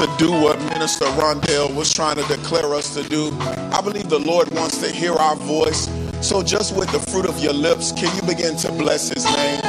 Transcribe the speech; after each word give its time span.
to 0.00 0.16
do 0.16 0.32
what 0.32 0.58
Minister 0.70 1.04
Rondell 1.04 1.74
was 1.74 1.92
trying 1.92 2.16
to 2.16 2.22
declare 2.22 2.72
us 2.74 2.94
to 2.94 3.06
do. 3.06 3.36
I 3.70 3.82
believe 3.82 4.08
the 4.08 4.18
Lord 4.18 4.50
wants 4.52 4.78
to 4.78 4.90
hear 4.90 5.12
our 5.12 5.36
voice. 5.36 5.90
So, 6.22 6.42
just 6.42 6.74
with 6.74 6.90
the 6.90 7.00
fruit 7.10 7.26
of 7.26 7.38
your 7.40 7.52
lips, 7.52 7.92
can 7.92 8.14
you 8.16 8.22
begin 8.22 8.56
to 8.58 8.72
bless 8.72 9.10
his 9.10 9.24
name? 9.26 9.60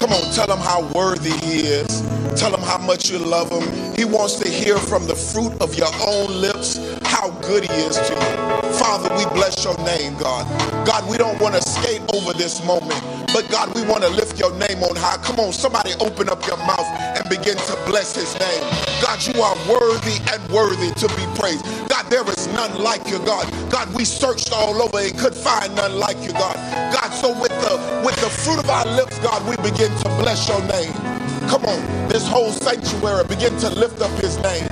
Come 0.00 0.10
on, 0.10 0.22
tell 0.32 0.50
him 0.50 0.58
how 0.58 0.82
worthy 0.92 1.30
he 1.46 1.60
is. 1.60 2.00
Tell 2.34 2.52
him 2.52 2.62
how 2.62 2.78
much 2.78 3.10
you 3.10 3.18
love 3.18 3.50
him. 3.50 3.94
He 3.94 4.04
wants 4.04 4.36
to 4.40 4.48
hear 4.48 4.76
from 4.76 5.06
the 5.06 5.14
fruit 5.14 5.52
of 5.60 5.76
your 5.76 5.90
own 6.04 6.40
lips 6.40 6.78
how 7.04 7.30
good 7.42 7.62
he 7.62 7.76
is 7.82 7.96
to 7.96 8.14
you. 8.14 8.72
Father, 8.74 9.14
we 9.14 9.24
bless 9.34 9.64
your 9.64 9.76
name, 9.84 10.16
God. 10.18 10.46
God, 10.84 11.08
we 11.08 11.16
don't 11.16 11.40
want 11.40 11.54
to 11.54 11.62
skate 11.62 12.02
over 12.14 12.32
this 12.32 12.64
moment, 12.64 13.00
but 13.32 13.48
God, 13.50 13.74
we 13.74 13.82
want 13.82 14.02
to 14.02 14.10
lift 14.10 14.38
your 14.38 14.52
name 14.58 14.82
on 14.82 14.96
high. 14.96 15.16
Come 15.18 15.40
on, 15.40 15.52
somebody 15.52 15.92
open 16.00 16.28
up 16.28 16.46
your 16.46 16.56
mouth 16.58 16.86
and 17.16 17.28
begin 17.28 17.56
to 17.56 17.74
bless 17.86 18.14
his 18.14 18.32
name. 18.40 18.62
God, 19.02 19.22
you 19.26 19.40
are 19.42 19.56
worthy 19.68 20.18
and 20.32 20.40
worthy 20.52 20.90
to 20.94 21.08
be 21.16 21.24
praised. 21.38 21.64
God, 21.88 22.06
there 22.10 22.28
is 22.28 22.46
none 22.54 22.82
like 22.82 23.08
you, 23.08 23.18
God. 23.20 23.46
God, 23.70 23.92
we 23.94 24.04
searched 24.04 24.52
all 24.52 24.82
over 24.82 24.98
and 24.98 25.16
could 25.18 25.34
find 25.34 25.74
none 25.76 25.98
like 25.98 26.18
you, 26.22 26.32
God. 26.32 26.56
God, 26.92 27.10
so 27.10 27.30
with 27.40 27.52
the 27.62 28.02
with 28.04 28.16
the 28.16 28.30
fruit 28.30 28.58
of 28.58 28.68
our 28.70 28.86
lips, 28.96 29.18
God, 29.20 29.42
we 29.48 29.56
begin 29.58 29.90
to 30.02 30.08
bless 30.20 30.48
your 30.48 30.60
name. 30.66 30.92
Come 31.48 31.64
on, 31.66 32.08
this 32.08 32.26
whole 32.28 32.52
sanctuary 32.52 33.24
begin 33.26 33.56
to 33.58 33.70
lift 33.70 34.00
up 34.02 34.10
his 34.20 34.38
name. 34.38 34.66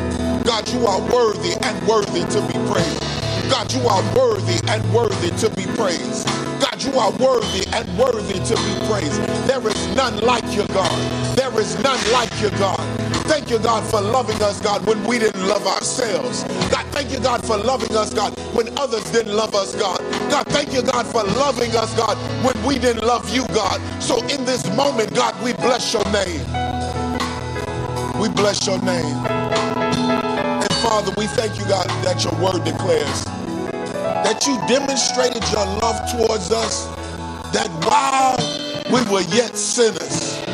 God, 0.44 0.68
you 0.70 0.86
are 0.86 1.00
worthy 1.12 1.54
and 1.62 1.88
worthy 1.88 2.24
to 2.34 2.40
be 2.48 2.54
praised. 2.72 3.27
God, 3.50 3.72
you 3.72 3.80
are 3.88 4.02
worthy 4.14 4.60
and 4.68 4.82
worthy 4.92 5.30
to 5.38 5.50
be 5.50 5.64
praised. 5.76 6.26
God, 6.60 6.82
you 6.82 6.92
are 6.98 7.10
worthy 7.12 7.66
and 7.72 7.86
worthy 7.98 8.34
to 8.34 8.54
be 8.56 8.86
praised. 8.86 9.20
There 9.48 9.66
is 9.66 9.96
none 9.96 10.18
like 10.18 10.44
you, 10.54 10.66
God. 10.68 11.36
There 11.36 11.58
is 11.60 11.78
none 11.82 12.00
like 12.12 12.30
you, 12.40 12.50
God. 12.58 12.78
Thank 13.26 13.50
you, 13.50 13.58
God, 13.58 13.84
for 13.90 14.00
loving 14.00 14.42
us, 14.42 14.60
God, 14.60 14.86
when 14.86 15.02
we 15.04 15.18
didn't 15.18 15.46
love 15.46 15.66
ourselves. 15.66 16.44
God, 16.70 16.86
thank 16.92 17.10
you, 17.10 17.20
God, 17.20 17.44
for 17.44 17.56
loving 17.56 17.96
us, 17.96 18.12
God, 18.12 18.38
when 18.54 18.76
others 18.78 19.04
didn't 19.12 19.34
love 19.34 19.54
us, 19.54 19.74
God. 19.74 19.98
God, 20.30 20.46
thank 20.48 20.72
you, 20.72 20.82
God, 20.82 21.06
for 21.06 21.22
loving 21.24 21.74
us, 21.76 21.94
God, 21.96 22.16
when 22.44 22.62
we 22.66 22.78
didn't 22.78 23.04
love 23.04 23.28
you, 23.30 23.46
God. 23.48 23.80
So 24.02 24.18
in 24.26 24.44
this 24.44 24.66
moment, 24.76 25.14
God, 25.14 25.40
we 25.42 25.52
bless 25.54 25.92
your 25.92 26.04
name. 26.12 26.40
We 28.20 28.28
bless 28.28 28.66
your 28.66 28.80
name. 28.82 29.26
And 29.26 30.72
Father, 30.74 31.12
we 31.16 31.26
thank 31.28 31.58
you, 31.58 31.64
God, 31.66 31.88
that 32.04 32.24
your 32.24 32.34
word 32.42 32.64
declares 32.64 33.24
that 34.28 34.46
you 34.46 34.58
demonstrated 34.68 35.42
your 35.48 35.64
love 35.80 35.96
towards 36.12 36.52
us, 36.52 36.84
that 37.54 37.66
while 37.88 38.36
we 38.92 39.00
were 39.10 39.22
yet 39.34 39.56
sinners, 39.56 40.44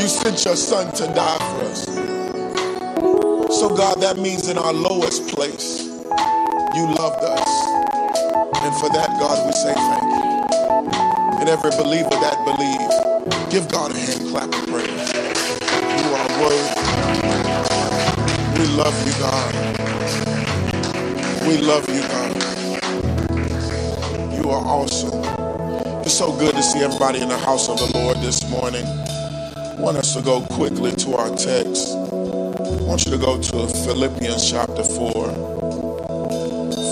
you 0.00 0.08
sent 0.08 0.42
your 0.46 0.56
son 0.56 0.90
to 0.94 1.04
die 1.12 1.36
for 1.36 1.64
us. 1.66 1.84
So, 3.60 3.68
God, 3.68 4.00
that 4.00 4.16
means 4.16 4.48
in 4.48 4.56
our 4.56 4.72
lowest 4.72 5.28
place, 5.28 5.84
you 6.74 6.88
loved 6.96 7.22
us. 7.22 7.52
And 8.64 8.74
for 8.80 8.88
that, 8.96 9.10
God, 9.20 9.44
we 9.44 9.52
say 9.60 9.74
thank 9.74 10.08
you. 10.08 10.32
And 11.38 11.50
every 11.50 11.72
believer 11.72 12.16
that 12.16 12.40
believes, 12.48 12.96
give 13.52 13.68
God 13.70 13.90
a 13.90 13.98
hand 13.98 14.26
clap 14.30 14.48
of 14.48 14.66
praise. 14.72 15.12
You 16.00 16.08
are 16.16 16.28
worthy. 16.40 16.80
We 18.56 18.64
love 18.72 18.96
you, 19.04 19.12
God. 19.20 19.52
We 21.46 21.58
love 21.58 21.86
you, 21.90 22.00
God. 22.08 22.31
Are 24.52 24.66
awesome. 24.66 25.18
It's 26.04 26.12
so 26.12 26.36
good 26.36 26.54
to 26.54 26.62
see 26.62 26.80
everybody 26.80 27.22
in 27.22 27.30
the 27.30 27.38
house 27.38 27.70
of 27.70 27.78
the 27.78 27.90
Lord 27.96 28.18
this 28.18 28.46
morning. 28.50 28.84
I 28.84 29.76
want 29.78 29.96
us 29.96 30.12
to 30.14 30.20
go 30.20 30.42
quickly 30.42 30.92
to 30.92 31.16
our 31.16 31.30
text. 31.30 31.94
I 31.96 32.82
want 32.84 33.06
you 33.06 33.12
to 33.12 33.16
go 33.16 33.40
to 33.40 33.66
Philippians 33.66 34.50
chapter 34.50 34.84
4. 34.84 35.08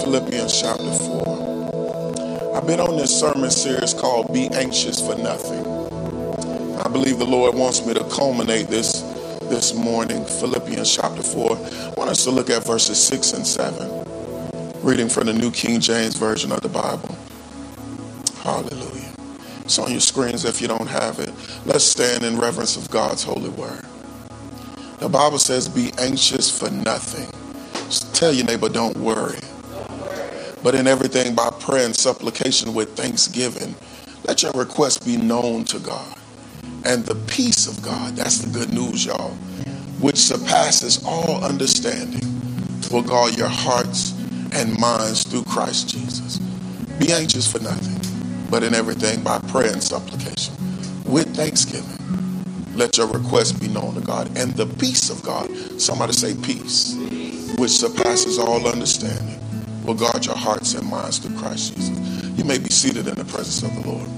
Philippians 0.04 0.58
chapter 0.58 0.90
4. 0.90 2.56
I've 2.56 2.66
been 2.66 2.80
on 2.80 2.96
this 2.96 3.20
sermon 3.20 3.50
series 3.50 3.92
called 3.92 4.32
Be 4.32 4.48
Anxious 4.48 5.06
for 5.06 5.16
Nothing. 5.16 5.66
I 6.80 6.88
believe 6.88 7.18
the 7.18 7.26
Lord 7.26 7.54
wants 7.54 7.84
me 7.84 7.92
to 7.92 8.04
culminate 8.04 8.68
this 8.68 9.02
this 9.50 9.74
morning, 9.74 10.24
Philippians 10.24 10.96
chapter 10.96 11.22
4. 11.22 11.58
I 11.58 11.92
want 11.98 12.08
us 12.08 12.24
to 12.24 12.30
look 12.30 12.48
at 12.48 12.64
verses 12.64 13.06
6 13.06 13.34
and 13.34 13.46
7, 13.46 14.82
reading 14.82 15.10
from 15.10 15.26
the 15.26 15.34
New 15.34 15.50
King 15.50 15.78
James 15.78 16.16
Version 16.16 16.52
of 16.52 16.62
the 16.62 16.70
Bible. 16.70 17.19
Hallelujah. 18.50 19.12
It's 19.60 19.78
on 19.78 19.92
your 19.92 20.00
screens 20.00 20.44
if 20.44 20.60
you 20.60 20.66
don't 20.66 20.88
have 20.88 21.20
it. 21.20 21.32
Let's 21.64 21.84
stand 21.84 22.24
in 22.24 22.36
reverence 22.36 22.76
of 22.76 22.90
God's 22.90 23.22
holy 23.22 23.48
word. 23.50 23.84
The 24.98 25.08
Bible 25.08 25.38
says, 25.38 25.68
Be 25.68 25.92
anxious 25.98 26.50
for 26.50 26.68
nothing. 26.68 27.30
Just 27.84 28.12
tell 28.12 28.32
your 28.32 28.46
neighbor, 28.46 28.68
don't 28.68 28.96
worry. 28.96 29.38
But 30.64 30.74
in 30.74 30.88
everything 30.88 31.36
by 31.36 31.50
prayer 31.60 31.86
and 31.86 31.94
supplication 31.94 32.74
with 32.74 32.96
thanksgiving, 32.96 33.76
let 34.26 34.42
your 34.42 34.50
requests 34.52 34.98
be 34.98 35.16
known 35.16 35.62
to 35.66 35.78
God. 35.78 36.18
And 36.84 37.06
the 37.06 37.14
peace 37.28 37.68
of 37.68 37.80
God, 37.82 38.16
that's 38.16 38.38
the 38.38 38.50
good 38.50 38.74
news, 38.74 39.06
y'all, 39.06 39.30
which 40.00 40.16
surpasses 40.16 41.04
all 41.06 41.44
understanding, 41.44 42.26
will 42.90 43.02
guard 43.02 43.38
your 43.38 43.48
hearts 43.48 44.10
and 44.52 44.76
minds 44.80 45.22
through 45.22 45.44
Christ 45.44 45.88
Jesus. 45.88 46.38
Be 46.98 47.12
anxious 47.12 47.50
for 47.50 47.60
nothing, 47.60 47.99
but 48.50 48.62
in 48.62 48.74
everything 48.74 49.22
by 49.22 49.38
prayer 49.38 49.72
and 49.72 49.82
supplication 49.82 50.54
with 51.04 51.34
thanksgiving. 51.34 51.98
Let 52.74 52.96
your 52.96 53.08
requests 53.08 53.52
be 53.52 53.68
known 53.68 53.94
to 53.94 54.00
God. 54.00 54.36
And 54.36 54.52
the 54.54 54.66
peace 54.66 55.10
of 55.10 55.22
God, 55.22 55.50
somebody 55.80 56.12
say 56.12 56.34
peace, 56.34 56.96
which 57.58 57.70
surpasses 57.72 58.38
all 58.38 58.66
understanding, 58.66 59.38
will 59.84 59.94
guard 59.94 60.24
your 60.24 60.36
hearts 60.36 60.74
and 60.74 60.88
minds 60.88 61.18
through 61.18 61.36
Christ 61.38 61.76
Jesus. 61.76 62.38
You 62.38 62.44
may 62.44 62.58
be 62.58 62.70
seated 62.70 63.06
in 63.08 63.16
the 63.16 63.24
presence 63.24 63.62
of 63.62 63.82
the 63.82 63.90
Lord. 63.90 64.08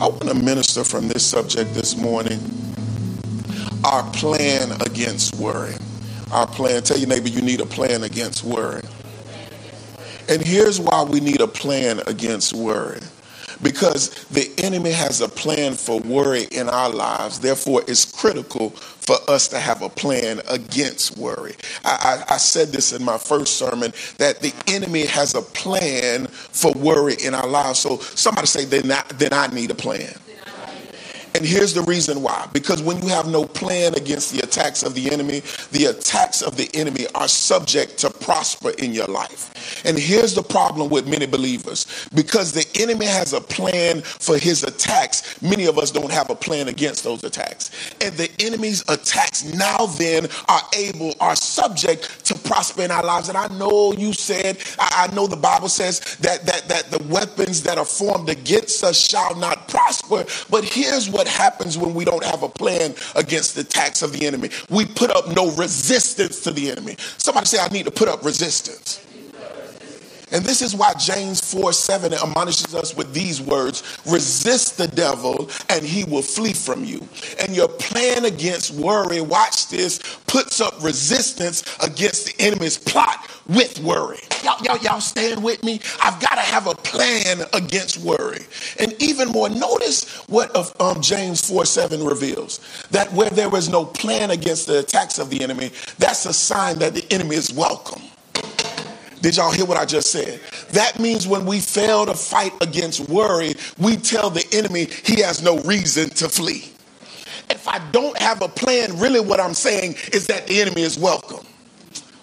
I 0.00 0.06
want 0.06 0.28
to 0.28 0.34
minister 0.34 0.84
from 0.84 1.08
this 1.08 1.24
subject 1.24 1.74
this 1.74 1.96
morning. 1.96 2.40
Our 3.84 4.04
plan 4.12 4.72
against 4.82 5.36
worry. 5.36 5.74
Our 6.30 6.46
plan. 6.46 6.82
Tell 6.82 6.98
your 6.98 7.08
neighbor 7.08 7.28
you 7.28 7.42
need 7.42 7.60
a 7.60 7.66
plan 7.66 8.04
against 8.04 8.44
worry. 8.44 8.82
And 10.28 10.40
here's 10.40 10.78
why 10.78 11.02
we 11.02 11.20
need 11.20 11.40
a 11.40 11.48
plan 11.48 12.00
against 12.06 12.52
worry. 12.54 13.00
Because 13.62 14.10
the 14.26 14.50
enemy 14.58 14.90
has 14.90 15.20
a 15.20 15.28
plan 15.28 15.74
for 15.74 16.00
worry 16.00 16.44
in 16.50 16.68
our 16.68 16.90
lives. 16.90 17.38
Therefore, 17.38 17.82
it's 17.86 18.04
critical 18.04 18.70
for 18.70 19.16
us 19.28 19.48
to 19.48 19.58
have 19.58 19.82
a 19.82 19.88
plan 19.88 20.40
against 20.48 21.16
worry. 21.16 21.54
I, 21.84 22.24
I, 22.28 22.34
I, 22.34 22.36
said 22.38 22.68
this 22.68 22.92
in 22.92 23.04
my 23.04 23.18
first 23.18 23.56
sermon 23.56 23.92
that 24.18 24.40
the 24.40 24.52
enemy 24.68 25.06
has 25.06 25.34
a 25.34 25.42
plan 25.42 26.26
for 26.26 26.72
worry 26.72 27.16
in 27.24 27.34
our 27.34 27.46
lives. 27.46 27.80
So 27.80 27.98
somebody 27.98 28.46
say, 28.46 28.64
then 28.64 28.90
I, 28.90 29.02
then 29.14 29.32
I 29.32 29.48
need 29.48 29.70
a 29.70 29.74
plan. 29.74 30.14
And 31.34 31.44
here's 31.44 31.74
the 31.74 31.82
reason 31.82 32.22
why. 32.22 32.48
Because 32.52 32.82
when 32.82 33.02
you 33.02 33.08
have 33.08 33.26
no 33.26 33.44
plan 33.44 33.94
against 33.94 34.32
the 34.32 34.40
attacks 34.40 34.82
of 34.82 34.94
the 34.94 35.10
enemy, 35.10 35.40
the 35.70 35.86
attacks 35.86 36.42
of 36.42 36.56
the 36.56 36.68
enemy 36.74 37.06
are 37.14 37.28
subject 37.28 37.98
to 37.98 38.10
prosper 38.10 38.70
in 38.78 38.92
your 38.92 39.06
life. 39.06 39.82
And 39.84 39.98
here's 39.98 40.34
the 40.34 40.42
problem 40.42 40.90
with 40.90 41.06
many 41.06 41.26
believers. 41.26 42.08
Because 42.14 42.52
the 42.52 42.66
enemy 42.80 43.06
has 43.06 43.32
a 43.32 43.40
plan 43.40 44.02
for 44.02 44.38
his 44.38 44.62
attacks, 44.62 45.40
many 45.42 45.66
of 45.66 45.78
us 45.78 45.90
don't 45.90 46.12
have 46.12 46.30
a 46.30 46.34
plan 46.34 46.68
against 46.68 47.04
those 47.04 47.24
attacks. 47.24 47.70
And 48.00 48.14
the 48.16 48.30
enemy's 48.40 48.82
attacks 48.88 49.44
now 49.44 49.86
then 49.86 50.28
are 50.48 50.62
able, 50.76 51.14
are 51.20 51.36
subject 51.36 52.24
to 52.26 52.34
prosper 52.34 52.82
in 52.82 52.90
our 52.90 53.04
lives. 53.04 53.28
And 53.28 53.38
I 53.38 53.48
know 53.48 53.92
you 53.92 54.12
said, 54.12 54.58
I, 54.78 55.12
know 55.12 55.26
the 55.26 55.36
Bible 55.36 55.68
says 55.68 56.00
that, 56.16 56.46
that, 56.46 56.68
that 56.68 56.90
the 56.90 57.02
weapons 57.08 57.62
that 57.62 57.78
are 57.78 57.84
formed 57.84 58.28
against 58.28 58.82
us 58.84 58.98
shall 58.98 59.34
not 59.36 59.68
prosper. 59.68 60.24
But 60.50 60.64
here's 60.64 61.10
what 61.10 61.21
what 61.22 61.30
happens 61.30 61.78
when 61.78 61.94
we 61.94 62.04
don't 62.04 62.24
have 62.24 62.42
a 62.42 62.48
plan 62.48 62.92
against 63.14 63.54
the 63.54 63.60
attacks 63.60 64.02
of 64.02 64.12
the 64.12 64.26
enemy. 64.26 64.50
We 64.70 64.84
put 64.84 65.12
up 65.12 65.28
no 65.28 65.52
resistance 65.52 66.40
to 66.40 66.50
the 66.50 66.68
enemy. 66.68 66.96
Somebody 67.16 67.46
say, 67.46 67.60
I 67.60 67.68
need 67.68 67.84
to 67.84 67.92
put 67.92 68.08
up 68.08 68.24
resistance. 68.24 68.98
And 70.32 70.44
this 70.44 70.62
is 70.62 70.74
why 70.74 70.94
James 70.94 71.40
4 71.52 71.72
7 71.72 72.14
admonishes 72.14 72.74
us 72.74 72.96
with 72.96 73.12
these 73.12 73.40
words 73.40 73.82
resist 74.06 74.78
the 74.78 74.88
devil 74.88 75.50
and 75.68 75.84
he 75.84 76.04
will 76.04 76.22
flee 76.22 76.54
from 76.54 76.84
you. 76.84 77.06
And 77.38 77.54
your 77.54 77.68
plan 77.68 78.24
against 78.24 78.72
worry, 78.72 79.20
watch 79.20 79.68
this, 79.68 80.00
puts 80.26 80.60
up 80.60 80.82
resistance 80.82 81.62
against 81.82 82.26
the 82.26 82.44
enemy's 82.44 82.78
plot 82.78 83.28
with 83.48 83.78
worry. 83.80 84.20
Y'all, 84.42 84.62
y'all, 84.62 84.78
y'all 84.78 85.00
stand 85.00 85.42
with 85.42 85.62
me? 85.62 85.80
I've 86.02 86.20
got 86.20 86.36
to 86.36 86.40
have 86.40 86.66
a 86.66 86.74
plan 86.74 87.42
against 87.52 87.98
worry. 87.98 88.44
And 88.80 88.94
even 89.00 89.28
more, 89.28 89.48
notice 89.48 90.16
what 90.28 90.54
um, 90.80 91.00
James 91.00 91.48
4 91.48 91.64
7 91.66 92.04
reveals 92.04 92.60
that 92.90 93.12
where 93.12 93.30
there 93.30 93.54
is 93.54 93.68
no 93.68 93.84
plan 93.84 94.30
against 94.30 94.66
the 94.66 94.78
attacks 94.78 95.18
of 95.18 95.30
the 95.30 95.42
enemy, 95.42 95.70
that's 95.98 96.26
a 96.26 96.32
sign 96.32 96.78
that 96.78 96.94
the 96.94 97.04
enemy 97.12 97.36
is 97.36 97.52
welcome. 97.52 98.02
Did 99.22 99.36
y'all 99.36 99.52
hear 99.52 99.64
what 99.64 99.78
I 99.78 99.84
just 99.84 100.10
said? 100.10 100.40
That 100.72 100.98
means 100.98 101.28
when 101.28 101.46
we 101.46 101.60
fail 101.60 102.04
to 102.06 102.14
fight 102.14 102.52
against 102.60 103.08
worry, 103.08 103.54
we 103.78 103.96
tell 103.96 104.30
the 104.30 104.44
enemy 104.52 104.88
he 105.04 105.20
has 105.22 105.42
no 105.42 105.60
reason 105.60 106.10
to 106.10 106.28
flee. 106.28 106.72
If 107.48 107.68
I 107.68 107.78
don't 107.92 108.18
have 108.18 108.42
a 108.42 108.48
plan, 108.48 108.98
really 108.98 109.20
what 109.20 109.38
I'm 109.38 109.54
saying 109.54 109.94
is 110.12 110.26
that 110.26 110.48
the 110.48 110.60
enemy 110.60 110.82
is 110.82 110.98
welcome. 110.98 111.46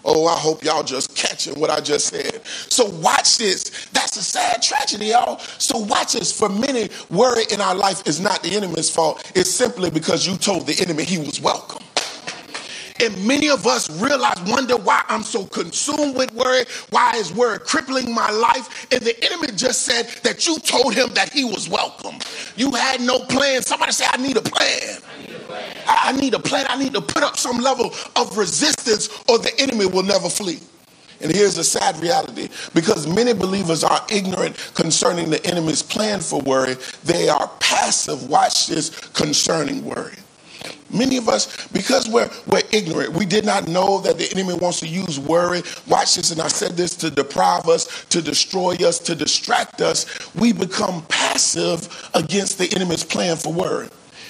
Oh, 0.03 0.27
I 0.27 0.35
hope 0.35 0.63
y'all 0.63 0.83
just 0.83 1.15
catching 1.15 1.57
what 1.57 1.69
I 1.69 1.79
just 1.79 2.07
said. 2.07 2.45
So 2.45 2.85
watch 2.85 3.37
this. 3.37 3.87
That's 3.93 4.17
a 4.17 4.23
sad 4.23 4.61
tragedy, 4.61 5.07
y'all. 5.07 5.39
So 5.57 5.77
watch 5.77 6.13
this. 6.13 6.37
For 6.37 6.49
many, 6.49 6.89
worry 7.09 7.43
in 7.51 7.61
our 7.61 7.75
life 7.75 8.05
is 8.07 8.19
not 8.19 8.43
the 8.43 8.55
enemy's 8.55 8.89
fault. 8.89 9.31
It's 9.35 9.49
simply 9.51 9.89
because 9.89 10.27
you 10.27 10.35
told 10.35 10.67
the 10.67 10.81
enemy 10.81 11.05
he 11.05 11.17
was 11.17 11.39
welcome. 11.39 11.83
And 13.01 13.25
many 13.25 13.49
of 13.49 13.65
us 13.65 13.89
realize, 14.01 14.41
wonder 14.45 14.75
why 14.75 15.03
I'm 15.07 15.23
so 15.23 15.45
consumed 15.45 16.15
with 16.15 16.33
worry, 16.33 16.65
why 16.89 17.13
is 17.15 17.33
worry 17.33 17.59
crippling 17.59 18.13
my 18.13 18.29
life? 18.29 18.87
And 18.91 19.01
the 19.01 19.15
enemy 19.23 19.47
just 19.55 19.83
said 19.83 20.07
that 20.23 20.45
you 20.45 20.59
told 20.59 20.93
him 20.93 21.09
that 21.13 21.31
he 21.31 21.45
was 21.45 21.69
welcome. 21.69 22.19
You 22.55 22.71
had 22.71 23.01
no 23.01 23.19
plan. 23.19 23.61
Somebody 23.61 23.93
say, 23.93 24.05
I 24.07 24.17
need 24.17 24.37
a 24.37 24.41
plan. 24.41 25.01
I 25.87 26.11
need 26.13 26.33
a 26.33 26.39
plan. 26.39 26.65
I 26.69 26.77
need 26.77 26.93
to 26.93 27.01
put 27.01 27.23
up 27.23 27.37
some 27.37 27.59
level 27.59 27.93
of 28.15 28.37
resistance, 28.37 29.09
or 29.27 29.39
the 29.39 29.53
enemy 29.59 29.85
will 29.85 30.03
never 30.03 30.29
flee. 30.29 30.59
And 31.21 31.33
here's 31.33 31.55
the 31.55 31.63
sad 31.63 31.99
reality 31.99 32.47
because 32.73 33.05
many 33.07 33.33
believers 33.33 33.83
are 33.83 34.01
ignorant 34.09 34.55
concerning 34.73 35.29
the 35.29 35.45
enemy's 35.45 35.83
plan 35.83 36.21
for 36.21 36.39
worry, 36.41 36.75
they 37.03 37.27
are 37.27 37.49
passive, 37.59 38.29
watch 38.29 38.67
this, 38.67 38.89
concerning 39.09 39.83
worry. 39.83 40.15
Many 40.91 41.17
of 41.17 41.29
us, 41.29 41.67
because 41.67 42.09
we're, 42.09 42.29
we're 42.47 42.63
ignorant, 42.71 43.13
we 43.13 43.25
did 43.25 43.45
not 43.45 43.67
know 43.67 43.99
that 44.01 44.17
the 44.17 44.29
enemy 44.31 44.55
wants 44.55 44.79
to 44.79 44.87
use 44.87 45.19
worry. 45.19 45.61
Watch 45.87 46.15
this, 46.15 46.31
and 46.31 46.41
I 46.41 46.47
said 46.47 46.71
this 46.71 46.95
to 46.97 47.11
deprive 47.11 47.67
us, 47.67 48.05
to 48.05 48.21
destroy 48.21 48.73
us, 48.75 48.99
to 48.99 49.15
distract 49.15 49.81
us. 49.81 50.05
We 50.35 50.51
become 50.51 51.05
passive 51.07 52.09
against 52.13 52.57
the 52.57 52.73
enemy's 52.75 53.03
plan 53.03 53.35
for 53.37 53.53
worry. 53.53 53.89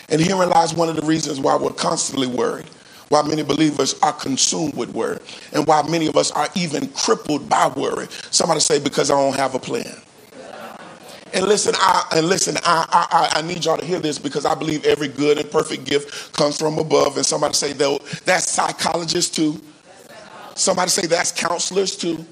And 0.10 0.20
herein 0.20 0.50
lies 0.50 0.74
one 0.74 0.90
of 0.90 0.96
the 0.96 1.06
reasons 1.06 1.40
why 1.40 1.56
we're 1.56 1.70
constantly 1.70 2.28
worried, 2.28 2.66
why 3.10 3.22
many 3.22 3.44
believers 3.44 3.96
are 4.02 4.14
consumed 4.14 4.76
with 4.76 4.90
worry, 4.90 5.20
and 5.54 5.66
why 5.66 5.88
many 5.88 6.08
of 6.08 6.18
us 6.18 6.32
are 6.32 6.50
even 6.56 6.88
crippled 6.90 7.48
by 7.48 7.68
worry. 7.70 8.08
Somebody 8.32 8.60
say, 8.60 8.80
because 8.80 9.12
I 9.12 9.16
don't 9.16 9.38
have 9.38 9.56
a 9.56 9.60
plan. 9.60 9.96
And 11.34 11.46
listen, 11.46 11.76
I 11.78 12.06
and 12.16 12.28
listen, 12.28 12.58
I, 12.64 12.86
I 13.12 13.40
I 13.40 13.42
need 13.44 13.66
y'all 13.66 13.78
to 13.78 13.86
hear 13.86 14.00
this 14.00 14.18
because 14.18 14.46
I 14.46 14.56
believe 14.56 14.86
every 14.86 15.08
good 15.08 15.38
and 15.38 15.50
perfect 15.50 15.86
gift 15.86 16.34
comes 16.34 16.58
from 16.58 16.78
above. 16.80 17.18
And 17.18 17.26
somebody 17.26 17.54
say 17.54 17.74
though 17.74 18.00
that's 18.26 18.50
psychologists 18.50 19.36
too. 19.36 19.62
Somebody 20.56 20.90
say 20.90 21.06
that's 21.06 21.32
counselors 21.32 21.96
too. 21.96 22.26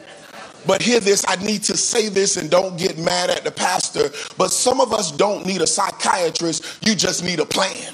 But 0.66 0.82
hear 0.82 1.00
this, 1.00 1.24
I 1.28 1.38
need 1.38 1.64
to 1.64 1.78
say 1.78 2.10
this 2.10 2.36
and 2.36 2.50
don't 2.50 2.78
get 2.78 2.98
mad 2.98 3.30
at 3.30 3.44
the 3.46 3.52
pastor. 3.52 4.10
But 4.38 4.52
some 4.52 4.82
of 4.82 4.92
us 4.94 5.12
don't 5.12 5.46
need 5.46 5.62
a 5.62 5.68
psychiatrist, 5.68 6.86
you 6.86 6.96
just 6.96 7.24
need 7.24 7.40
a 7.40 7.46
plan. 7.46 7.94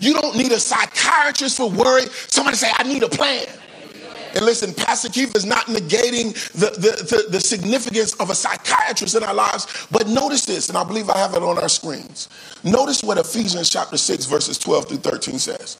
You 0.00 0.14
don't 0.14 0.36
need 0.36 0.52
a 0.52 0.60
psychiatrist 0.60 1.56
for 1.56 1.70
worry. 1.70 2.06
Somebody 2.28 2.56
say, 2.56 2.70
I 2.76 2.82
need 2.84 3.02
a 3.02 3.08
plan. 3.08 3.46
And 4.34 4.44
listen, 4.44 4.74
Pastor 4.74 5.08
Keith 5.08 5.34
is 5.34 5.44
not 5.44 5.66
negating 5.66 6.32
the, 6.52 6.70
the, 6.70 7.04
the, 7.04 7.30
the, 7.30 7.40
significance 7.40 8.14
of 8.14 8.30
a 8.30 8.34
psychiatrist 8.34 9.14
in 9.14 9.22
our 9.22 9.34
lives, 9.34 9.86
but 9.90 10.06
notice 10.06 10.44
this, 10.44 10.68
and 10.68 10.76
I 10.76 10.84
believe 10.84 11.08
I 11.08 11.18
have 11.18 11.34
it 11.34 11.42
on 11.42 11.58
our 11.58 11.68
screens. 11.68 12.28
Notice 12.62 13.02
what 13.02 13.18
Ephesians 13.18 13.70
chapter 13.70 13.96
6, 13.96 14.26
verses 14.26 14.58
12 14.58 14.88
through 14.88 14.98
13 14.98 15.38
says. 15.38 15.78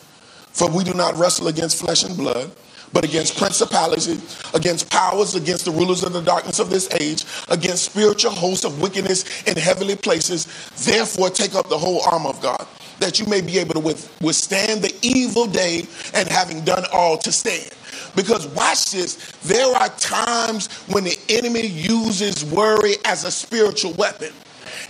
For 0.52 0.70
we 0.70 0.82
do 0.82 0.94
not 0.94 1.16
wrestle 1.16 1.48
against 1.48 1.78
flesh 1.78 2.04
and 2.04 2.16
blood, 2.16 2.50
but 2.92 3.04
against 3.04 3.36
principalities, 3.36 4.42
against 4.54 4.90
powers, 4.90 5.34
against 5.34 5.64
the 5.64 5.70
rulers 5.70 6.02
of 6.02 6.12
the 6.12 6.22
darkness 6.22 6.58
of 6.58 6.70
this 6.70 6.92
age, 6.94 7.24
against 7.48 7.84
spiritual 7.84 8.32
hosts 8.32 8.64
of 8.64 8.80
wickedness 8.80 9.42
in 9.44 9.56
heavenly 9.56 9.96
places. 9.96 10.46
Therefore, 10.84 11.30
take 11.30 11.54
up 11.54 11.68
the 11.68 11.78
whole 11.78 12.00
armor 12.10 12.30
of 12.30 12.40
God, 12.40 12.66
that 12.98 13.20
you 13.20 13.26
may 13.26 13.40
be 13.40 13.58
able 13.58 13.74
to 13.74 13.96
withstand 14.22 14.82
the 14.82 14.94
evil 15.02 15.46
day, 15.46 15.86
and 16.14 16.28
having 16.28 16.64
done 16.64 16.84
all 16.92 17.18
to 17.18 17.30
stand. 17.30 17.70
Because 18.14 18.46
watch 18.48 18.90
this, 18.92 19.32
there 19.44 19.74
are 19.74 19.88
times 19.90 20.68
when 20.88 21.04
the 21.04 21.18
enemy 21.28 21.66
uses 21.66 22.44
worry 22.44 22.94
as 23.04 23.24
a 23.24 23.30
spiritual 23.30 23.92
weapon. 23.94 24.32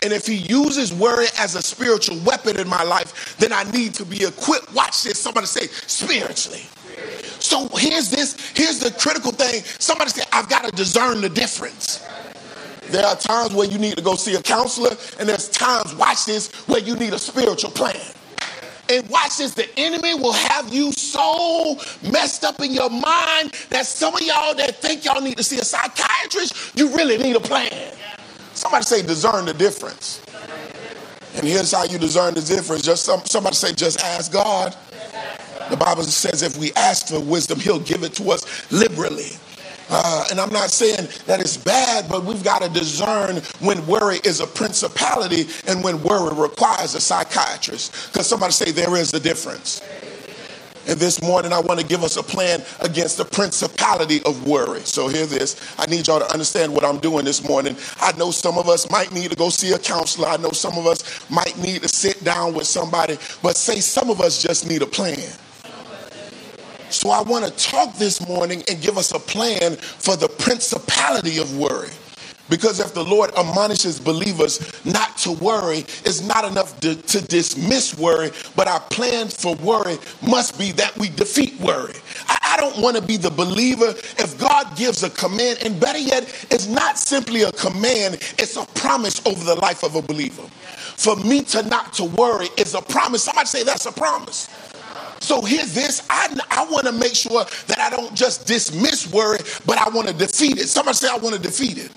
And 0.03 0.13
if 0.13 0.27
he 0.27 0.35
uses 0.35 0.93
worry 0.93 1.27
as 1.39 1.55
a 1.55 1.63
spiritual 1.63 2.19
weapon 2.25 2.59
in 2.59 2.69
my 2.69 2.83
life, 2.83 3.37
then 3.39 3.53
I 3.53 3.65
need 3.71 3.95
to 3.95 4.05
be 4.05 4.25
equipped. 4.25 4.73
Watch 4.75 5.03
this. 5.03 5.19
Somebody 5.19 5.47
say, 5.47 5.67
spiritually. 5.67 6.63
So 7.41 7.69
here's 7.75 8.11
this, 8.11 8.37
here's 8.55 8.81
the 8.81 8.91
critical 8.91 9.33
thing. 9.33 9.63
Somebody 9.79 10.11
say, 10.11 10.25
I've 10.33 10.49
got 10.49 10.65
to 10.65 10.71
discern 10.73 11.21
the 11.21 11.29
difference. 11.29 12.05
There 12.91 13.05
are 13.05 13.17
times 13.17 13.53
where 13.53 13.69
you 13.69 13.79
need 13.79 13.97
to 13.97 14.03
go 14.03 14.17
see 14.17 14.35
a 14.35 14.43
counselor, 14.43 14.97
and 15.21 15.29
there's 15.29 15.49
times, 15.51 15.95
watch 15.95 16.25
this, 16.25 16.51
where 16.67 16.81
you 16.81 16.97
need 16.97 17.13
a 17.13 17.19
spiritual 17.19 17.71
plan. 17.71 18.01
And 18.91 19.09
watch 19.11 19.37
this, 19.37 19.53
the 19.53 19.69
enemy 19.79 20.15
will 20.15 20.33
have 20.33 20.73
you 20.73 20.93
so 20.93 21.79
messed 22.11 22.45
up 22.45 22.61
in 22.61 22.73
your 22.73 22.89
mind 22.89 23.53
that 23.71 23.85
some 23.85 24.15
of 24.15 24.23
y'all 24.23 24.55
that 24.55 24.77
think 24.77 25.05
y'all 25.05 25.21
need 25.21 25.37
to 25.37 25.43
see 25.43 25.59
a 25.59 25.65
psychiatrist, 25.65 26.77
you 26.79 26.95
really 26.97 27.19
need 27.19 27.37
a 27.37 27.41
plan. 27.41 27.95
Somebody 28.55 28.85
say, 28.85 29.03
discern 29.03 29.45
the 29.45 29.55
difference. 29.55 30.23
And 31.35 31.45
here's 31.47 31.71
how 31.73 31.85
you 31.85 31.99
discern 31.99 32.35
the 32.35 32.41
difference. 32.41 32.83
Just 32.83 33.05
some, 33.05 33.21
somebody 33.25 33.55
say, 33.55 33.73
just 33.73 34.01
ask 34.01 34.33
God. 34.33 34.75
The 35.71 35.77
Bible 35.77 36.05
says 36.05 36.43
if 36.43 36.57
we 36.57 36.73
ask 36.73 37.09
for 37.09 37.21
wisdom, 37.21 37.61
he'll 37.61 37.81
give 37.81 38.03
it 38.03 38.15
to 38.15 38.31
us 38.31 38.73
liberally. 38.73 39.33
Uh, 39.91 40.27
and 40.31 40.41
I'm 40.41 40.53
not 40.53 40.71
saying 40.71 41.09
that 41.27 41.41
it's 41.41 41.57
bad, 41.57 42.09
but 42.09 42.25
we've 42.25 42.45
got 42.45 42.63
to 42.63 42.69
discern 42.69 43.37
when 43.61 43.87
worry 43.87 44.19
is 44.25 44.41
a 44.41 44.47
principality 44.47 45.47
and 45.67 45.83
when 45.83 46.03
worry 46.03 46.35
requires 46.35 46.95
a 46.95 47.01
psychiatrist. 47.01 48.13
Because 48.13 48.27
somebody 48.27 48.53
say 48.53 48.71
there 48.71 48.97
is 48.97 49.15
a 49.15 49.21
difference. 49.21 49.81
And 50.89 50.99
this 50.99 51.21
morning, 51.23 51.53
I 51.53 51.61
want 51.61 51.79
to 51.79 51.87
give 51.87 52.03
us 52.03 52.17
a 52.17 52.23
plan 52.23 52.63
against 52.81 53.19
the 53.19 53.25
principality 53.27 54.23
of 54.25 54.47
worry. 54.47 54.81
So, 54.81 55.07
hear 55.09 55.27
this. 55.27 55.75
I 55.79 55.85
need 55.85 56.07
y'all 56.07 56.19
to 56.19 56.33
understand 56.33 56.73
what 56.73 56.83
I'm 56.83 56.97
doing 56.99 57.27
this 57.27 57.47
morning. 57.47 57.77
I 58.01 58.13
know 58.13 58.31
some 58.31 58.57
of 58.57 58.71
us 58.71 58.91
might 58.91 59.13
need 59.13 59.31
to 59.31 59.37
go 59.37 59.51
see 59.51 59.73
a 59.73 59.79
counselor. 59.79 60.29
I 60.29 60.39
know 60.39 60.51
some 60.51 60.79
of 60.79 60.87
us 60.87 61.29
might 61.31 61.59
need 61.59 61.83
to 61.83 61.89
sit 61.89 62.25
down 62.25 62.55
with 62.55 62.67
somebody, 62.67 63.19
but 63.43 63.59
say 63.59 63.81
some 63.81 64.09
of 64.09 64.23
us 64.23 64.43
just 64.43 64.67
need 64.67 64.81
a 64.81 64.87
plan. 64.87 65.19
So 66.91 67.11
I 67.11 67.23
want 67.23 67.45
to 67.45 67.51
talk 67.51 67.97
this 67.97 68.27
morning 68.27 68.63
and 68.69 68.81
give 68.81 68.97
us 68.97 69.13
a 69.13 69.19
plan 69.19 69.77
for 69.77 70.17
the 70.17 70.29
principality 70.29 71.39
of 71.39 71.57
worry. 71.59 71.91
Because 72.49 72.81
if 72.81 72.95
the 72.95 73.05
Lord 73.05 73.31
admonishes 73.37 74.01
believers 74.01 74.85
not 74.85 75.19
to 75.19 75.33
worry, 75.33 75.79
it's 75.79 76.23
not 76.23 76.45
enough 76.45 76.81
to, 76.81 76.95
to, 76.95 77.21
dismiss 77.21 77.99
worry, 77.99 78.31
but 78.57 78.67
our 78.67 78.81
plan 78.81 79.29
for 79.29 79.55
worry 79.57 79.99
must 80.27 80.59
be 80.59 80.73
that 80.73 80.97
we 80.97 81.11
defeat 81.11 81.61
worry. 81.61 81.93
I, 82.27 82.39
I 82.55 82.57
don't 82.57 82.79
want 82.79 82.97
to 82.97 83.03
be 83.03 83.19
the 83.19 83.31
believer 83.31 83.89
if 83.91 84.39
God 84.39 84.77
gives 84.77 85.03
a 85.03 85.11
command, 85.11 85.59
and 85.63 85.79
better 85.79 85.99
yet, 85.99 86.25
it's 86.51 86.67
not 86.67 86.97
simply 86.97 87.43
a 87.43 87.53
command, 87.53 88.15
it's 88.39 88.57
a 88.57 88.65
promise 88.79 89.25
over 89.27 89.45
the 89.45 89.57
life 89.57 89.85
of 89.85 89.95
a 89.95 90.03
believer. 90.03 90.43
For 90.97 91.17
me 91.17 91.43
to 91.43 91.63
not 91.65 91.93
to 91.95 92.05
worry 92.05 92.49
is 92.57 92.75
a 92.75 92.81
promise. 92.81 93.25
Somebody 93.25 93.47
say 93.47 93.63
that's 93.63 93.87
a 93.87 93.93
promise. 93.93 94.49
So 95.21 95.43
here's 95.43 95.75
this. 95.75 96.07
I, 96.09 96.35
I 96.51 96.67
want 96.71 96.87
to 96.87 96.93
make 96.93 97.15
sure 97.15 97.45
that 97.67 97.79
I 97.79 97.91
don't 97.91 98.15
just 98.15 98.47
dismiss 98.47 99.13
worry, 99.13 99.39
but 99.67 99.79
I 99.79 99.89
want 99.91 100.09
to 100.09 100.15
defeat 100.15 100.59
it. 100.59 100.69
Somebody 100.69 100.97
say, 100.97 101.09
I 101.11 101.17
want 101.17 101.35
to 101.35 101.41
defeat 101.41 101.79
it. 101.79 101.91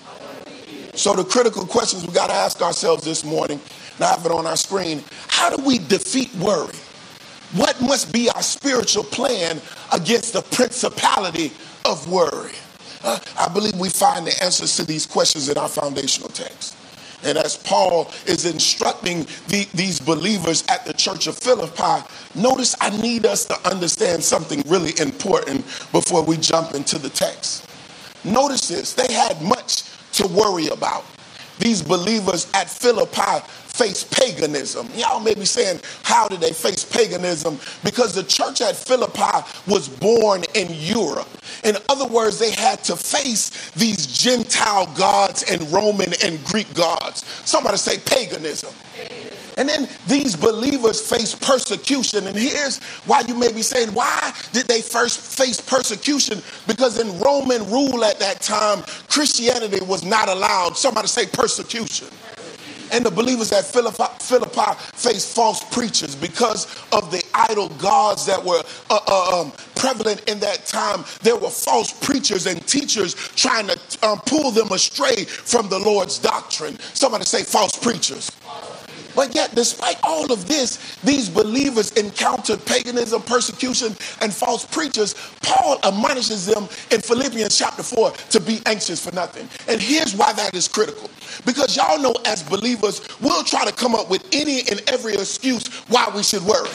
So 0.94 1.14
the 1.14 1.24
critical 1.24 1.64
questions 1.66 2.06
we 2.06 2.12
got 2.12 2.28
to 2.28 2.34
ask 2.34 2.60
ourselves 2.60 3.04
this 3.04 3.24
morning, 3.24 3.60
and 3.96 4.04
I 4.04 4.10
have 4.10 4.26
it 4.26 4.32
on 4.32 4.46
our 4.46 4.56
screen. 4.56 5.02
How 5.28 5.54
do 5.54 5.62
we 5.64 5.78
defeat 5.78 6.34
worry? 6.34 6.76
What 7.54 7.80
must 7.80 8.12
be 8.12 8.28
our 8.30 8.42
spiritual 8.42 9.04
plan 9.04 9.60
against 9.92 10.32
the 10.32 10.42
principality 10.42 11.52
of 11.84 12.10
worry? 12.10 12.52
Uh, 13.04 13.18
I 13.38 13.48
believe 13.48 13.74
we 13.76 13.88
find 13.88 14.26
the 14.26 14.42
answers 14.42 14.76
to 14.76 14.84
these 14.84 15.06
questions 15.06 15.48
in 15.48 15.58
our 15.58 15.68
foundational 15.68 16.28
text. 16.28 16.76
And 17.24 17.38
as 17.38 17.56
Paul 17.56 18.10
is 18.26 18.46
instructing 18.46 19.26
the, 19.48 19.68
these 19.74 20.00
believers 20.00 20.64
at 20.68 20.84
the 20.84 20.92
church 20.92 21.26
of 21.26 21.38
Philippi, 21.38 22.06
notice 22.34 22.74
I 22.80 22.90
need 23.00 23.26
us 23.26 23.44
to 23.46 23.68
understand 23.68 24.22
something 24.22 24.62
really 24.66 24.92
important 25.00 25.64
before 25.92 26.22
we 26.24 26.36
jump 26.36 26.74
into 26.74 26.98
the 26.98 27.10
text. 27.10 27.68
Notice 28.24 28.68
this 28.68 28.94
they 28.94 29.12
had 29.12 29.40
much 29.42 29.84
to 30.14 30.26
worry 30.28 30.68
about. 30.68 31.04
these 31.58 31.82
believers 31.82 32.50
at 32.54 32.68
Philippi 32.68 33.44
face 33.72 34.04
paganism. 34.04 34.88
Y'all 34.94 35.20
may 35.20 35.34
be 35.34 35.44
saying, 35.44 35.80
how 36.02 36.28
did 36.28 36.40
they 36.40 36.52
face 36.52 36.84
paganism? 36.84 37.58
Because 37.82 38.14
the 38.14 38.22
church 38.22 38.60
at 38.60 38.76
Philippi 38.76 39.46
was 39.66 39.88
born 39.88 40.44
in 40.54 40.68
Europe. 40.70 41.28
In 41.64 41.76
other 41.88 42.06
words, 42.06 42.38
they 42.38 42.52
had 42.52 42.84
to 42.84 42.96
face 42.96 43.70
these 43.72 44.06
Gentile 44.06 44.86
gods 44.94 45.44
and 45.50 45.70
Roman 45.72 46.12
and 46.22 46.44
Greek 46.44 46.72
gods. 46.74 47.24
Somebody 47.44 47.78
say 47.78 47.98
paganism. 47.98 48.72
And 49.58 49.68
then 49.68 49.88
these 50.06 50.34
believers 50.34 51.00
face 51.06 51.34
persecution. 51.34 52.26
And 52.26 52.36
here's 52.36 52.82
why 53.04 53.20
you 53.20 53.34
may 53.34 53.52
be 53.52 53.62
saying, 53.62 53.92
why 53.92 54.32
did 54.52 54.66
they 54.66 54.80
first 54.80 55.38
face 55.38 55.60
persecution? 55.60 56.42
Because 56.66 56.98
in 56.98 57.18
Roman 57.20 57.70
rule 57.70 58.04
at 58.04 58.18
that 58.18 58.40
time, 58.40 58.82
Christianity 59.08 59.84
was 59.84 60.04
not 60.04 60.28
allowed. 60.28 60.76
Somebody 60.76 61.08
say 61.08 61.26
persecution. 61.26 62.08
And 62.92 63.06
the 63.06 63.10
believers 63.10 63.52
at 63.52 63.64
Philippi, 63.64 64.04
Philippi 64.20 64.78
faced 64.92 65.34
false 65.34 65.64
preachers 65.74 66.14
because 66.14 66.66
of 66.92 67.10
the 67.10 67.24
idol 67.32 67.70
gods 67.70 68.26
that 68.26 68.42
were 68.44 68.62
uh, 68.90 69.00
uh, 69.06 69.40
um, 69.40 69.52
prevalent 69.74 70.28
in 70.28 70.38
that 70.40 70.66
time. 70.66 71.04
There 71.22 71.36
were 71.36 71.50
false 71.50 71.92
preachers 72.06 72.46
and 72.46 72.64
teachers 72.68 73.14
trying 73.34 73.68
to 73.68 73.78
um, 74.06 74.20
pull 74.26 74.50
them 74.50 74.70
astray 74.72 75.24
from 75.24 75.70
the 75.70 75.78
Lord's 75.78 76.18
doctrine. 76.18 76.78
Somebody 76.92 77.24
say 77.24 77.42
false 77.42 77.76
preachers. 77.78 78.30
But 79.14 79.34
yet, 79.34 79.54
despite 79.54 79.98
all 80.02 80.32
of 80.32 80.48
this, 80.48 80.96
these 81.04 81.28
believers 81.28 81.92
encountered 81.92 82.64
paganism, 82.64 83.22
persecution, 83.22 83.94
and 84.20 84.32
false 84.32 84.64
preachers. 84.64 85.14
Paul 85.42 85.78
admonishes 85.84 86.46
them 86.46 86.64
in 86.90 87.00
Philippians 87.00 87.56
chapter 87.56 87.82
4 87.82 88.10
to 88.30 88.40
be 88.40 88.60
anxious 88.66 89.04
for 89.04 89.14
nothing. 89.14 89.48
And 89.68 89.80
here's 89.80 90.14
why 90.16 90.32
that 90.32 90.54
is 90.54 90.68
critical. 90.68 91.10
Because 91.44 91.76
y'all 91.76 91.98
know, 91.98 92.14
as 92.24 92.42
believers, 92.42 93.00
we'll 93.20 93.44
try 93.44 93.64
to 93.64 93.72
come 93.72 93.94
up 93.94 94.10
with 94.10 94.26
any 94.32 94.60
and 94.70 94.82
every 94.88 95.14
excuse 95.14 95.66
why 95.88 96.10
we 96.14 96.22
should 96.22 96.42
worry. 96.42 96.70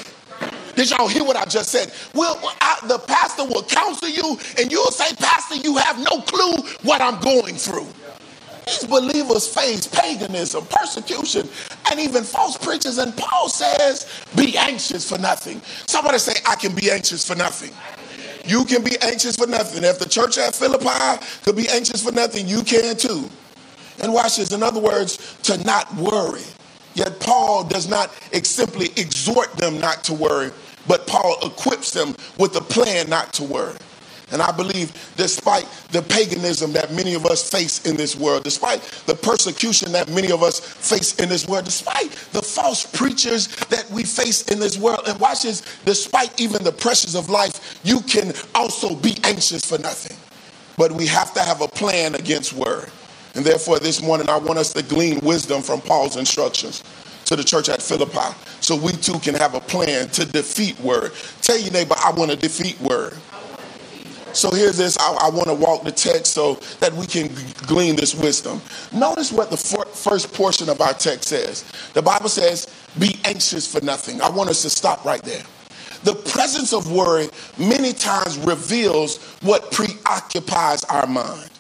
Did 0.75 0.91
y'all 0.91 1.07
hear 1.07 1.23
what 1.23 1.35
I 1.35 1.45
just 1.45 1.71
said? 1.71 1.91
Well, 2.13 2.39
I, 2.61 2.77
the 2.87 2.99
pastor 2.99 3.45
will 3.45 3.63
counsel 3.63 4.09
you, 4.09 4.37
and 4.59 4.71
you'll 4.71 4.91
say, 4.91 5.15
Pastor, 5.15 5.55
you 5.55 5.75
have 5.77 5.97
no 5.97 6.21
clue 6.21 6.57
what 6.83 7.01
I'm 7.01 7.19
going 7.19 7.55
through. 7.55 7.87
These 8.67 8.83
believers 8.83 9.47
face 9.47 9.87
paganism, 9.87 10.65
persecution, 10.69 11.47
and 11.89 11.99
even 11.99 12.23
false 12.23 12.57
preachers. 12.57 12.97
And 12.97 13.15
Paul 13.15 13.49
says, 13.49 14.05
Be 14.35 14.57
anxious 14.57 15.09
for 15.09 15.17
nothing. 15.17 15.61
Somebody 15.87 16.19
say, 16.19 16.33
I 16.45 16.55
can 16.55 16.75
be 16.75 16.91
anxious 16.91 17.25
for 17.27 17.35
nothing. 17.35 17.71
You 18.45 18.63
can 18.65 18.83
be 18.83 18.97
anxious 19.01 19.35
for 19.35 19.47
nothing. 19.47 19.83
If 19.83 19.99
the 19.99 20.07
church 20.07 20.37
at 20.37 20.53
Philippi 20.53 21.25
could 21.43 21.55
be 21.55 21.67
anxious 21.69 22.03
for 22.03 22.11
nothing, 22.11 22.47
you 22.47 22.61
can 22.61 22.95
too. 22.97 23.29
And 23.99 24.13
watch 24.13 24.37
this. 24.37 24.51
In 24.51 24.63
other 24.63 24.79
words, 24.79 25.37
to 25.43 25.57
not 25.63 25.93
worry. 25.95 26.43
Yet 26.93 27.19
Paul 27.19 27.63
does 27.63 27.87
not 27.87 28.11
simply 28.43 28.87
exhort 28.95 29.53
them 29.53 29.79
not 29.79 30.03
to 30.05 30.13
worry, 30.13 30.51
but 30.87 31.05
Paul 31.05 31.37
equips 31.43 31.91
them 31.91 32.15
with 32.39 32.55
a 32.55 32.61
plan 32.61 33.09
not 33.09 33.33
to 33.33 33.43
worry. 33.43 33.75
And 34.31 34.41
I 34.41 34.51
believe, 34.51 34.91
despite 35.15 35.65
the 35.91 36.01
paganism 36.01 36.73
that 36.73 36.91
many 36.91 37.13
of 37.13 37.25
us 37.25 37.49
face 37.49 37.85
in 37.85 37.95
this 37.95 38.15
world, 38.15 38.43
despite 38.43 38.81
the 39.05 39.15
persecution 39.15 39.91
that 39.93 40.09
many 40.09 40.31
of 40.31 40.43
us 40.43 40.59
face 40.59 41.15
in 41.15 41.29
this 41.29 41.47
world, 41.47 41.65
despite 41.65 42.11
the 42.33 42.41
false 42.41 42.85
preachers 42.85 43.47
that 43.67 43.89
we 43.89 44.03
face 44.03 44.49
in 44.49 44.59
this 44.59 44.77
world, 44.77 45.01
and 45.07 45.17
watch 45.19 45.43
this, 45.43 45.61
despite 45.85 46.37
even 46.41 46.61
the 46.63 46.73
pressures 46.73 47.15
of 47.15 47.29
life, 47.29 47.79
you 47.83 48.01
can 48.01 48.33
also 48.53 48.95
be 48.95 49.15
anxious 49.23 49.63
for 49.63 49.77
nothing. 49.77 50.17
But 50.77 50.91
we 50.91 51.07
have 51.07 51.33
to 51.35 51.39
have 51.39 51.61
a 51.61 51.67
plan 51.67 52.15
against 52.15 52.51
worry. 52.51 52.89
And 53.37 53.45
therefore, 53.45 53.77
this 53.77 54.01
morning, 54.01 54.29
I 54.29 54.37
want 54.37 54.57
us 54.57 54.73
to 54.73 54.81
glean 54.81 55.19
wisdom 55.19 55.61
from 55.61 55.79
Paul's 55.79 56.17
instructions 56.17 56.83
to 57.25 57.35
the 57.35 57.43
church 57.43 57.69
at 57.69 57.83
Philippi 57.83 58.35
so 58.61 58.75
we 58.75 58.93
too 58.93 59.19
can 59.19 59.35
have 59.35 59.53
a 59.53 59.59
plan 59.59 60.09
to 60.09 60.25
defeat 60.25 60.79
worry. 60.79 61.11
Tell 61.41 61.59
your 61.59 61.71
neighbor, 61.71 61.93
I 62.03 62.11
want 62.11 62.31
to 62.31 62.37
defeat 62.37 62.81
worry. 62.81 63.15
So 64.33 64.49
here's 64.49 64.77
this. 64.77 64.97
I, 64.97 65.13
I 65.21 65.29
want 65.29 65.47
to 65.47 65.53
walk 65.53 65.83
the 65.83 65.91
text 65.91 66.33
so 66.33 66.55
that 66.79 66.91
we 66.93 67.05
can 67.05 67.29
glean 67.67 67.95
this 67.95 68.15
wisdom. 68.15 68.59
Notice 68.91 69.31
what 69.31 69.51
the 69.51 69.57
for, 69.57 69.85
first 69.85 70.33
portion 70.33 70.67
of 70.67 70.81
our 70.81 70.93
text 70.93 71.29
says. 71.29 71.63
The 71.93 72.01
Bible 72.01 72.29
says, 72.29 72.67
Be 72.97 73.19
anxious 73.23 73.71
for 73.71 73.85
nothing. 73.85 74.19
I 74.19 74.29
want 74.29 74.49
us 74.49 74.63
to 74.63 74.69
stop 74.69 75.05
right 75.05 75.21
there. 75.21 75.43
The 76.03 76.15
presence 76.15 76.73
of 76.73 76.91
worry 76.91 77.29
many 77.57 77.93
times 77.93 78.37
reveals 78.39 79.17
what 79.41 79.71
preoccupies 79.71 80.83
our 80.85 81.05
mind. 81.05 81.51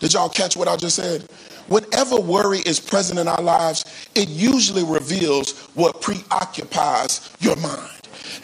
Did 0.00 0.14
y'all 0.14 0.28
catch 0.28 0.56
what 0.56 0.68
I 0.68 0.76
just 0.76 0.96
said? 0.96 1.28
Whenever 1.68 2.16
worry 2.20 2.60
is 2.60 2.80
present 2.80 3.18
in 3.18 3.28
our 3.28 3.42
lives, 3.42 3.84
it 4.14 4.28
usually 4.28 4.84
reveals 4.84 5.58
what 5.74 6.00
preoccupies 6.00 7.30
your 7.40 7.56
mind. 7.56 7.90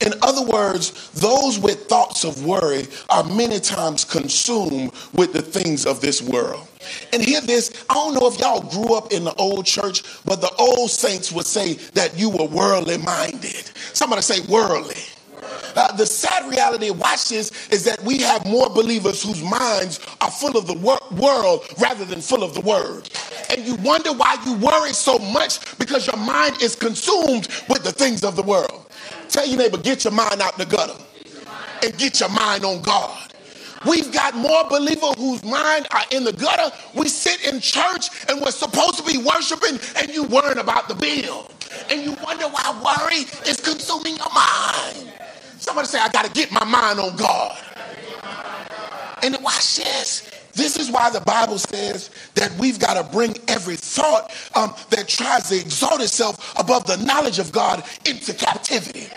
In 0.00 0.12
other 0.22 0.42
words, 0.42 1.10
those 1.12 1.58
with 1.58 1.86
thoughts 1.86 2.24
of 2.24 2.44
worry 2.44 2.86
are 3.10 3.24
many 3.24 3.60
times 3.60 4.04
consumed 4.04 4.92
with 5.12 5.32
the 5.32 5.42
things 5.42 5.86
of 5.86 6.00
this 6.00 6.20
world. 6.20 6.66
And 7.12 7.22
hear 7.22 7.40
this 7.40 7.84
I 7.88 7.94
don't 7.94 8.14
know 8.14 8.26
if 8.26 8.38
y'all 8.38 8.60
grew 8.60 8.94
up 8.94 9.12
in 9.12 9.24
the 9.24 9.34
old 9.34 9.66
church, 9.66 10.02
but 10.24 10.40
the 10.40 10.52
old 10.58 10.90
saints 10.90 11.32
would 11.32 11.46
say 11.46 11.74
that 11.94 12.18
you 12.18 12.28
were 12.30 12.46
worldly 12.46 12.98
minded. 12.98 13.70
Somebody 13.92 14.22
say 14.22 14.40
worldly. 14.48 15.00
Uh, 15.76 15.92
the 15.96 16.06
sad 16.06 16.50
reality, 16.50 16.90
watch 16.90 17.28
this, 17.30 17.68
is 17.70 17.84
that 17.84 18.02
we 18.02 18.18
have 18.18 18.46
more 18.46 18.68
believers 18.70 19.22
whose 19.22 19.42
minds 19.42 20.00
are 20.20 20.30
full 20.30 20.56
of 20.56 20.66
the 20.66 20.74
wor- 20.74 21.00
world 21.12 21.64
rather 21.80 22.04
than 22.04 22.20
full 22.20 22.42
of 22.42 22.54
the 22.54 22.60
word. 22.60 23.08
And 23.50 23.64
you 23.66 23.76
wonder 23.76 24.12
why 24.12 24.36
you 24.46 24.54
worry 24.54 24.92
so 24.92 25.18
much 25.18 25.78
because 25.78 26.06
your 26.06 26.16
mind 26.16 26.62
is 26.62 26.76
consumed 26.76 27.48
with 27.68 27.84
the 27.84 27.92
things 27.92 28.24
of 28.24 28.36
the 28.36 28.42
world. 28.42 28.86
Tell 29.28 29.46
your 29.46 29.58
neighbor, 29.58 29.78
get 29.78 30.04
your 30.04 30.12
mind 30.12 30.40
out 30.40 30.58
the 30.58 30.66
gutter 30.66 30.94
and 31.82 31.96
get 31.98 32.20
your 32.20 32.30
mind 32.30 32.64
on 32.64 32.82
God. 32.82 33.32
We've 33.86 34.12
got 34.12 34.34
more 34.34 34.64
believers 34.68 35.14
whose 35.18 35.44
mind 35.44 35.86
are 35.90 36.04
in 36.10 36.24
the 36.24 36.32
gutter. 36.32 36.74
We 36.94 37.08
sit 37.08 37.52
in 37.52 37.60
church 37.60 38.08
and 38.28 38.40
we're 38.40 38.50
supposed 38.50 38.96
to 38.98 39.04
be 39.04 39.18
worshiping, 39.18 39.78
and 39.96 40.10
you 40.10 40.24
worrying 40.24 40.58
about 40.58 40.88
the 40.88 40.94
bill. 40.94 41.50
And 41.90 42.02
you 42.02 42.16
wonder 42.24 42.46
why 42.48 42.98
worry 43.00 43.24
is 43.48 43.60
consuming 43.60 44.16
your 44.16 44.32
mind. 44.34 45.12
Somebody 45.64 45.88
say, 45.88 45.98
I 45.98 46.10
got 46.10 46.26
to 46.26 46.30
get 46.30 46.52
my 46.52 46.62
mind 46.62 47.00
on 47.00 47.16
God. 47.16 47.56
And 49.22 49.34
watch 49.42 49.78
this. 49.78 50.30
This 50.52 50.76
is 50.76 50.90
why 50.90 51.08
the 51.08 51.22
Bible 51.22 51.58
says 51.58 52.10
that 52.34 52.54
we've 52.58 52.78
got 52.78 53.02
to 53.02 53.10
bring 53.10 53.34
every 53.48 53.76
thought 53.76 54.30
um, 54.54 54.74
that 54.90 55.08
tries 55.08 55.48
to 55.48 55.56
exalt 55.58 56.02
itself 56.02 56.54
above 56.60 56.86
the 56.86 56.98
knowledge 56.98 57.38
of 57.38 57.50
God 57.50 57.82
into 58.04 58.34
captivity. 58.34 59.08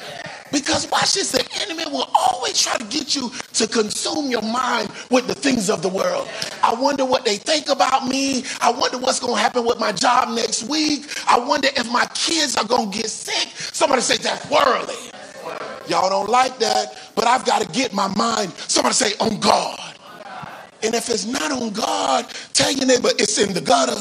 Because 0.50 0.90
watch 0.90 1.16
this, 1.16 1.34
the 1.34 1.46
enemy 1.64 1.84
will 1.92 2.10
always 2.18 2.62
try 2.62 2.78
to 2.78 2.86
get 2.86 3.14
you 3.14 3.30
to 3.56 3.68
consume 3.68 4.32
your 4.32 4.42
mind 4.42 4.90
with 5.12 5.28
the 5.28 5.36
things 5.36 5.70
of 5.70 5.82
the 5.82 5.90
world. 5.90 6.30
I 6.64 6.74
wonder 6.76 7.04
what 7.04 7.26
they 7.26 7.36
think 7.36 7.68
about 7.68 8.08
me. 8.08 8.46
I 8.62 8.72
wonder 8.72 8.98
what's 9.00 9.20
going 9.20 9.36
to 9.36 9.42
happen 9.42 9.66
with 9.66 9.82
my 9.82 9.92
job 9.92 10.30
next 10.34 10.64
week. 10.64 11.08
I 11.28 11.38
wonder 11.40 11.68
if 11.76 11.92
my 11.92 12.06
kids 12.16 12.56
are 12.56 12.66
going 12.66 12.90
to 12.90 12.98
get 12.98 13.10
sick. 13.10 13.50
Somebody 13.58 14.02
say 14.02 14.16
that's 14.16 14.50
worldly. 14.50 14.96
Y'all 15.90 16.10
don't 16.10 16.30
like 16.30 16.58
that, 16.60 17.12
but 17.16 17.28
I've 17.28 17.46
got 17.46 17.62
to 17.62 17.68
get 17.70 17.94
my 17.94 18.08
mind, 18.16 18.52
somebody 18.54 18.94
say, 18.94 19.14
on 19.20 19.40
God. 19.40 19.80
And 20.84 20.94
if 20.94 21.10
it's 21.10 21.26
not 21.26 21.52
on 21.52 21.72
God, 21.72 22.26
tell 22.54 22.72
your 22.72 22.86
neighbor 22.86 23.10
it's 23.18 23.38
in 23.40 23.54
the 23.54 23.62
gutter. 23.62 24.00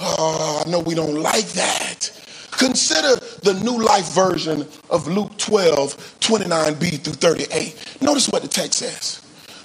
Oh, 0.00 0.62
I 0.64 0.70
know 0.70 0.78
we 0.80 0.94
don't 0.94 1.16
like 1.16 1.46
that. 1.48 2.12
Consider 2.52 3.16
the 3.42 3.60
New 3.62 3.82
Life 3.82 4.12
version 4.12 4.66
of 4.90 5.06
Luke 5.06 5.36
12, 5.38 5.96
29b 6.20 7.00
through 7.00 7.12
38. 7.14 8.02
Notice 8.02 8.28
what 8.28 8.42
the 8.42 8.48
text 8.48 8.80
says. 8.80 9.22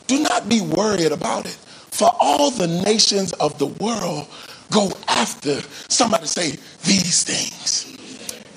Do 0.07 0.19
not 0.21 0.49
be 0.49 0.61
worried 0.61 1.11
about 1.11 1.45
it, 1.45 1.57
for 1.91 2.09
all 2.19 2.51
the 2.51 2.67
nations 2.67 3.33
of 3.33 3.57
the 3.57 3.67
world 3.67 4.27
go 4.71 4.91
after, 5.07 5.61
somebody 5.89 6.25
say, 6.25 6.51
these 6.83 7.23
things. 7.23 7.97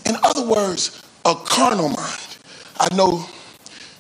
In 0.06 0.16
other 0.22 0.46
words, 0.46 1.02
a 1.24 1.34
carnal 1.34 1.88
mind. 1.88 2.25
I 2.78 2.95
know 2.95 3.25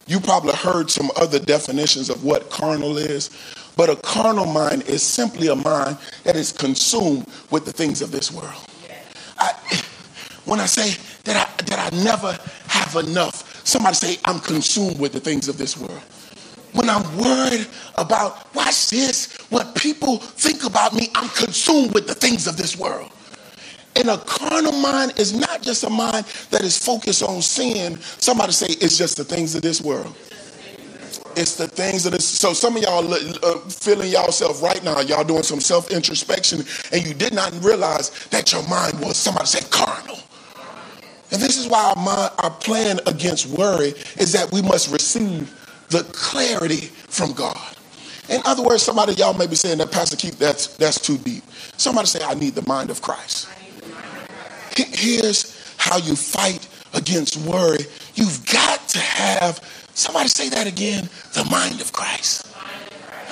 you 0.06 0.20
probably 0.20 0.54
heard 0.54 0.90
some 0.90 1.10
other 1.16 1.38
definitions 1.38 2.10
of 2.10 2.24
what 2.24 2.50
carnal 2.50 2.96
is, 2.96 3.30
but 3.76 3.90
a 3.90 3.96
carnal 3.96 4.46
mind 4.46 4.82
is 4.84 5.02
simply 5.02 5.48
a 5.48 5.56
mind 5.56 5.98
that 6.24 6.36
is 6.36 6.52
consumed 6.52 7.26
with 7.50 7.64
the 7.64 7.72
things 7.72 8.02
of 8.02 8.10
this 8.10 8.30
world. 8.32 8.64
I, 9.38 9.52
when 10.44 10.60
I 10.60 10.66
say 10.66 10.96
that 11.24 11.36
I, 11.36 11.62
that 11.64 11.92
I 11.92 11.96
never 12.04 12.38
have 12.68 12.94
enough, 12.96 13.66
somebody 13.66 13.94
say 13.94 14.18
I'm 14.24 14.40
consumed 14.40 14.98
with 14.98 15.12
the 15.12 15.20
things 15.20 15.48
of 15.48 15.58
this 15.58 15.76
world. 15.76 16.02
When 16.72 16.88
I'm 16.88 17.16
worried 17.16 17.66
about, 17.96 18.54
watch 18.54 18.90
this, 18.90 19.34
what 19.50 19.74
people 19.74 20.18
think 20.18 20.64
about 20.64 20.94
me, 20.94 21.08
I'm 21.14 21.28
consumed 21.30 21.94
with 21.94 22.06
the 22.06 22.14
things 22.14 22.46
of 22.46 22.56
this 22.56 22.76
world. 22.76 23.10
And 23.96 24.10
a 24.10 24.18
carnal 24.18 24.72
mind 24.72 25.14
is 25.18 25.32
not 25.32 25.62
just 25.62 25.84
a 25.84 25.90
mind 25.90 26.26
that 26.50 26.62
is 26.62 26.78
focused 26.78 27.22
on 27.22 27.42
sin. 27.42 27.98
Somebody 28.18 28.52
say 28.52 28.66
it's 28.80 28.98
just 28.98 29.16
the 29.16 29.24
things 29.24 29.54
of 29.54 29.62
this 29.62 29.80
world. 29.80 30.14
It's 31.36 31.56
the 31.56 31.68
things 31.68 32.04
that 32.04 32.14
is. 32.14 32.26
So 32.26 32.52
some 32.52 32.76
of 32.76 32.82
y'all 32.82 33.12
uh, 33.12 33.58
feeling 33.68 34.10
yourself 34.10 34.62
right 34.62 34.82
now. 34.84 35.00
Y'all 35.00 35.24
doing 35.24 35.42
some 35.42 35.60
self 35.60 35.90
introspection, 35.90 36.64
and 36.92 37.06
you 37.06 37.14
did 37.14 37.34
not 37.34 37.52
realize 37.62 38.10
that 38.30 38.52
your 38.52 38.66
mind 38.68 39.00
was. 39.00 39.16
Somebody 39.16 39.46
said 39.46 39.70
carnal. 39.70 40.18
And 41.32 41.40
this 41.42 41.58
is 41.58 41.66
why 41.66 41.92
our, 41.96 42.02
mind, 42.02 42.30
our 42.38 42.50
plan 42.50 43.00
against 43.06 43.46
worry 43.46 43.94
is 44.16 44.32
that 44.32 44.50
we 44.52 44.62
must 44.62 44.92
receive 44.92 45.52
the 45.88 46.04
clarity 46.12 46.86
from 47.08 47.32
God. 47.32 47.76
In 48.28 48.40
other 48.44 48.62
words, 48.62 48.82
somebody 48.82 49.14
y'all 49.14 49.34
may 49.34 49.46
be 49.46 49.56
saying 49.56 49.78
that 49.78 49.92
Pastor 49.92 50.16
Keith, 50.16 50.38
that's 50.38 50.68
that's 50.76 51.00
too 51.00 51.18
deep. 51.18 51.44
Somebody 51.76 52.06
say, 52.08 52.20
I 52.24 52.34
need 52.34 52.54
the 52.54 52.66
mind 52.66 52.90
of 52.90 53.02
Christ. 53.02 53.48
Here's 54.76 55.74
how 55.76 55.98
you 55.98 56.14
fight 56.16 56.68
against 56.94 57.36
worry. 57.38 57.84
You've 58.14 58.44
got 58.46 58.88
to 58.88 58.98
have 58.98 59.60
somebody 59.94 60.28
say 60.28 60.48
that 60.50 60.66
again, 60.66 61.08
the 61.34 61.44
mind 61.50 61.80
of 61.80 61.92
Christ. 61.92 62.46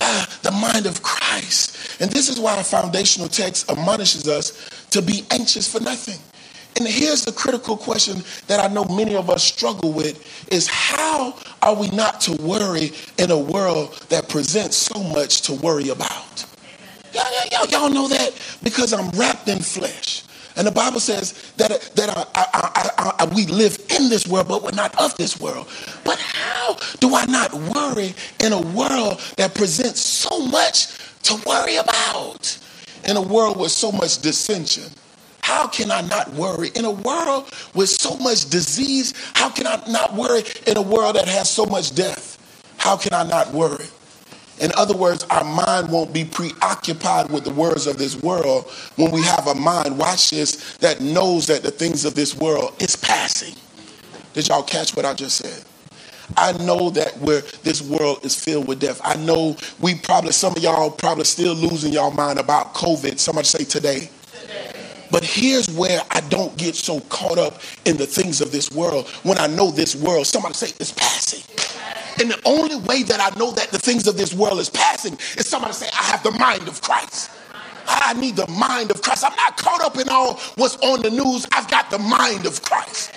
Uh, 0.01 0.27
the 0.43 0.51
mind 0.51 0.87
of 0.87 1.03
Christ. 1.03 2.01
And 2.01 2.11
this 2.11 2.29
is 2.29 2.41
why 2.41 2.57
our 2.57 2.65
foundational 2.65 3.29
text 3.29 3.71
admonishes 3.71 4.29
us 4.29 4.69
to 4.91 5.01
be 5.01 5.25
anxious 5.31 5.71
for 5.71 5.81
nothing. 5.81 6.19
And 6.77 6.89
here's 6.89 7.25
the 7.25 7.33
critical 7.33 7.77
question 7.77 8.23
that 8.49 8.59
I 8.59 8.73
know 8.73 8.85
many 8.85 9.15
of 9.15 9.31
us 9.31 9.45
struggle 9.45 9.93
with 9.93 10.53
is 10.53 10.67
how 10.67 11.39
are 11.63 11.75
we 11.75 11.89
not 11.91 12.21
to 12.23 12.33
worry 12.43 12.91
in 13.17 13.31
a 13.31 13.39
world 13.39 13.95
that 14.09 14.29
presents 14.29 14.77
so 14.77 15.01
much 15.03 15.43
to 15.43 15.55
worry 15.55 15.91
about? 15.91 16.45
Y'all, 17.13 17.25
y'all, 17.53 17.67
y'all 17.69 17.91
know 17.91 18.09
that 18.09 18.33
because 18.65 18.93
I'm 18.93 19.09
wrapped 19.11 19.47
in 19.49 19.61
flesh. 19.61 20.25
And 20.57 20.67
the 20.67 20.73
Bible 20.73 21.01
says 21.01 21.53
that, 21.57 21.71
that 21.97 23.31
we 23.35 23.47
live 23.47 23.79
in 23.91 24.09
this 24.09 24.27
world, 24.27 24.49
but 24.49 24.63
we're 24.63 24.71
not 24.71 24.99
of 25.01 25.17
this 25.17 25.41
world. 25.41 25.69
But 26.05 26.19
how 26.19 26.77
do 27.01 27.15
I 27.15 27.25
not 27.27 27.53
worry 27.53 28.15
in 28.41 28.53
a 28.53 28.61
world 28.61 29.21
that 29.37 29.55
presents 29.55 30.01
so 30.01 30.47
much 30.47 30.89
to 31.25 31.41
worry 31.47 31.77
about? 31.77 32.59
In 33.05 33.17
a 33.17 33.23
world 33.23 33.59
with 33.59 33.73
so 33.73 33.91
much 33.93 34.23
dissension, 34.23 34.85
how 35.43 35.67
can 35.67 35.91
I 35.91 36.01
not 36.03 36.33
worry? 36.33 36.71
In 36.75 36.85
a 36.85 36.91
world 36.91 37.53
with 37.75 37.91
so 37.91 38.17
much 38.17 38.49
disease, 38.49 39.13
how 39.35 39.51
can 39.51 39.67
I 39.67 39.83
not 39.89 40.15
worry? 40.15 40.43
In 40.67 40.77
a 40.77 40.83
world 40.83 41.17
that 41.17 41.29
has 41.29 41.51
so 41.51 41.67
much 41.67 41.95
death, 41.95 42.39
how 42.79 42.97
can 42.97 43.13
I 43.13 43.25
not 43.25 43.53
worry? 43.53 43.87
In 44.61 44.71
other 44.77 44.97
words, 44.97 45.25
our 45.31 45.45
mind 45.45 45.91
won't 45.91 46.13
be 46.13 46.25
preoccupied 46.25 47.31
with 47.31 47.45
the 47.45 47.51
words 47.51 47.87
of 47.87 47.99
this 47.99 48.21
world 48.23 48.71
when 48.97 49.11
we 49.11 49.23
have 49.23 49.47
a 49.49 49.55
mind, 49.55 49.99
watch 49.99 50.31
this, 50.31 50.77
that 50.77 51.01
knows 51.01 51.47
that 51.49 51.63
the 51.63 51.71
things 51.71 52.05
of 52.05 52.15
this 52.15 52.37
world 52.37 52.75
is 52.81 52.95
passing. 52.95 53.55
Did 54.33 54.49
y'all 54.49 54.63
catch 54.63 54.97
what 54.97 55.05
I 55.05 55.15
just 55.15 55.37
said? 55.37 55.65
I 56.37 56.53
know 56.65 56.91
that 56.91 57.19
where 57.19 57.43
this 57.63 57.83
world 57.83 58.25
is 58.25 58.35
filled 58.35 58.67
with 58.67 58.81
death. 58.81 59.01
I 59.05 59.17
know 59.17 59.57
we 59.81 59.95
probably, 59.97 60.33
some 60.33 60.57
of 60.57 60.63
y'all 60.63 60.91
probably 60.91 61.25
still 61.25 61.55
losing 61.55 61.93
y'all 61.93 62.11
mind 62.11 62.39
about 62.39 62.75
COVID. 62.75 63.19
Somebody 63.19 63.47
say 63.47 63.65
today. 63.65 64.09
But 65.11 65.25
here's 65.25 65.71
where 65.71 66.01
I 66.11 66.21
don't 66.23 66.57
get 66.57 66.75
so 66.75 67.01
caught 67.03 67.39
up 67.39 67.61
in 67.85 67.97
the 67.97 68.07
things 68.07 68.41
of 68.41 68.53
this 68.53 68.71
world 68.71 69.09
when 69.23 69.39
I 69.39 69.47
know 69.47 69.71
this 69.71 69.95
world, 69.95 70.27
somebody 70.27 70.55
say, 70.55 70.69
it's 70.81 70.93
passing. 70.93 71.43
And 72.21 72.31
the 72.31 72.41
only 72.45 72.77
way 72.77 73.03
that 73.03 73.21
I 73.21 73.37
know 73.39 73.51
that 73.53 73.71
the 73.71 73.79
things 73.79 74.07
of 74.07 74.17
this 74.17 74.33
world 74.33 74.59
is 74.61 74.71
passing 74.71 75.15
is 75.37 75.49
somebody 75.49 75.75
say, 75.75 75.89
I 75.93 76.05
have 76.05 76.23
the 76.23 76.31
mind 76.33 76.69
of 76.69 76.81
Christ. 76.81 77.31
I 77.87 78.15
need 78.15 78.37
the 78.37 78.47
mind 78.49 78.91
of 78.91 79.03
Christ. 79.03 79.25
I'm 79.25 79.37
not 79.37 79.57
caught 79.57 79.83
up 79.83 79.99
in 79.99 80.09
all 80.09 80.35
what's 80.57 80.77
on 80.77 81.03
the 81.03 81.11
news. 81.11 81.47
I've 81.53 81.71
got 81.71 81.91
the 81.91 81.99
mind 81.99 82.47
of 82.47 82.63
Christ. 82.63 83.13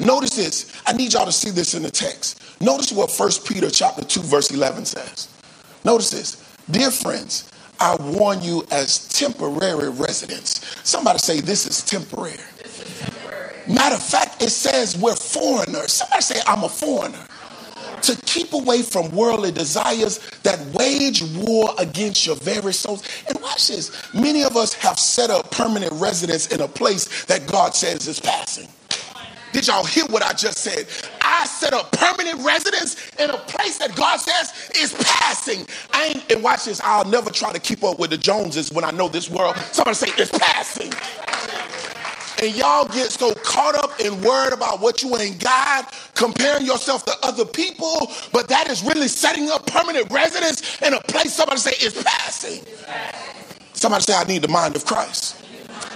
Notice 0.00 0.36
this. 0.36 0.80
I 0.86 0.92
need 0.92 1.12
y'all 1.12 1.26
to 1.26 1.32
see 1.32 1.50
this 1.50 1.74
in 1.74 1.82
the 1.82 1.90
text. 1.90 2.40
Notice 2.60 2.92
what 2.92 3.10
1 3.10 3.30
Peter 3.46 3.70
chapter 3.70 4.04
2 4.04 4.20
verse 4.22 4.50
11 4.50 4.84
says. 4.84 5.28
Notice 5.84 6.10
this. 6.10 6.44
Dear 6.70 6.90
friends, 6.90 7.47
I 7.80 7.96
warn 7.96 8.42
you 8.42 8.66
as 8.70 9.08
temporary 9.08 9.90
residents. 9.90 10.64
Somebody 10.88 11.18
say, 11.18 11.40
This 11.40 11.66
is 11.66 11.82
temporary. 11.84 12.38
Matter 13.68 13.96
of 13.96 14.02
fact, 14.02 14.42
it 14.42 14.48
says 14.50 14.96
we're 14.96 15.14
foreigners. 15.14 15.92
Somebody 15.92 16.22
say, 16.22 16.40
I'm 16.46 16.64
a 16.64 16.68
foreigner. 16.68 17.24
To 18.02 18.16
keep 18.24 18.52
away 18.54 18.82
from 18.82 19.10
worldly 19.10 19.52
desires 19.52 20.20
that 20.42 20.58
wage 20.72 21.22
war 21.44 21.74
against 21.78 22.26
your 22.26 22.36
very 22.36 22.72
souls. 22.72 23.02
And 23.28 23.38
watch 23.42 23.68
this 23.68 24.14
many 24.14 24.44
of 24.44 24.56
us 24.56 24.72
have 24.74 24.98
set 24.98 25.30
up 25.30 25.50
permanent 25.50 25.92
residence 25.94 26.46
in 26.46 26.62
a 26.62 26.68
place 26.68 27.24
that 27.26 27.46
God 27.46 27.74
says 27.74 28.06
is 28.06 28.20
passing. 28.20 28.68
Did 29.52 29.66
y'all 29.66 29.84
hear 29.84 30.04
what 30.06 30.22
I 30.22 30.32
just 30.32 30.58
said? 30.58 30.86
I 31.38 31.46
set 31.46 31.72
up 31.72 31.92
permanent 31.92 32.44
residence 32.44 32.96
in 33.16 33.30
a 33.30 33.36
place 33.38 33.78
that 33.78 33.94
God 33.94 34.18
says 34.18 34.70
is 34.74 34.92
passing. 34.94 35.66
I 35.92 36.06
ain't, 36.06 36.32
and 36.32 36.42
watch 36.42 36.64
this, 36.64 36.80
I'll 36.82 37.08
never 37.08 37.30
try 37.30 37.52
to 37.52 37.60
keep 37.60 37.84
up 37.84 38.00
with 38.00 38.10
the 38.10 38.18
Joneses 38.18 38.72
when 38.72 38.84
I 38.84 38.90
know 38.90 39.08
this 39.08 39.30
world. 39.30 39.56
Somebody 39.70 39.94
say 39.94 40.08
it's 40.18 40.36
passing. 40.36 40.92
And 42.44 42.56
y'all 42.56 42.88
get 42.88 43.12
so 43.12 43.34
caught 43.34 43.76
up 43.76 43.98
and 44.00 44.20
worried 44.22 44.52
about 44.52 44.80
what 44.80 45.02
you 45.02 45.16
ain't 45.16 45.38
got, 45.38 45.94
comparing 46.14 46.66
yourself 46.66 47.04
to 47.04 47.12
other 47.22 47.44
people, 47.44 48.10
but 48.32 48.48
that 48.48 48.68
is 48.68 48.82
really 48.82 49.08
setting 49.08 49.48
up 49.50 49.64
permanent 49.66 50.10
residence 50.10 50.82
in 50.82 50.92
a 50.92 51.00
place 51.02 51.34
somebody 51.34 51.60
say 51.60 51.86
is 51.86 52.00
passing. 52.02 52.64
Somebody 53.74 54.02
say, 54.02 54.14
I 54.14 54.24
need 54.24 54.42
the 54.42 54.48
mind 54.48 54.74
of 54.74 54.84
Christ. 54.84 55.44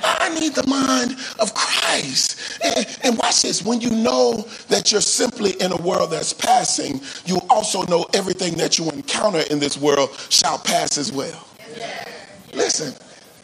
I 0.03 0.39
need 0.39 0.55
the 0.55 0.67
mind 0.67 1.17
of 1.39 1.55
Christ. 1.55 2.61
And, 2.63 2.99
and, 3.03 3.19
watch 3.19 3.43
this 3.43 3.65
when 3.65 3.81
you 3.81 3.91
know 3.91 4.47
that 4.69 4.93
you're 4.93 5.01
simply 5.01 5.53
in 5.61 5.73
a 5.73 5.77
world 5.77 6.11
that's 6.11 6.33
passing, 6.33 7.01
you 7.25 7.41
also 7.51 7.83
know 7.83 8.07
everything 8.15 8.55
that 8.57 8.79
you 8.79 8.89
encounter 8.91 9.43
in 9.51 9.59
this 9.59 9.79
world 9.79 10.11
shall 10.29 10.59
pass 10.59 10.99
as 10.99 11.13
well. 11.13 11.47
Listen. 12.53 12.95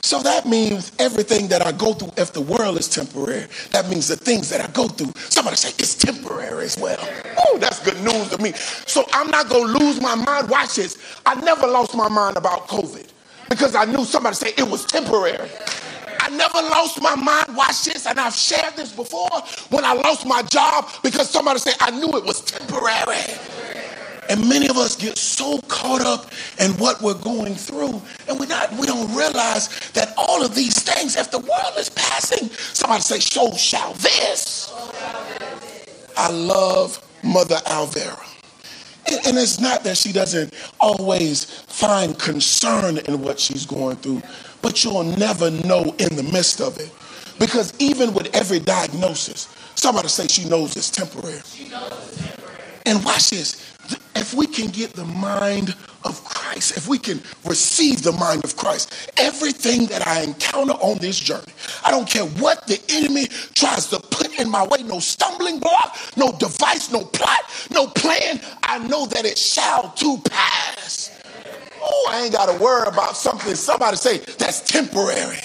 So 0.01 0.23
that 0.23 0.47
means 0.47 0.93
everything 0.99 1.49
that 1.49 1.67
I 1.67 1.73
go 1.73 1.93
through, 1.93 2.13
if 2.17 2.33
the 2.33 2.41
world 2.41 2.79
is 2.79 2.89
temporary, 2.89 3.47
that 3.73 3.91
means 3.91 4.09
the 4.09 4.17
things 4.17 4.49
that 4.49 4.61
I 4.61 4.71
go 4.73 4.87
through, 4.87 5.13
somebody 5.17 5.57
say 5.57 5.71
it's 5.79 5.95
temporary 5.95 6.65
as 6.65 6.79
well. 6.79 6.99
Oh, 7.47 7.59
that's 7.59 7.85
good 7.85 8.01
news 8.03 8.31
to 8.31 8.39
me. 8.41 8.53
So 8.53 9.05
I'm 9.13 9.29
not 9.29 9.49
going 9.49 9.67
to 9.67 9.85
lose 9.85 10.01
my 10.01 10.15
mind. 10.15 10.49
Watch 10.49 10.77
this. 10.77 11.21
I 11.27 11.35
never 11.41 11.67
lost 11.67 11.95
my 11.95 12.09
mind 12.09 12.37
about 12.37 12.69
COVID 12.69 13.09
because 13.49 13.75
I 13.75 13.85
knew 13.85 14.05
somebody 14.05 14.37
say 14.37 14.53
it 14.57 14.69
was 14.69 14.85
temporary. 14.85 15.51
I 16.21 16.31
never 16.31 16.59
lost 16.59 17.01
my 17.01 17.15
mind. 17.15 17.57
Watch 17.57 17.85
this, 17.85 18.07
and 18.07 18.19
I've 18.19 18.35
shared 18.35 18.75
this 18.77 18.93
before 18.93 19.31
when 19.71 19.85
I 19.85 19.95
lost 19.95 20.27
my 20.27 20.43
job 20.43 20.89
because 21.03 21.31
somebody 21.31 21.59
said 21.59 21.75
I 21.81 21.91
knew 21.91 22.17
it 22.17 22.25
was 22.25 22.41
temporary. 22.43 23.39
And 24.29 24.47
many 24.47 24.69
of 24.69 24.77
us 24.77 24.95
get 24.95 25.17
so 25.17 25.59
caught 25.69 26.03
up 26.03 26.31
in 26.61 26.73
what 26.73 27.01
we're 27.01 27.15
going 27.15 27.55
through, 27.55 28.03
and 28.29 28.39
we're 28.39 28.47
not, 28.47 28.71
we 28.75 28.87
don't 28.87 29.09
realize 29.17 29.69
that 29.93 30.13
all 30.19 30.45
of 30.45 30.55
these 30.55 30.83
things, 30.83 31.17
if 31.17 31.31
the 31.31 31.39
world 31.39 31.75
is 31.79 31.89
passing, 31.89 32.49
somebody 32.51 33.01
say, 33.01 33.21
so 33.21 33.55
shall 33.55 33.95
this. 33.95 34.71
I 36.17 36.31
love 36.31 37.03
Mother 37.23 37.57
Alvera. 37.67 38.25
And 39.27 39.39
it's 39.39 39.59
not 39.59 39.85
that 39.85 39.97
she 39.97 40.13
doesn't 40.13 40.53
always 40.79 41.45
find 41.63 42.19
concern 42.19 42.99
in 42.99 43.23
what 43.23 43.41
she's 43.41 43.65
going 43.65 43.97
through, 43.97 44.21
but 44.63 44.85
you'll 44.85 45.05
never 45.05 45.51
know 45.51 45.95
in 45.99 46.17
the 46.17 46.29
midst 46.33 46.61
of 46.61 46.79
it. 46.79 46.91
Because 47.39 47.73
even 47.79 48.13
with 48.15 48.35
every 48.35 48.59
diagnosis, 48.59 49.49
somebody 49.75 50.09
say 50.09 50.27
she 50.27 50.49
knows 50.49 50.77
it's 50.77 50.91
temporary. 50.91 51.35
Knows 51.35 52.09
it's 52.09 52.27
temporary. 52.27 52.63
And 52.87 53.05
watch 53.05 53.31
this. 53.31 53.65
If 54.17 54.35
we 54.35 54.47
can 54.47 54.69
get 54.69 54.93
the 54.93 55.05
mind 55.05 55.75
of 56.05 56.23
Christ, 56.25 56.77
if 56.77 56.89
we 56.89 56.99
can 56.99 57.23
receive 57.45 58.03
the 58.03 58.13
mind 58.13 58.45
of 58.45 58.57
Christ, 58.57 59.13
everything 59.17 59.87
that 59.87 60.07
I 60.07 60.23
encounter 60.23 60.73
on 60.75 60.99
this 60.99 61.19
journey, 61.19 61.53
I 61.85 61.91
don't 61.91 62.09
care 62.09 62.25
what 62.25 62.67
the 62.67 62.81
enemy 62.89 63.27
tries 63.55 63.87
to 63.89 64.01
put 64.01 64.39
in 64.39 64.51
my 64.51 64.67
way, 64.67 64.83
no 64.83 64.99
stumbling 64.99 65.61
block, 65.61 65.97
no 66.17 66.33
device, 66.39 66.91
no 66.91 67.05
plot, 67.05 67.39
no 67.71 67.87
plan, 67.87 68.41
I 68.63 68.79
know 68.87 69.07
that 69.07 69.25
it 69.25 69.39
shall 69.39 69.91
to 69.91 70.19
pass. 70.19 71.18
Oh, 71.91 72.09
I 72.11 72.25
ain't 72.25 72.33
got 72.33 72.47
to 72.47 72.63
worry 72.63 72.87
about 72.87 73.17
something 73.17 73.55
somebody 73.55 73.97
say 73.97 74.19
that's 74.39 74.61
temporary. 74.61 75.39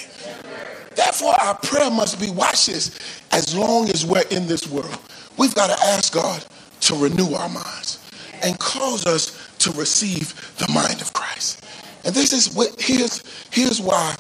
Therefore, 0.96 1.34
our 1.42 1.56
prayer 1.56 1.90
must 1.90 2.20
be 2.20 2.30
watch 2.30 2.70
as 2.70 3.56
long 3.56 3.90
as 3.90 4.06
we're 4.06 4.24
in 4.30 4.48
this 4.48 4.68
world. 4.68 5.00
We've 5.38 5.56
got 5.56 5.68
to 5.76 5.86
ask 5.86 6.14
God 6.14 6.46
to 6.82 6.96
renew 6.96 7.34
our 7.34 7.50
minds 7.50 8.00
and 8.44 8.60
cause 8.60 9.06
us 9.06 9.50
to 9.60 9.72
receive 9.72 10.34
the 10.58 10.72
mind 10.72 11.02
of 11.02 11.14
Christ. 11.14 11.66
And 12.06 12.14
this 12.14 12.34
is 12.34 12.54
what 12.54 12.80
here's 12.80 13.24
here's 13.50 13.80
why 13.80 14.16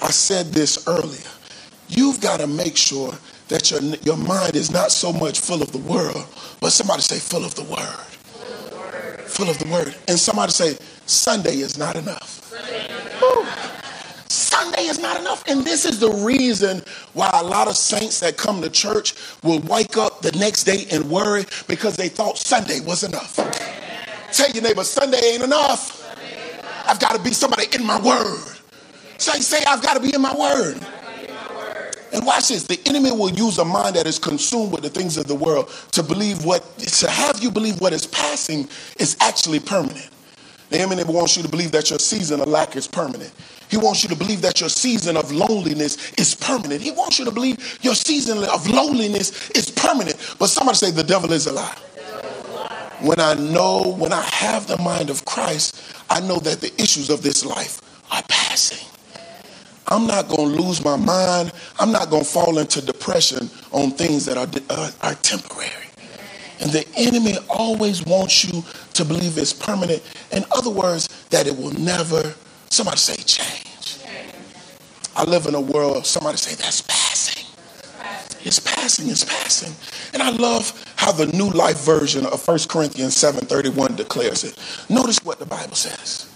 I 0.00 0.10
said 0.10 0.46
this 0.46 0.86
earlier. 0.86 1.30
You've 1.88 2.20
got 2.20 2.40
to 2.40 2.46
make 2.46 2.76
sure 2.76 3.12
that 3.48 3.70
your 3.70 3.80
your 4.02 4.16
mind 4.16 4.54
is 4.56 4.70
not 4.70 4.92
so 4.92 5.12
much 5.12 5.40
full 5.40 5.62
of 5.62 5.72
the 5.72 5.78
world, 5.78 6.24
but 6.60 6.70
somebody 6.70 7.02
say 7.02 7.18
full 7.18 7.44
of 7.44 7.54
the 7.54 7.64
word. 7.64 8.06
Full 9.26 9.50
of 9.50 9.58
the 9.58 9.68
word. 9.68 9.94
And 10.08 10.18
somebody 10.18 10.52
say 10.52 10.78
Sunday 11.06 11.58
is 11.58 11.78
not 11.78 11.96
enough. 11.96 12.42
Sunday 14.28 14.82
is 14.82 14.98
not 14.98 15.20
enough. 15.20 15.44
And 15.48 15.64
this 15.64 15.84
is 15.84 16.00
the 16.00 16.10
reason 16.10 16.82
why 17.14 17.30
a 17.34 17.42
lot 17.44 17.68
of 17.68 17.76
saints 17.76 18.20
that 18.20 18.36
come 18.36 18.60
to 18.62 18.70
church 18.70 19.14
will 19.42 19.60
wake 19.60 19.96
up 19.96 20.20
the 20.20 20.32
next 20.32 20.64
day 20.64 20.86
and 20.90 21.08
worry 21.08 21.44
because 21.68 21.96
they 21.96 22.08
thought 22.08 22.38
Sunday 22.38 22.80
was 22.80 23.04
enough. 23.04 23.36
Tell 24.32 24.50
your 24.50 24.62
neighbor, 24.62 24.84
Sunday 24.84 25.20
ain't 25.32 25.42
enough. 25.42 26.02
I've 26.86 27.00
got 27.00 27.14
to 27.14 27.22
be 27.22 27.32
somebody 27.32 27.66
in 27.74 27.84
my 27.84 28.00
word. 28.00 28.56
Say, 29.18 29.40
say, 29.40 29.64
I've 29.66 29.82
got 29.82 29.94
to 29.94 30.00
be 30.00 30.14
in 30.14 30.20
my 30.20 30.34
word. 30.34 30.84
And 32.12 32.24
watch 32.24 32.48
this. 32.48 32.64
The 32.64 32.80
enemy 32.86 33.10
will 33.12 33.30
use 33.30 33.58
a 33.58 33.64
mind 33.64 33.96
that 33.96 34.06
is 34.06 34.18
consumed 34.18 34.72
with 34.72 34.82
the 34.82 34.90
things 34.90 35.16
of 35.16 35.26
the 35.26 35.34
world 35.34 35.70
to 35.92 36.02
believe 36.02 36.44
what, 36.44 36.78
to 36.78 37.10
have 37.10 37.42
you 37.42 37.50
believe 37.50 37.80
what 37.80 37.92
is 37.92 38.06
passing 38.06 38.68
is 38.98 39.16
actually 39.20 39.60
permanent. 39.60 40.08
The 40.70 40.80
enemy 40.80 41.04
wants 41.04 41.36
you 41.36 41.42
to 41.42 41.48
believe 41.48 41.72
that 41.72 41.90
your 41.90 41.98
season 41.98 42.40
of 42.40 42.48
lack 42.48 42.76
is 42.76 42.88
permanent. 42.88 43.32
He 43.68 43.76
wants 43.76 44.02
you 44.02 44.08
to 44.08 44.16
believe 44.16 44.42
that 44.42 44.60
your 44.60 44.68
season 44.68 45.16
of 45.16 45.30
loneliness 45.32 46.12
is 46.12 46.34
permanent. 46.34 46.82
He 46.82 46.90
wants 46.90 47.18
you 47.18 47.24
to 47.24 47.30
believe 47.30 47.78
your 47.82 47.94
season 47.94 48.38
of 48.44 48.68
loneliness 48.68 49.50
is 49.50 49.70
permanent. 49.70 50.16
But 50.38 50.48
somebody 50.48 50.76
say 50.76 50.90
the 50.90 51.02
devil 51.02 51.32
is 51.32 51.46
a 51.46 51.52
lie. 51.52 51.76
When 53.00 53.20
I 53.20 53.34
know, 53.34 53.94
when 53.98 54.12
I 54.12 54.22
have 54.22 54.66
the 54.66 54.78
mind 54.78 55.10
of 55.10 55.24
Christ, 55.24 55.80
I 56.08 56.20
know 56.20 56.38
that 56.38 56.60
the 56.60 56.72
issues 56.80 57.10
of 57.10 57.22
this 57.22 57.44
life 57.44 57.80
are 58.10 58.22
passing. 58.28 58.86
I'm 59.88 60.06
not 60.06 60.28
going 60.28 60.56
to 60.56 60.62
lose 60.62 60.84
my 60.84 60.96
mind. 60.96 61.52
I'm 61.78 61.92
not 61.92 62.10
going 62.10 62.24
to 62.24 62.28
fall 62.28 62.58
into 62.58 62.80
depression 62.80 63.50
on 63.70 63.92
things 63.92 64.24
that 64.24 64.36
are, 64.36 64.48
uh, 64.70 64.90
are 65.02 65.14
temporary. 65.16 65.86
And 66.60 66.70
the 66.70 66.86
enemy 66.96 67.36
always 67.48 68.04
wants 68.04 68.44
you 68.44 68.64
to 68.96 69.04
believe 69.04 69.38
it's 69.38 69.52
permanent. 69.52 70.02
In 70.32 70.44
other 70.50 70.70
words, 70.70 71.08
that 71.30 71.46
it 71.46 71.56
will 71.56 71.72
never, 71.72 72.34
somebody 72.70 72.98
say, 72.98 73.16
change. 73.16 74.00
I 75.14 75.24
live 75.24 75.46
in 75.46 75.54
a 75.54 75.60
world, 75.60 76.06
somebody 76.06 76.36
say, 76.36 76.54
that's 76.54 76.82
passing. 76.82 77.44
It's 78.44 78.60
passing, 78.60 79.08
it's 79.08 79.24
passing. 79.24 79.72
And 80.12 80.22
I 80.22 80.30
love 80.30 80.84
how 80.96 81.10
the 81.12 81.26
New 81.26 81.50
Life 81.50 81.84
version 81.84 82.24
of 82.26 82.46
1 82.46 82.68
Corinthians 82.68 83.14
7:31 83.14 83.96
declares 83.96 84.44
it. 84.44 84.56
Notice 84.88 85.18
what 85.24 85.38
the 85.38 85.46
Bible 85.46 85.74
says. 85.74 86.26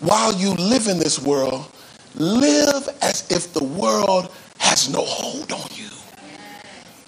While 0.00 0.34
you 0.34 0.54
live 0.54 0.88
in 0.88 0.98
this 0.98 1.20
world, 1.20 1.66
live 2.14 2.88
as 3.02 3.30
if 3.30 3.52
the 3.52 3.64
world 3.64 4.32
has 4.58 4.88
no 4.88 5.04
hold 5.04 5.52
on 5.52 5.68
you. 5.74 5.90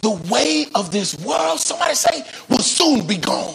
The 0.03 0.11
way 0.31 0.67
of 0.75 0.93
this 0.93 1.19
world, 1.25 1.59
somebody 1.59 1.95
say, 1.95 2.25
will 2.49 2.59
soon 2.59 3.07
be 3.07 3.17
gone. 3.17 3.55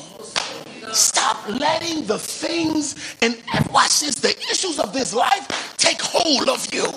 Stop 0.94 1.48
letting 1.48 2.06
the 2.06 2.20
things 2.20 3.16
and 3.22 3.36
watch 3.72 4.02
this, 4.02 4.16
the 4.16 4.38
issues 4.52 4.80
of 4.80 4.94
this 4.94 5.14
life 5.14 5.76
take 5.78 6.02
hold 6.02 6.50
of 6.50 6.74
you. 6.74 6.88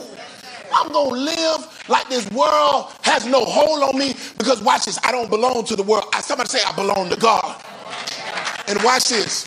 I'm 0.74 0.90
to 0.90 1.00
live 1.00 1.84
like 1.88 2.08
this 2.08 2.28
world 2.30 2.92
has 3.02 3.26
no 3.26 3.44
hold 3.44 3.82
on 3.82 3.98
me 3.98 4.14
because 4.38 4.62
watch 4.62 4.86
this, 4.86 4.98
I 5.04 5.12
don't 5.12 5.30
belong 5.30 5.64
to 5.66 5.76
the 5.76 5.82
world. 5.82 6.04
Somebody 6.20 6.48
say, 6.48 6.60
I 6.66 6.74
belong 6.74 7.10
to 7.10 7.16
God. 7.16 7.62
And 8.68 8.82
watch 8.82 9.08
this. 9.10 9.44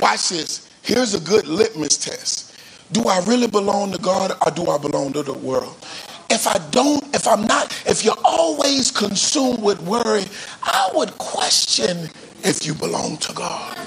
Watch 0.00 0.30
this. 0.30 0.70
Here's 0.82 1.14
a 1.14 1.20
good 1.20 1.46
litmus 1.46 1.98
test. 1.98 2.56
Do 2.92 3.04
I 3.08 3.18
really 3.26 3.48
belong 3.48 3.92
to 3.92 3.98
God 3.98 4.32
or 4.46 4.52
do 4.52 4.70
I 4.70 4.78
belong 4.78 5.12
to 5.14 5.22
the 5.22 5.34
world? 5.34 5.76
If 6.30 6.46
I 6.46 6.58
don't, 6.70 7.04
if 7.14 7.26
I'm 7.26 7.42
not, 7.46 7.72
if 7.86 8.04
you're 8.04 8.18
always 8.24 8.90
consumed 8.90 9.62
with 9.62 9.80
worry, 9.82 10.24
I 10.62 10.90
would 10.94 11.10
question 11.18 12.08
if 12.44 12.66
you 12.66 12.74
belong 12.74 13.16
to 13.18 13.32
God. 13.34 13.78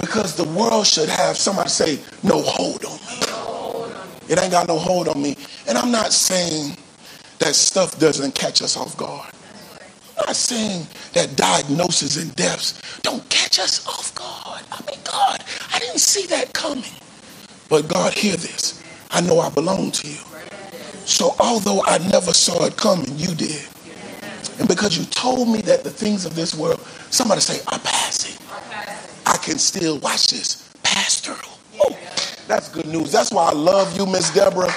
Because 0.00 0.36
the 0.36 0.44
world 0.44 0.86
should 0.86 1.08
have 1.08 1.36
somebody 1.36 1.68
say, 1.68 2.00
no 2.22 2.42
hold 2.42 2.84
on 2.84 2.98
me. 2.98 4.28
It 4.28 4.40
ain't 4.42 4.52
got 4.52 4.68
no 4.68 4.78
hold 4.78 5.08
on 5.08 5.20
me. 5.20 5.36
And 5.68 5.76
I'm 5.78 5.90
not 5.90 6.12
saying 6.12 6.76
that 7.38 7.54
stuff 7.54 7.98
doesn't 7.98 8.34
catch 8.34 8.62
us 8.62 8.76
off 8.76 8.96
guard. 8.96 9.32
I'm 10.18 10.24
not 10.26 10.36
saying 10.36 10.86
that 11.14 11.36
diagnoses 11.36 12.16
and 12.16 12.34
deaths 12.36 12.80
don't 13.02 13.28
catch 13.28 13.58
us 13.58 13.86
off 13.86 14.14
guard. 14.14 14.62
I 14.72 14.80
mean, 14.90 15.00
God, 15.04 15.44
I 15.72 15.78
didn't 15.78 16.00
see 16.00 16.26
that 16.28 16.52
coming. 16.52 16.84
But 17.68 17.88
God, 17.88 18.14
hear 18.14 18.36
this. 18.36 18.82
I 19.10 19.20
know 19.20 19.40
I 19.40 19.50
belong 19.50 19.90
to 19.92 20.08
you. 20.08 20.18
So 21.04 21.34
although 21.40 21.82
I 21.84 21.98
never 21.98 22.32
saw 22.32 22.64
it 22.64 22.76
coming, 22.76 23.18
you 23.18 23.34
did. 23.34 23.66
And 24.58 24.68
because 24.68 24.96
you 24.96 25.04
told 25.06 25.48
me 25.48 25.60
that 25.62 25.84
the 25.84 25.90
things 25.90 26.24
of 26.24 26.34
this 26.34 26.54
world, 26.54 26.80
somebody 27.10 27.40
say, 27.40 27.60
are 27.72 27.78
passing. 27.78 28.36
I 29.26 29.36
can 29.38 29.58
still 29.58 29.98
watch 29.98 30.28
this, 30.28 30.70
pass 30.82 31.20
through. 31.20 31.34
Oh, 31.80 31.96
that's 32.46 32.68
good 32.68 32.86
news. 32.86 33.12
That's 33.12 33.32
why 33.32 33.48
I 33.48 33.52
love 33.52 33.96
you, 33.96 34.06
Miss 34.06 34.32
Deborah, 34.34 34.72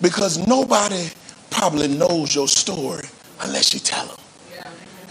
because 0.00 0.46
nobody 0.46 1.08
probably 1.50 1.88
knows 1.88 2.34
your 2.34 2.48
story 2.48 3.04
unless 3.42 3.74
you 3.74 3.80
tell 3.80 4.06
them. 4.06 4.16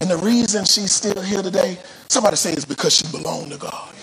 And 0.02 0.10
the 0.10 0.18
reason 0.18 0.66
she's 0.66 0.92
still 0.92 1.22
here 1.22 1.44
today, 1.44 1.78
somebody 2.08 2.36
say 2.36 2.54
is 2.54 2.66
because 2.66 2.96
she 2.96 3.08
belonged 3.16 3.52
to 3.52 3.58
God. 3.58 3.94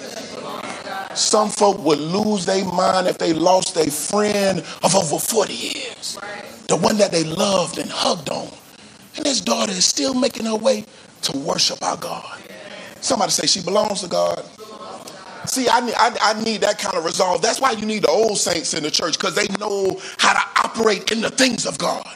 Some 1.16 1.48
folk 1.48 1.78
would 1.84 1.98
lose 1.98 2.46
their 2.46 2.64
mind 2.64 3.08
if 3.08 3.18
they 3.18 3.32
lost 3.32 3.76
a 3.76 3.90
friend 3.90 4.60
of 4.84 4.94
over 4.94 5.18
40 5.18 5.52
years. 5.52 6.18
The 6.68 6.76
one 6.76 6.96
that 6.98 7.10
they 7.10 7.24
loved 7.24 7.78
and 7.78 7.90
hugged 7.90 8.30
on. 8.30 8.48
And 9.18 9.26
his 9.26 9.40
daughter 9.40 9.72
is 9.72 9.84
still 9.84 10.14
making 10.14 10.46
her 10.46 10.54
way 10.54 10.84
to 11.22 11.36
worship 11.38 11.82
our 11.82 11.96
God. 11.96 12.40
Somebody 13.00 13.32
say 13.32 13.48
she 13.48 13.60
belongs 13.60 14.00
to 14.02 14.08
God. 14.08 14.44
See, 15.44 15.68
I 15.68 15.80
need, 15.80 15.94
I, 15.96 16.16
I 16.20 16.42
need 16.44 16.60
that 16.60 16.78
kind 16.78 16.96
of 16.96 17.04
resolve. 17.04 17.42
That's 17.42 17.60
why 17.60 17.72
you 17.72 17.84
need 17.84 18.04
the 18.04 18.10
old 18.10 18.38
saints 18.38 18.74
in 18.74 18.84
the 18.84 18.90
church 18.92 19.18
because 19.18 19.34
they 19.34 19.48
know 19.58 20.00
how 20.18 20.34
to 20.34 20.60
operate 20.64 21.10
in 21.10 21.20
the 21.20 21.30
things 21.30 21.66
of 21.66 21.78
God. 21.78 22.06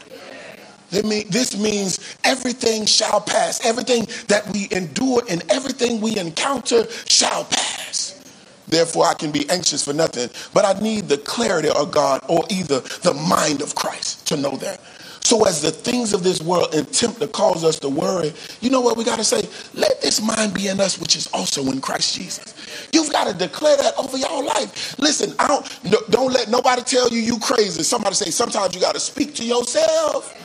Mean, 0.92 1.24
this 1.28 1.58
means 1.58 1.98
everything 2.22 2.86
shall 2.86 3.20
pass. 3.20 3.64
Everything 3.64 4.06
that 4.28 4.46
we 4.52 4.68
endure 4.70 5.22
and 5.28 5.42
everything 5.50 6.00
we 6.00 6.18
encounter 6.18 6.88
shall 7.08 7.44
pass. 7.44 8.22
Therefore, 8.68 9.06
I 9.06 9.14
can 9.14 9.32
be 9.32 9.48
anxious 9.50 9.84
for 9.84 9.92
nothing. 9.92 10.30
But 10.54 10.64
I 10.64 10.78
need 10.80 11.08
the 11.08 11.18
clarity 11.18 11.70
of 11.70 11.90
God 11.90 12.22
or 12.28 12.44
either 12.48 12.80
the 12.80 13.14
mind 13.14 13.60
of 13.60 13.74
Christ 13.74 14.26
to 14.28 14.36
know 14.36 14.56
that. 14.58 14.80
So, 15.24 15.44
as 15.46 15.62
the 15.62 15.70
things 15.70 16.12
of 16.12 16.24
this 16.24 16.42
world 16.42 16.74
attempt 16.74 17.20
to 17.20 17.28
cause 17.28 17.64
us 17.64 17.78
to 17.80 17.88
worry, 17.88 18.32
you 18.60 18.70
know 18.70 18.80
what 18.80 18.96
we 18.96 19.04
got 19.04 19.18
to 19.18 19.24
say? 19.24 19.48
Let 19.72 20.02
this 20.02 20.20
mind 20.20 20.52
be 20.52 20.68
in 20.68 20.80
us, 20.80 20.98
which 20.98 21.16
is 21.16 21.28
also 21.32 21.62
in 21.70 21.80
Christ 21.80 22.16
Jesus. 22.16 22.54
You've 22.92 23.10
got 23.12 23.28
to 23.28 23.34
declare 23.34 23.76
that 23.76 23.96
over 23.98 24.18
your 24.18 24.42
life. 24.42 24.98
Listen, 24.98 25.34
I 25.38 25.46
don't, 25.46 26.10
don't 26.10 26.32
let 26.32 26.48
nobody 26.48 26.82
tell 26.82 27.08
you 27.08 27.20
you 27.20 27.38
crazy. 27.38 27.82
Somebody 27.84 28.16
say 28.16 28.30
sometimes 28.30 28.74
you 28.74 28.80
got 28.80 28.94
to 28.94 29.00
speak 29.00 29.34
to 29.36 29.44
yourself. 29.44 30.36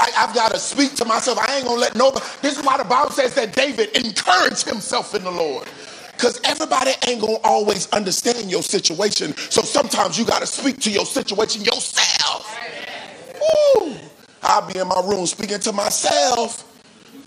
I, 0.00 0.10
have 0.14 0.34
got 0.34 0.52
to 0.52 0.58
speak 0.58 0.94
to 0.94 1.04
myself. 1.04 1.38
I 1.38 1.56
ain't 1.56 1.66
gonna 1.66 1.80
let 1.80 1.94
nobody. 1.94 2.24
This 2.40 2.58
is 2.58 2.64
why 2.64 2.78
the 2.78 2.84
Bible 2.84 3.10
says 3.10 3.34
that 3.34 3.54
David 3.54 3.94
encouraged 3.96 4.66
himself 4.66 5.14
in 5.14 5.22
the 5.22 5.30
Lord. 5.30 5.68
Because 6.12 6.40
everybody 6.44 6.92
ain't 7.08 7.20
going 7.20 7.36
to 7.36 7.42
always 7.42 7.88
understand 7.92 8.50
your 8.50 8.62
situation. 8.62 9.34
So 9.50 9.62
sometimes 9.62 10.18
you 10.18 10.26
got 10.26 10.40
to 10.40 10.46
speak 10.46 10.78
to 10.80 10.90
your 10.90 11.06
situation 11.06 11.64
yourself. 11.64 12.58
Ooh, 13.42 13.94
I'll 14.42 14.66
be 14.66 14.78
in 14.78 14.88
my 14.88 15.02
room 15.04 15.26
speaking 15.26 15.60
to 15.60 15.72
myself. 15.72 16.66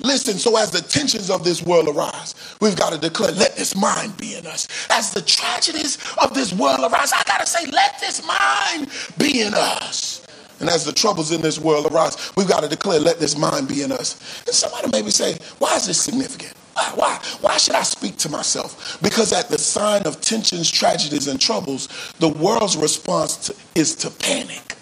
Listen, 0.02 0.34
so 0.34 0.58
as 0.58 0.72
the 0.72 0.82
tensions 0.82 1.30
of 1.30 1.44
this 1.44 1.64
world 1.64 1.88
arise, 1.88 2.36
we've 2.60 2.76
got 2.76 2.92
to 2.92 3.00
declare, 3.00 3.32
let 3.32 3.56
this 3.56 3.76
mind 3.76 4.18
be 4.18 4.36
in 4.36 4.46
us. 4.46 4.68
As 4.90 5.12
the 5.12 5.22
tragedies 5.22 5.98
of 6.22 6.34
this 6.34 6.52
world 6.54 6.80
arise, 6.80 7.14
I 7.14 7.24
got 7.24 7.40
to 7.40 7.46
say, 7.46 7.66
let 7.72 8.00
this 8.02 8.26
mind 8.26 8.90
be 9.18 9.42
in 9.42 9.54
us. 9.54 10.26
And 10.60 10.70
as 10.70 10.84
the 10.86 10.92
troubles 10.92 11.32
in 11.32 11.42
this 11.42 11.60
world 11.60 11.92
arise, 11.92 12.32
we've 12.36 12.48
got 12.48 12.64
to 12.64 12.70
declare, 12.70 13.00
let 13.00 13.20
this 13.20 13.38
mind 13.38 13.68
be 13.68 13.82
in 13.82 13.92
us. 13.92 14.44
And 14.46 14.54
somebody 14.54 14.90
maybe 14.92 15.10
say, 15.10 15.38
why 15.60 15.76
is 15.76 15.88
this 15.88 16.02
significant? 16.02 16.54
Why? 16.96 17.20
Why 17.42 17.58
should 17.58 17.76
I 17.76 17.84
speak 17.84 18.18
to 18.18 18.30
myself? 18.30 18.98
Because 19.02 19.32
at 19.32 19.50
the 19.50 19.58
sign 19.58 20.04
of 20.04 20.22
tensions, 20.22 20.70
tragedies, 20.70 21.28
and 21.28 21.40
troubles, 21.40 21.88
the 22.20 22.30
world's 22.30 22.76
response 22.78 23.38
to, 23.48 23.56
is 23.76 23.96
to 23.98 24.10
panic. 24.10 24.76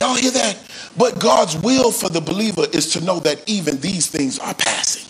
Y'all 0.00 0.16
hear 0.16 0.30
that? 0.32 0.58
But 0.96 1.20
God's 1.20 1.56
will 1.58 1.92
for 1.92 2.08
the 2.08 2.20
believer 2.20 2.64
is 2.72 2.92
to 2.94 3.04
know 3.04 3.20
that 3.20 3.48
even 3.48 3.78
these 3.80 4.06
things 4.08 4.38
are 4.38 4.54
passing. 4.54 5.06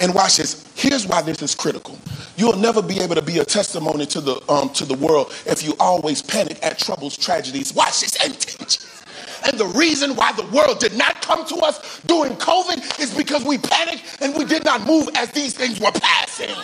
And 0.00 0.14
watch 0.14 0.38
this. 0.38 0.64
Here's 0.76 1.06
why 1.06 1.22
this 1.22 1.42
is 1.42 1.54
critical. 1.54 1.98
You'll 2.36 2.56
never 2.58 2.82
be 2.82 3.00
able 3.00 3.14
to 3.14 3.22
be 3.22 3.38
a 3.38 3.44
testimony 3.44 4.06
to 4.06 4.20
the 4.20 4.52
um, 4.52 4.70
to 4.70 4.84
the 4.84 4.94
world 4.94 5.34
if 5.46 5.62
you 5.64 5.74
always 5.80 6.22
panic 6.22 6.58
at 6.62 6.78
troubles, 6.78 7.16
tragedies. 7.16 7.74
Watch 7.74 8.00
this 8.02 8.16
and 8.24 8.38
tensions. 8.38 9.04
And 9.46 9.58
the 9.58 9.66
reason 9.66 10.16
why 10.16 10.32
the 10.32 10.46
world 10.48 10.80
did 10.80 10.96
not 10.96 11.22
come 11.22 11.46
to 11.46 11.56
us 11.58 12.00
during 12.02 12.32
COVID 12.34 13.00
is 13.00 13.14
because 13.14 13.44
we 13.44 13.58
panicked 13.58 14.18
and 14.20 14.34
we 14.34 14.44
did 14.44 14.64
not 14.64 14.86
move 14.86 15.08
as 15.16 15.30
these 15.32 15.54
things 15.54 15.80
were 15.80 15.92
passing. 15.92 16.54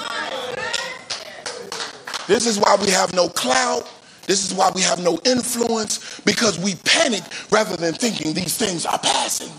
This 2.27 2.47
is 2.47 2.59
why 2.59 2.77
we 2.81 2.91
have 2.91 3.15
no 3.15 3.29
clout. 3.29 3.89
This 4.33 4.51
is 4.51 4.55
why 4.57 4.71
we 4.75 4.81
have 4.81 4.99
no 5.05 5.19
influence 5.27 6.19
because 6.21 6.59
we 6.59 6.75
panic 6.87 7.23
rather 7.51 7.77
than 7.77 7.93
thinking 7.93 8.33
these 8.33 8.57
things 8.57 8.87
are 8.87 8.99
passing. 8.99 9.53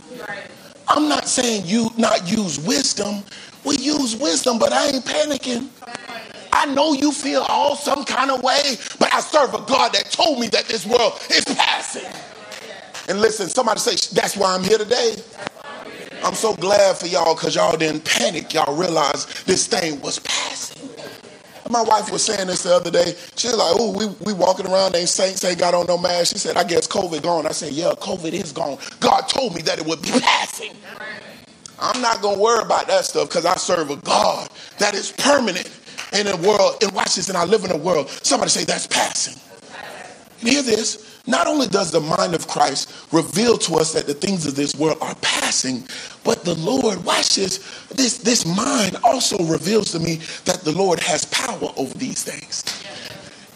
I'm 0.88 1.08
not 1.08 1.28
saying 1.28 1.68
you 1.68 1.92
not 1.96 2.28
use 2.28 2.60
wisdom. 2.60 3.22
We 3.64 3.78
use 3.78 4.16
wisdom, 4.16 4.58
but 4.58 4.74
I 4.74 4.88
ain't 4.88 5.06
panicking. 5.06 5.68
I 6.52 6.66
know 6.74 6.94
you 6.94 7.12
feel 7.12 7.46
all 7.48 7.76
some 7.76 8.04
kind 8.04 8.32
of 8.32 8.42
way, 8.42 8.78
but 8.98 9.14
I 9.14 9.20
serve 9.20 9.54
a 9.54 9.62
God 9.62 9.94
that 9.94 10.10
told 10.10 10.40
me 10.40 10.48
that 10.48 10.66
this 10.66 10.88
world 10.88 11.22
is 11.30 11.46
passing. 11.46 12.12
And 13.08 13.22
listen, 13.22 13.50
somebody 13.50 13.80
say, 13.80 13.92
that's 14.16 14.36
why 14.36 14.56
I'm 14.56 14.64
here 14.64 14.80
today. 14.80 15.18
I'm 16.24 16.34
so 16.34 16.56
glad 16.56 16.98
for 16.98 17.06
y'all 17.06 17.36
because 17.36 17.54
y'all 17.54 17.78
didn't 17.78 18.06
panic. 18.06 18.52
Y'all 18.56 18.76
realized 18.76 19.46
this 19.46 19.68
thing 19.68 20.02
was 20.02 20.18
passing. 20.18 20.93
My 21.70 21.82
wife 21.82 22.12
was 22.12 22.24
saying 22.24 22.48
this 22.48 22.64
the 22.64 22.76
other 22.76 22.92
day. 22.92 23.16
She 23.36 23.48
was 23.48 23.58
like, 23.58 23.76
"Oh, 23.80 23.92
we 23.92 24.08
we 24.26 24.34
walking 24.34 24.68
around, 24.68 24.96
ain't 24.96 25.10
saints 25.10 25.44
ain't 25.44 25.60
got 25.60 25.74
on 25.74 25.86
no 25.88 25.98
mask." 25.98 26.34
She 26.34 26.40
said, 26.40 26.58
"I 26.58 26.64
guess 26.64 26.88
COVID 26.88 27.22
gone." 27.24 27.48
I 27.48 27.52
said, 27.52 27.74
"Yeah, 27.74 27.92
COVID 28.00 28.34
is 28.34 28.52
gone. 28.52 28.78
God 29.00 29.22
told 29.30 29.56
me 29.56 29.62
that 29.64 29.80
it 29.80 29.86
would 29.86 30.02
be 30.02 30.10
passing." 30.22 30.72
I'm 31.80 32.02
not 32.02 32.22
gonna 32.22 32.40
worry 32.40 32.64
about 32.64 32.88
that 32.88 33.06
stuff 33.06 33.30
because 33.30 33.46
I 33.46 33.56
serve 33.56 33.90
a 33.90 33.98
God 33.98 34.50
that 34.80 34.94
is 34.94 35.12
permanent 35.12 35.70
in 36.14 36.28
a 36.28 36.38
world. 36.38 36.78
And 36.82 36.92
watch 36.94 37.16
this, 37.16 37.30
and 37.30 37.38
I 37.38 37.46
live 37.46 37.66
in 37.66 37.72
a 37.72 37.78
world. 37.78 38.10
Somebody 38.10 38.52
say 38.52 38.64
that's 38.66 38.88
passing. 38.88 39.40
And 40.42 40.50
hear 40.50 40.62
this. 40.62 41.03
Not 41.26 41.48
only 41.48 41.68
does 41.68 41.90
the 41.92 42.02
mind 42.02 42.36
of 42.36 42.48
Christ 42.50 42.92
reveal 43.14 43.58
to 43.60 43.76
us 43.76 43.94
that 43.94 44.08
the 44.08 44.14
things 44.14 44.46
of 44.46 44.56
this 44.56 44.76
world 44.76 44.98
are 45.00 45.16
passing, 45.16 45.88
but 46.26 46.44
the 46.44 46.56
Lord, 46.56 47.04
watch 47.06 47.36
this, 47.36 47.60
this, 47.88 48.18
this 48.18 48.46
mind 48.46 48.98
also 49.06 49.38
reveals 49.46 49.92
to 49.94 50.00
me 50.00 50.16
that 50.44 50.62
the 50.66 50.74
Lord 50.74 51.00
has 51.00 51.24
power 51.26 51.72
over 51.78 51.98
these 51.98 52.24
things. 52.24 52.66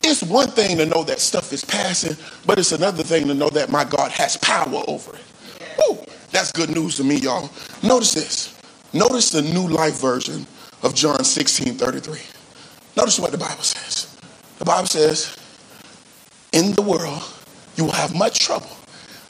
It's 0.01 0.23
one 0.23 0.47
thing 0.47 0.77
to 0.77 0.85
know 0.85 1.03
that 1.03 1.19
stuff 1.19 1.51
is 1.51 1.65
passing, 1.65 2.15
but 2.45 2.57
it's 2.57 2.71
another 2.71 3.03
thing 3.03 3.27
to 3.27 3.33
know 3.33 3.49
that 3.49 3.69
my 3.69 3.83
God 3.83 4.11
has 4.11 4.37
power 4.37 4.81
over 4.87 5.13
it. 5.17 5.23
Woo, 5.77 5.97
that's 6.31 6.53
good 6.53 6.69
news 6.69 6.95
to 6.97 7.03
me, 7.03 7.17
y'all. 7.17 7.49
Notice 7.83 8.13
this. 8.13 8.57
Notice 8.93 9.31
the 9.31 9.41
new 9.41 9.67
life 9.67 9.99
version 9.99 10.47
of 10.83 10.95
John 10.95 11.25
16 11.25 11.73
33. 11.73 12.21
Notice 12.95 13.19
what 13.19 13.31
the 13.31 13.37
Bible 13.37 13.63
says. 13.63 14.17
The 14.59 14.65
Bible 14.65 14.87
says, 14.87 15.35
In 16.53 16.71
the 16.71 16.81
world, 16.81 17.21
you 17.77 17.85
will 17.85 17.91
have 17.91 18.15
much 18.15 18.39
trouble, 18.39 18.75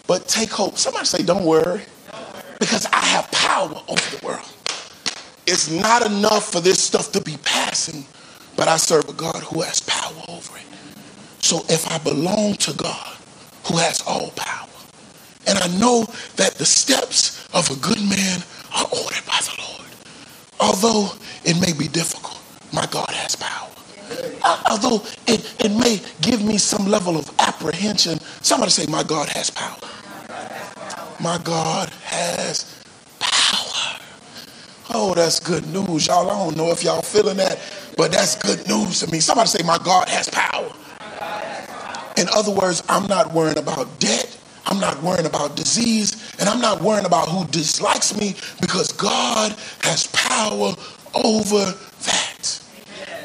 but 0.08 0.28
take 0.28 0.50
hope. 0.50 0.78
Somebody 0.78 1.06
say, 1.06 1.24
Don't 1.24 1.46
worry, 1.46 1.82
because 2.60 2.86
I 2.88 3.06
have 3.06 3.30
power 3.32 3.82
over 3.88 4.18
the 4.18 4.26
world. 4.26 4.46
It's 5.46 5.70
not 5.70 6.06
enough 6.06 6.52
for 6.52 6.60
this 6.60 6.82
stuff 6.82 7.12
to 7.14 7.22
be 7.22 7.38
passing, 7.44 8.06
but 8.56 8.68
I 8.68 8.78
serve 8.78 9.08
a 9.10 9.14
God 9.14 9.44
who 9.44 9.62
has 9.62 9.82
power 9.82 10.24
over 10.28 10.58
it. 10.58 10.64
So 11.40 11.64
if 11.70 11.90
I 11.90 11.98
belong 12.00 12.56
to 12.56 12.74
God 12.74 13.18
who 13.66 13.78
has 13.78 14.02
all 14.06 14.32
power, 14.32 14.68
and 15.46 15.58
I 15.60 15.68
know 15.80 16.06
that 16.36 16.56
the 16.56 16.66
steps 16.66 17.48
of 17.54 17.70
a 17.72 17.76
good 17.76 18.02
man 18.10 18.44
are 18.76 18.86
ordered 18.86 19.26
by 19.26 19.40
the 19.42 19.56
Lord, 19.60 19.90
although 20.60 21.12
it 21.46 21.60
may 21.62 21.74
be 21.74 21.88
difficult, 21.88 22.42
my 22.74 22.86
God 22.88 23.10
has 23.12 23.36
power. 23.36 23.77
Although 24.70 25.04
it, 25.28 25.54
it 25.64 25.72
may 25.72 26.02
give 26.22 26.44
me 26.44 26.58
some 26.58 26.88
level 26.88 27.18
of 27.18 27.30
apprehension, 27.40 28.20
somebody 28.42 28.72
say, 28.72 28.86
My 28.92 29.04
God 29.04 29.30
has 29.30 29.50
power. 29.50 29.80
My 31.20 31.40
God 31.44 31.90
has 32.04 32.82
power. 33.20 34.00
Oh, 34.94 35.14
that's 35.14 35.40
good 35.40 35.68
news, 35.68 36.08
y'all. 36.08 36.30
I 36.30 36.46
don't 36.46 36.56
know 36.58 36.72
if 36.72 36.84
y'all 36.84 37.02
feeling 37.02 37.38
that, 37.38 37.60
but 37.98 38.12
that's 38.12 38.36
good 38.36 38.68
news 38.68 39.02
to 39.02 39.12
me. 39.12 39.20
Somebody 39.20 39.50
say, 39.50 39.64
My 39.66 39.78
God 39.80 40.08
has 40.10 40.30
power. 40.30 40.72
In 42.18 42.28
other 42.30 42.52
words, 42.52 42.84
I'm 42.90 43.08
not 43.08 43.34
worrying 43.34 43.58
about 43.58 44.00
debt. 44.00 44.38
I'm 44.66 44.80
not 44.80 45.02
worrying 45.02 45.26
about 45.26 45.56
disease, 45.56 46.36
and 46.40 46.50
I'm 46.50 46.60
not 46.60 46.82
worrying 46.82 47.06
about 47.06 47.30
who 47.30 47.46
dislikes 47.48 48.18
me 48.20 48.36
because 48.60 48.92
God 48.92 49.56
has 49.82 50.08
power 50.08 50.76
over. 51.16 51.74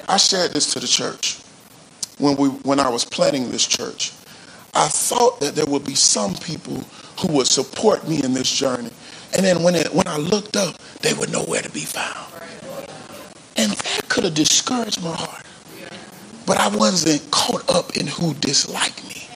I 0.09 0.17
shared 0.17 0.53
this 0.53 0.73
to 0.75 0.81
the 0.81 0.87
church 0.87 1.39
when 2.19 2.37
we 2.37 2.49
when 2.49 2.81
I 2.81 2.89
was 2.89 3.05
planning 3.05 3.51
this 3.51 3.67
church. 3.67 4.13
I 4.75 4.89
thought 4.89 5.41
that 5.41 5.55
there 5.55 5.67
would 5.67 5.85
be 5.85 5.95
some 5.95 6.35
people 6.35 6.83
who 7.21 7.29
would 7.35 7.47
support 7.47 8.09
me 8.09 8.23
in 8.23 8.33
this 8.33 8.51
journey. 8.51 8.91
And 9.35 9.45
then 9.45 9.63
when 9.63 9.75
it, 9.75 9.93
when 9.95 10.09
I 10.09 10.17
looked 10.17 10.57
up, 10.57 10.77
they 11.01 11.13
were 11.13 11.27
nowhere 11.27 11.61
to 11.61 11.71
be 11.71 11.81
found. 11.81 12.27
And 13.57 13.73
that 13.73 14.09
could 14.09 14.25
have 14.25 14.35
discouraged 14.35 15.03
my 15.03 15.15
heart. 15.15 15.45
But 16.47 16.59
I 16.59 16.75
wasn't 16.75 17.31
caught 17.31 17.69
up 17.71 17.97
in 17.97 18.07
who 18.07 18.35
disliked 18.35 19.07
me 19.09 19.29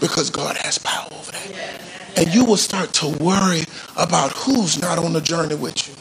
because 0.00 0.30
God 0.30 0.56
has 0.56 0.78
power 0.78 1.08
over 1.12 1.32
that. 1.32 1.82
And 2.16 2.34
you 2.34 2.44
will 2.44 2.56
start 2.56 2.92
to 2.94 3.08
worry 3.22 3.62
about 3.96 4.32
who's 4.32 4.80
not 4.80 4.98
on 4.98 5.12
the 5.12 5.20
journey 5.20 5.54
with 5.54 5.88
you. 5.88 5.94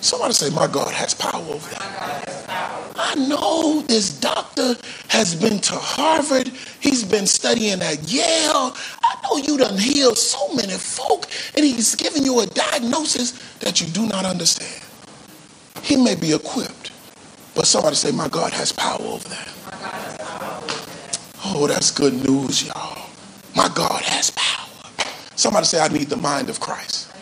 Somebody 0.00 0.34
say, 0.34 0.50
My 0.50 0.66
God 0.66 0.92
has 0.94 1.14
power 1.14 1.42
over 1.42 1.70
that. 1.70 2.47
I 2.98 3.14
know 3.14 3.82
this 3.82 4.18
doctor 4.18 4.74
has 5.08 5.34
been 5.36 5.60
to 5.60 5.74
Harvard. 5.74 6.48
He's 6.80 7.04
been 7.04 7.26
studying 7.28 7.80
at 7.80 8.10
Yale. 8.12 8.74
I 9.02 9.16
know 9.22 9.36
you 9.36 9.56
done 9.56 9.78
healed 9.78 10.18
so 10.18 10.52
many 10.54 10.72
folk, 10.74 11.26
and 11.56 11.64
he's 11.64 11.94
giving 11.94 12.24
you 12.24 12.40
a 12.40 12.46
diagnosis 12.46 13.32
that 13.60 13.80
you 13.80 13.86
do 13.86 14.06
not 14.08 14.24
understand. 14.24 14.84
He 15.82 15.96
may 15.96 16.16
be 16.16 16.32
equipped, 16.32 16.90
but 17.54 17.66
somebody 17.66 17.94
say, 17.96 18.10
My 18.10 18.28
God 18.28 18.52
has 18.52 18.72
power 18.72 19.00
over 19.00 19.28
that. 19.28 19.48
Oh, 21.44 21.68
that's 21.68 21.92
good 21.92 22.14
news, 22.28 22.66
y'all. 22.66 23.08
My 23.56 23.70
God 23.74 24.02
has 24.02 24.32
power. 24.32 24.68
Somebody 25.36 25.66
say, 25.66 25.80
I 25.80 25.88
need 25.88 26.08
the 26.08 26.16
mind 26.16 26.50
of 26.50 26.60
Christ. 26.60 27.12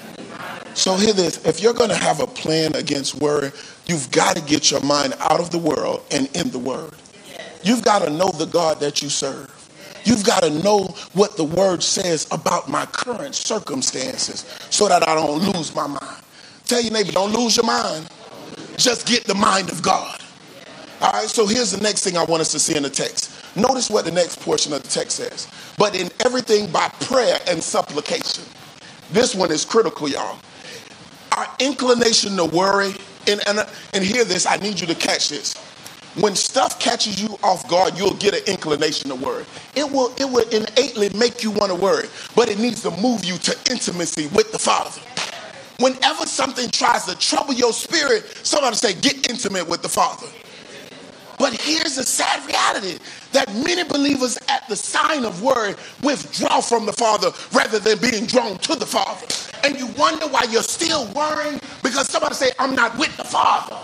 So 0.75 0.97
hear 0.97 1.12
this. 1.12 1.45
If 1.47 1.61
you're 1.61 1.75
going 1.75 1.91
to 1.91 1.97
have 1.97 2.21
a 2.21 2.27
plan 2.27 2.75
against 2.77 3.15
worry, 3.17 3.53
you've 3.87 4.11
got 4.11 4.37
to 4.37 4.42
get 4.42 4.70
your 4.70 4.81
mind 4.83 5.14
out 5.20 5.40
of 5.40 5.51
the 5.51 5.59
world 5.59 6.05
and 6.11 6.29
in 6.37 6.51
the 6.51 6.59
word. 6.59 6.94
You've 7.62 7.85
got 7.85 8.03
to 8.03 8.11
know 8.11 8.31
the 8.31 8.46
God 8.46 8.81
that 8.81 9.03
you 9.03 9.09
serve. 9.09 9.53
You've 10.05 10.25
got 10.25 10.44
to 10.44 10.51
know 10.51 10.85
what 11.14 11.37
the 11.37 11.44
word 11.44 11.83
says 11.83 12.29
about 12.31 12.68
my 12.68 12.87
current 12.87 13.35
circumstances 13.35 14.44
so 14.70 14.88
that 14.88 15.07
I 15.09 15.14
don't 15.16 15.38
lose 15.53 15.75
my 15.75 15.87
mind. 15.87 16.22
Tell 16.64 16.81
your 16.81 16.92
neighbor, 16.92 17.12
don't 17.12 17.33
lose 17.33 17.57
your 17.57 17.66
mind. 17.66 18.09
Just 18.77 19.07
get 19.07 19.25
the 19.25 19.35
mind 19.35 19.70
of 19.70 19.83
God. 19.83 20.20
All 21.01 21.12
right, 21.12 21.29
so 21.29 21.46
here's 21.46 21.72
the 21.72 21.83
next 21.83 22.05
thing 22.05 22.16
I 22.16 22.25
want 22.25 22.40
us 22.40 22.53
to 22.53 22.59
see 22.59 22.77
in 22.77 22.85
the 22.85 22.90
text. 22.90 23.33
Notice 23.57 23.90
what 23.90 24.05
the 24.05 24.11
next 24.11 24.40
portion 24.40 24.72
of 24.72 24.83
the 24.83 24.88
text 24.88 25.16
says. 25.16 25.49
But 25.77 25.99
in 25.99 26.09
everything 26.25 26.70
by 26.70 26.88
prayer 27.01 27.38
and 27.49 27.62
supplication. 27.62 28.44
This 29.11 29.35
one 29.35 29.51
is 29.51 29.64
critical, 29.64 30.09
y'all. 30.09 30.38
Our 31.37 31.49
inclination 31.59 32.37
to 32.37 32.44
worry, 32.44 32.94
and, 33.29 33.41
and, 33.47 33.67
and 33.93 34.05
hear 34.05 34.25
this, 34.25 34.47
I 34.47 34.57
need 34.57 34.81
you 34.81 34.87
to 34.87 34.95
catch 34.95 35.29
this. 35.29 35.55
When 36.19 36.35
stuff 36.35 36.81
catches 36.81 37.21
you 37.21 37.37
off 37.43 37.69
guard, 37.69 37.99
you'll 37.99 38.15
get 38.15 38.35
an 38.35 38.41
inclination 38.47 39.11
to 39.11 39.17
worry. 39.17 39.45
It 39.75 39.91
will, 39.91 40.15
it 40.19 40.25
will 40.25 40.49
innately 40.49 41.11
make 41.11 41.43
you 41.43 41.51
want 41.51 41.71
to 41.71 41.75
worry, 41.75 42.09
but 42.35 42.49
it 42.49 42.59
needs 42.59 42.83
to 42.83 42.91
move 43.03 43.25
you 43.25 43.37
to 43.37 43.57
intimacy 43.71 44.29
with 44.29 44.51
the 44.51 44.59
Father. 44.59 45.01
Whenever 45.79 46.25
something 46.25 46.71
tries 46.71 47.05
to 47.05 47.19
trouble 47.19 47.53
your 47.53 47.73
spirit, 47.73 48.25
somebody 48.43 48.77
say, 48.77 48.95
get 48.95 49.29
intimate 49.29 49.69
with 49.69 49.83
the 49.83 49.91
Father. 49.91 50.27
But 51.39 51.53
here's 51.53 51.97
the 51.97 52.03
sad 52.03 52.47
reality 52.47 52.99
that 53.33 53.55
many 53.55 53.85
believers 53.85 54.39
at 54.49 54.67
the 54.69 54.77
sign 54.77 55.27
of 55.27 55.43
worry 55.43 55.75
withdraw 56.03 56.62
from 56.62 56.87
the 56.87 56.95
Father 56.95 57.31
rather 57.53 57.79
than 57.79 57.99
being 57.99 58.25
drawn 58.25 58.57
to 58.59 58.75
the 58.75 58.87
Father. 58.87 59.27
And 59.67 59.77
you 59.77 59.89
wonder 59.99 60.29
why 60.29 60.45
you're 60.49 60.63
still 60.63 61.07
worrying 61.13 61.61
because 61.83 62.09
somebody 62.09 62.37
say, 62.37 62.53
I'm 62.61 62.77
not 62.77 62.97
with 62.99 63.17
the 63.17 63.25
Father. 63.25 63.77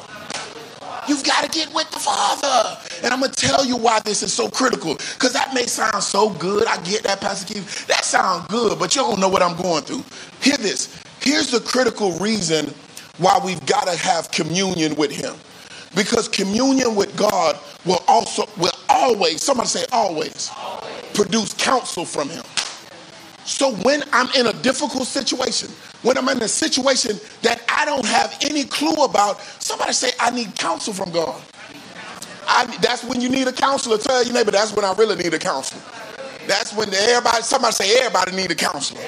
You've 1.09 1.25
got 1.25 1.43
to 1.43 1.51
get 1.51 1.75
with 1.75 1.91
the 1.91 1.99
Father. 1.99 2.79
And 3.03 3.13
I'm 3.13 3.19
going 3.19 3.33
to 3.33 3.37
tell 3.37 3.65
you 3.67 3.77
why 3.77 3.99
this 3.99 4.23
is 4.23 4.33
so 4.33 4.49
critical. 4.49 4.95
Because 4.95 5.33
that 5.33 5.53
may 5.53 5.67
sound 5.67 6.05
so 6.05 6.31
good. 6.31 6.69
I 6.69 6.81
get 6.85 7.03
that, 7.03 7.21
Pastor 7.21 7.53
Keith. 7.53 7.89
That 7.89 8.05
sounds 8.05 8.47
good, 8.47 8.79
but 8.79 8.95
you 8.95 9.03
don't 9.03 9.19
know 9.19 9.29
what 9.29 9.43
I'm 9.43 9.61
going 9.61 9.83
through. 9.83 10.05
Hear 10.41 10.57
this. 10.57 11.03
Here's 11.21 11.51
the 11.51 11.59
critical 11.59 12.13
reason 12.13 12.73
why 13.19 13.41
we've 13.45 13.65
got 13.67 13.89
to 13.89 13.97
have 13.99 14.31
communion 14.31 14.95
with 14.95 15.11
Him. 15.11 15.35
Because 15.97 16.29
communion 16.29 16.95
with 16.95 17.17
God 17.17 17.59
will 17.85 18.05
also, 18.07 18.45
will 18.57 18.71
always, 18.89 19.43
somebody 19.43 19.69
say 19.69 19.85
always, 19.91 20.49
always. 20.57 20.93
produce 21.15 21.55
counsel 21.55 22.05
from 22.05 22.29
Him. 22.29 22.45
So 23.45 23.75
when 23.77 24.03
I'm 24.13 24.29
in 24.35 24.47
a 24.47 24.53
difficult 24.53 25.07
situation, 25.07 25.69
when 26.03 26.19
I'm 26.19 26.29
in 26.29 26.43
a 26.43 26.49
situation 26.49 27.19
that 27.43 27.63
I 27.69 27.85
don't 27.85 28.07
have 28.07 28.37
any 28.43 28.65
clue 28.65 29.05
about, 29.05 29.41
somebody 29.41 29.93
say, 29.93 30.11
I 30.21 30.31
need 30.31 30.55
counsel 30.57 30.93
from 30.93 31.11
God. 31.11 31.41
I, 32.47 32.67
that's 32.81 33.05
when 33.05 33.21
you 33.21 33.29
need 33.29 33.49
a 33.49 33.53
counselor. 33.53 33.99
Tell 33.99 34.23
your 34.25 34.35
neighbor, 34.35 34.51
that's 34.51 34.75
when 34.75 34.85
I 34.85 34.93
really 34.95 35.17
need 35.17 35.33
a 35.35 35.39
counselor. 35.39 35.83
That's 36.47 36.75
when 36.75 36.93
everybody, 36.93 37.43
somebody 37.43 37.73
say, 37.73 37.99
everybody 37.99 38.37
need 38.37 38.51
a 38.51 38.55
counselor. 38.55 39.01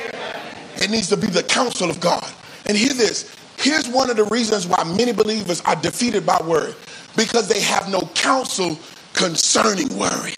It 0.77 0.91
needs 0.91 1.09
to 1.09 1.17
be 1.17 1.27
the 1.27 1.43
counsel 1.43 1.91
of 1.91 2.01
God. 2.01 2.25
And 2.67 2.77
hear 2.77 2.93
this. 2.93 3.35
Here's 3.57 3.89
one 3.89 4.11
of 4.11 4.17
the 4.17 4.25
reasons 4.25 4.67
why 4.67 4.83
many 4.85 5.13
believers 5.13 5.61
are 5.63 5.77
defeated 5.77 6.25
by 6.27 6.41
worry. 6.47 6.75
Because 7.17 7.49
they 7.49 7.61
have 7.61 7.89
no 7.91 8.01
counsel 8.15 8.79
concerning 9.13 9.97
worry. 9.97 10.35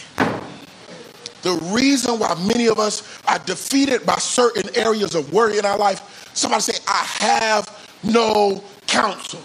The 1.47 1.55
reason 1.73 2.19
why 2.19 2.35
many 2.45 2.67
of 2.67 2.81
us 2.81 3.23
are 3.29 3.39
defeated 3.39 4.05
by 4.05 4.17
certain 4.17 4.69
areas 4.75 5.15
of 5.15 5.33
worry 5.33 5.59
in 5.59 5.65
our 5.65 5.79
life, 5.79 6.29
somebody 6.35 6.61
say, 6.61 6.83
I 6.89 7.05
have 7.21 7.89
no 8.03 8.65
counsel. 8.89 9.41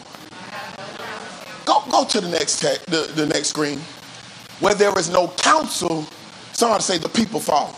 Go, 1.64 1.84
go 1.92 2.04
to 2.06 2.20
the 2.20 2.30
next 2.30 2.60
te- 2.60 2.84
the, 2.88 3.12
the 3.14 3.28
next 3.28 3.50
screen. 3.50 3.78
Where 4.62 4.74
there 4.74 4.98
is 4.98 5.12
no 5.12 5.28
counsel, 5.38 6.08
somebody 6.54 6.82
say 6.82 6.98
the 6.98 7.08
people 7.08 7.40
fall. 7.40 7.78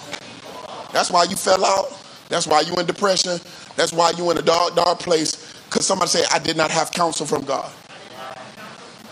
That's 0.93 1.11
why 1.11 1.25
you 1.25 1.35
fell 1.35 1.65
out. 1.65 1.91
That's 2.29 2.47
why 2.47 2.61
you 2.61 2.73
in 2.75 2.85
depression. 2.85 3.41
That's 3.75 3.91
why 3.91 4.11
you 4.11 4.31
in 4.31 4.37
a 4.37 4.41
dark, 4.41 4.73
dark 4.73 4.99
place. 4.99 5.53
Because 5.65 5.85
somebody 5.85 6.07
say, 6.07 6.23
I 6.31 6.39
did 6.39 6.55
not 6.55 6.71
have 6.71 6.91
counsel 6.91 7.25
from 7.25 7.43
God. 7.43 7.69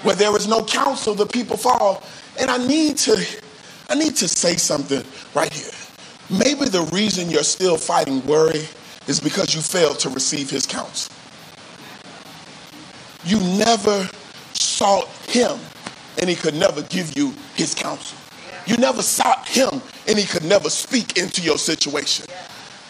Where 0.03 0.15
there 0.15 0.33
is 0.37 0.47
no 0.47 0.63
counsel, 0.63 1.15
the 1.15 1.25
people 1.25 1.57
fall. 1.57 2.01
And 2.39 2.49
I 2.49 2.65
need 2.65 2.95
to, 2.99 3.21
I 3.91 3.95
need 3.95 4.15
to 4.17 4.27
say 4.29 4.55
something 4.55 5.03
right 5.35 5.51
here. 5.51 5.69
Maybe 6.29 6.69
the 6.69 6.83
reason 6.93 7.29
you're 7.29 7.43
still 7.43 7.75
fighting 7.75 8.25
worry 8.25 8.63
is 9.07 9.19
because 9.19 9.53
you 9.53 9.59
failed 9.59 9.99
to 9.99 10.09
receive 10.09 10.49
his 10.49 10.65
counsel. 10.65 11.13
You 13.25 13.37
never 13.57 14.09
sought 14.53 15.09
him 15.27 15.59
and 16.19 16.29
he 16.29 16.37
could 16.37 16.55
never 16.55 16.83
give 16.83 17.17
you 17.17 17.33
his 17.55 17.73
counsel. 17.73 18.17
You 18.65 18.77
never 18.77 19.01
sought 19.01 19.45
him 19.45 19.81
and 20.07 20.17
he 20.17 20.25
could 20.25 20.45
never 20.45 20.69
speak 20.69 21.17
into 21.17 21.41
your 21.41 21.57
situation. 21.57 22.27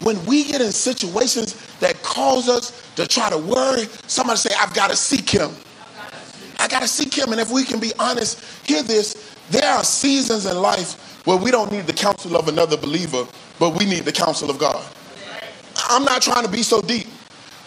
When 0.02 0.24
we 0.28 0.44
get 0.44 0.62
in 0.62 0.72
situations 0.72 1.56
that 1.80 2.00
cause 2.04 2.48
us 2.48 2.94
to 2.96 3.08
try 3.08 3.32
to 3.32 3.40
worry, 3.40 3.86
somebody 4.06 4.38
say, 4.38 4.52
I've 4.60 4.76
got 4.76 4.92
to 4.92 4.96
seek 4.96 5.28
him. 5.28 5.50
I 6.60 6.68
got 6.68 6.84
to 6.84 6.88
seek 6.88 7.12
him. 7.12 7.32
And 7.32 7.42
if 7.42 7.50
we 7.52 7.64
can 7.64 7.80
be 7.80 7.92
honest, 7.98 8.46
hear 8.68 8.84
this. 8.84 9.31
There 9.52 9.70
are 9.70 9.84
seasons 9.84 10.46
in 10.46 10.56
life 10.58 11.26
where 11.26 11.36
we 11.38 11.52
don't 11.52 11.72
need 11.72 11.86
the 11.86 11.94
counsel 11.94 12.38
of 12.38 12.48
another 12.48 12.78
believer, 12.78 13.28
but 13.60 13.78
we 13.78 13.86
need 13.86 14.06
the 14.06 14.12
counsel 14.12 14.50
of 14.50 14.58
God. 14.58 14.84
I'm 15.90 16.06
not 16.06 16.22
trying 16.22 16.46
to 16.46 16.52
be 16.52 16.64
so 16.64 16.82
deep, 16.82 17.08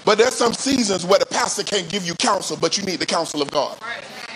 but 0.07 0.17
there's 0.17 0.35
some 0.35 0.55
seasons 0.55 1.05
where 1.05 1.19
the 1.19 1.27
pastor 1.27 1.63
can't 1.63 1.87
give 1.91 2.07
you 2.07 2.15
counsel, 2.15 2.57
but 2.57 2.79
you 2.79 2.85
need 2.85 3.01
the 3.01 3.07
counsel 3.07 3.43
of 3.43 3.51
God. 3.51 3.79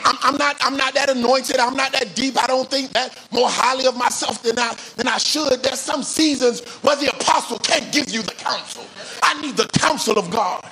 I'm, 0.04 0.16
I'm, 0.22 0.36
not 0.36 0.56
I'm 0.60 0.76
not 0.76 0.92
that 0.94 1.08
anointed. 1.08 1.56
I'm 1.58 1.74
not 1.74 1.92
that 1.92 2.14
deep. 2.14 2.42
I 2.42 2.46
don't 2.46 2.70
think 2.70 2.90
that 2.90 3.18
more 3.32 3.48
highly 3.48 3.86
of 3.86 3.96
myself 3.96 4.42
than 4.42 4.58
I 4.58 4.74
than 4.96 5.08
I 5.08 5.18
should. 5.18 5.62
There's 5.62 5.80
some 5.80 6.02
seasons 6.02 6.60
where 6.82 6.96
the 6.96 7.08
apostle 7.08 7.58
can't 7.58 7.90
give 7.92 8.10
you 8.10 8.22
the 8.22 8.34
counsel. 8.34 8.84
I 9.22 9.40
need 9.40 9.56
the 9.56 9.66
counsel 9.78 10.18
of 10.18 10.30
God. 10.30 10.64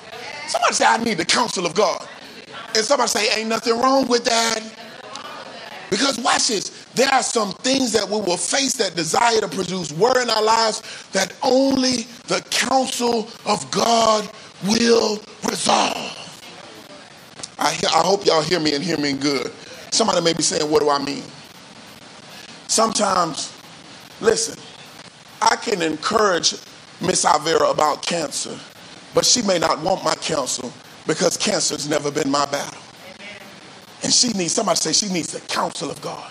Somebody 0.47 0.75
say 0.75 0.85
I 0.87 0.99
need 0.99 1.17
the 1.19 1.25
counsel 1.25 1.67
of 1.67 1.75
God. 1.75 2.07
And 2.75 2.85
somebody 2.85 3.09
say 3.09 3.41
ain't 3.41 3.49
nothing 3.49 3.79
wrong 3.79 4.07
with 4.09 4.25
that. 4.27 4.63
Because 5.91 6.19
watch 6.19 6.49
this. 6.49 6.87
There 6.95 7.09
are 7.09 7.23
some 7.23 7.53
things 7.53 7.93
that 7.93 8.09
we 8.09 8.21
will 8.21 8.37
face 8.37 8.75
that 8.75 8.97
desire 8.97 9.41
to 9.41 9.49
produce 9.49 9.93
worry 9.93 10.23
in 10.23 10.31
our 10.31 10.43
lives 10.43 10.83
that 11.13 11.33
only 11.43 12.07
the 12.27 12.45
counsel 12.51 13.29
of 13.45 13.71
God 13.71 14.29
will 14.67 15.21
resolve. 15.49 16.23
I, 17.59 17.69
I 17.69 18.03
hope 18.05 18.27
y'all 18.27 18.43
hear 18.43 18.61
me 18.61 18.75
and 18.75 18.83
hear 18.83 18.99
me 18.99 19.13
good. 19.13 19.53
Somebody 19.91 20.21
may 20.21 20.33
be 20.33 20.43
saying, 20.43 20.71
What 20.71 20.83
do 20.83 20.91
I 20.91 20.99
mean? 21.03 21.23
Sometimes, 22.69 23.53
listen, 24.21 24.59
I 25.41 25.57
can 25.57 25.83
encourage 25.83 26.53
Miss 27.01 27.25
Alvera 27.25 27.71
about 27.71 28.03
cancer, 28.03 28.59
but 29.15 29.25
she 29.25 29.43
may 29.43 29.59
not 29.59 29.81
want 29.81 30.05
my 30.05 30.15
counsel 30.17 30.73
because 31.07 31.37
cancer's 31.37 31.89
never 31.89 32.11
been 32.11 32.31
my 32.31 32.45
battle. 32.47 32.81
And 34.03 34.13
she 34.13 34.29
needs, 34.33 34.53
somebody 34.53 34.77
say 34.77 34.93
she 34.93 35.13
needs 35.13 35.33
the 35.33 35.41
counsel 35.49 35.91
of 35.91 36.01
God. 36.01 36.31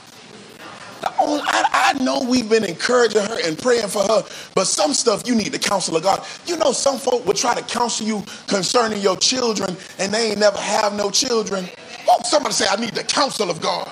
Only, 1.19 1.41
I, 1.45 1.93
I, 1.97 2.03
know 2.03 2.23
we've 2.27 2.49
been 2.49 2.63
encouraging 2.63 3.21
her 3.21 3.37
and 3.45 3.57
praying 3.57 3.87
for 3.87 4.01
her, 4.03 4.23
but 4.53 4.65
some 4.65 4.93
stuff 4.93 5.27
you 5.27 5.35
need 5.35 5.51
the 5.51 5.59
counsel 5.59 5.95
of 5.95 6.03
God. 6.03 6.25
You 6.45 6.57
know, 6.57 6.71
some 6.71 6.97
folk 6.97 7.25
will 7.25 7.33
try 7.33 7.53
to 7.53 7.61
counsel 7.61 8.07
you 8.07 8.23
concerning 8.47 9.01
your 9.01 9.17
children 9.17 9.75
and 9.99 10.13
they 10.13 10.31
ain't 10.31 10.39
never 10.39 10.57
have 10.57 10.93
no 10.93 11.11
children. 11.11 11.67
Oh, 12.09 12.21
somebody 12.23 12.53
say, 12.53 12.65
I 12.69 12.75
need 12.77 12.93
the 12.93 13.03
counsel 13.03 13.49
of 13.49 13.61
God. 13.61 13.89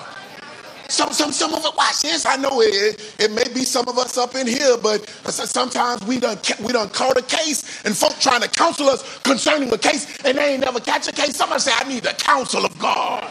Some, 0.88 1.12
some, 1.12 1.32
some 1.32 1.54
of 1.54 1.64
it, 1.64 1.72
watch 1.76 2.02
this. 2.02 2.26
I 2.26 2.36
know 2.36 2.60
it, 2.60 3.14
it 3.18 3.32
may 3.32 3.52
be 3.52 3.64
some 3.64 3.88
of 3.88 3.98
us 3.98 4.18
up 4.18 4.34
in 4.34 4.46
here, 4.46 4.76
but 4.82 5.08
sometimes 5.08 6.04
we 6.06 6.20
done, 6.20 6.38
we 6.62 6.72
done 6.72 6.88
caught 6.90 7.16
a 7.16 7.22
case 7.22 7.84
and 7.84 7.96
folk 7.96 8.18
trying 8.20 8.42
to 8.42 8.48
counsel 8.48 8.88
us 8.88 9.18
concerning 9.20 9.72
a 9.72 9.78
case 9.78 10.18
and 10.24 10.36
they 10.36 10.54
ain't 10.54 10.64
never 10.64 10.80
catch 10.80 11.08
a 11.08 11.12
case. 11.12 11.36
Somebody 11.36 11.60
say, 11.60 11.72
I 11.74 11.88
need 11.88 12.02
the 12.02 12.14
counsel 12.18 12.64
of 12.64 12.78
God. 12.78 13.28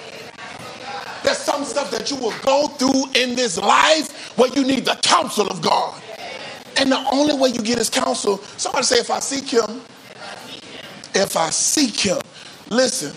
There's 1.23 1.37
some 1.37 1.63
stuff 1.63 1.89
that 1.91 2.11
you 2.11 2.17
will 2.17 2.33
go 2.45 2.67
through 2.67 3.05
in 3.21 3.35
this 3.35 3.57
life 3.57 4.37
where 4.37 4.49
you 4.49 4.65
need 4.65 4.85
the 4.85 4.99
counsel 5.01 5.47
of 5.47 5.61
God. 5.61 6.01
And 6.77 6.91
the 6.91 7.05
only 7.11 7.35
way 7.35 7.49
you 7.49 7.61
get 7.61 7.77
his 7.77 7.89
counsel, 7.89 8.37
somebody 8.57 8.83
say, 8.83 8.97
if 8.97 9.09
I 9.09 9.19
seek 9.19 9.49
him, 9.49 9.81
if 11.15 11.37
I 11.37 11.49
seek 11.49 11.99
him. 11.99 12.19
Listen, 12.69 13.15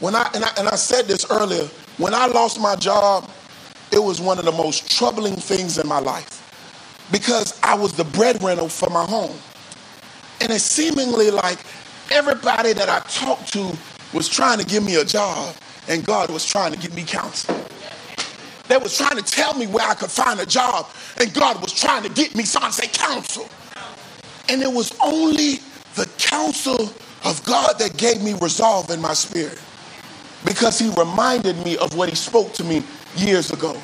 when 0.00 0.14
I 0.14 0.28
and, 0.34 0.44
I 0.44 0.50
and 0.58 0.68
I 0.68 0.76
said 0.76 1.06
this 1.06 1.30
earlier, 1.30 1.68
when 1.96 2.14
I 2.14 2.26
lost 2.26 2.60
my 2.60 2.76
job, 2.76 3.30
it 3.92 4.02
was 4.02 4.20
one 4.20 4.38
of 4.38 4.44
the 4.44 4.52
most 4.52 4.90
troubling 4.90 5.36
things 5.36 5.78
in 5.78 5.86
my 5.86 5.98
life 6.00 6.44
because 7.10 7.58
I 7.62 7.74
was 7.74 7.92
the 7.94 8.04
breadwinner 8.04 8.68
for 8.68 8.90
my 8.90 9.04
home. 9.04 9.36
And 10.40 10.52
it 10.52 10.60
seemingly 10.60 11.30
like 11.30 11.58
everybody 12.10 12.72
that 12.74 12.88
I 12.88 13.00
talked 13.08 13.52
to 13.54 13.72
was 14.12 14.28
trying 14.28 14.58
to 14.58 14.64
give 14.64 14.84
me 14.84 14.96
a 14.96 15.04
job 15.04 15.54
and 15.88 16.04
God 16.04 16.30
was 16.30 16.44
trying 16.44 16.72
to 16.72 16.78
give 16.78 16.94
me 16.94 17.02
counsel. 17.02 17.54
They 18.68 18.76
was 18.76 18.96
trying 18.96 19.16
to 19.16 19.22
tell 19.22 19.54
me 19.54 19.66
where 19.66 19.88
I 19.88 19.94
could 19.94 20.10
find 20.10 20.38
a 20.40 20.46
job, 20.46 20.86
and 21.18 21.32
God 21.32 21.60
was 21.62 21.72
trying 21.72 22.02
to 22.02 22.10
get 22.10 22.34
me 22.34 22.44
someone 22.44 22.72
say 22.72 22.86
counsel. 22.88 23.48
And 24.50 24.62
it 24.62 24.70
was 24.70 24.96
only 25.02 25.60
the 25.94 26.08
counsel 26.18 26.92
of 27.24 27.42
God 27.44 27.78
that 27.78 27.96
gave 27.96 28.22
me 28.22 28.34
resolve 28.40 28.90
in 28.90 29.00
my 29.00 29.14
spirit 29.14 29.58
because 30.44 30.78
he 30.78 30.90
reminded 30.90 31.56
me 31.64 31.76
of 31.78 31.96
what 31.96 32.08
he 32.08 32.14
spoke 32.14 32.52
to 32.54 32.64
me 32.64 32.82
years 33.16 33.50
ago. 33.50 33.80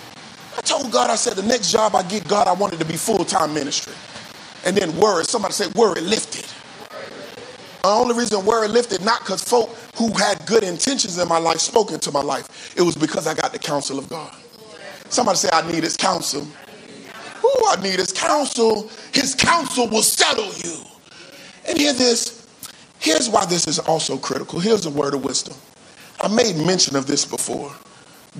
I 0.57 0.61
told 0.61 0.93
God, 0.93 1.11
I 1.11 1.17
said, 1.17 1.35
the 1.35 1.43
next 1.43 1.73
job 1.73 1.97
I 1.97 2.03
get, 2.05 2.29
God, 2.29 2.47
I 2.47 2.53
wanted 2.53 2.79
to 2.79 2.85
be 2.85 2.97
full-time 2.97 3.53
ministry. 3.53 3.95
And 4.65 4.77
then 4.77 4.97
worry, 4.97 5.25
somebody 5.25 5.53
said, 5.53 5.75
word 5.75 6.01
lifted. 6.01 6.47
The 7.85 7.91
only 7.91 8.15
reason 8.17 8.47
word 8.47 8.71
lifted, 8.71 9.05
not 9.05 9.21
because 9.21 9.45
folk 9.45 9.69
who 9.97 10.11
had 10.15 10.47
good 10.47 10.65
intentions 10.65 11.19
in 11.19 11.29
my 11.29 11.37
life 11.37 11.59
spoke 11.59 11.93
into 11.93 12.11
my 12.11 12.23
life. 12.23 12.75
It 12.79 12.81
was 12.81 12.97
because 12.97 13.27
I 13.27 13.35
got 13.35 13.53
the 13.53 13.59
counsel 13.59 13.99
of 13.99 14.09
God. 14.09 14.35
Somebody 15.11 15.37
say, 15.37 15.51
I 15.53 15.71
need 15.71 15.85
his 15.85 15.95
counsel. 15.95 16.49
Ooh, 17.45 17.65
I 17.69 17.77
need 17.83 17.99
his 17.99 18.11
counsel. 18.11 18.89
His 19.13 19.35
counsel 19.35 19.87
will 19.87 20.03
settle 20.03 20.51
you. 20.65 20.79
And 21.69 21.77
hear 21.77 21.93
this. 21.93 22.49
Here's 23.01 23.29
why 23.29 23.45
this 23.45 23.69
is 23.69 23.79
also 23.79 24.17
critical. 24.17 24.61
Here's 24.61 24.87
a 24.87 24.91
word 24.91 25.13
of 25.13 25.23
wisdom. 25.23 25.55
I 26.23 26.29
made 26.29 26.57
mention 26.57 26.97
of 26.97 27.07
this 27.07 27.27
before. 27.27 27.71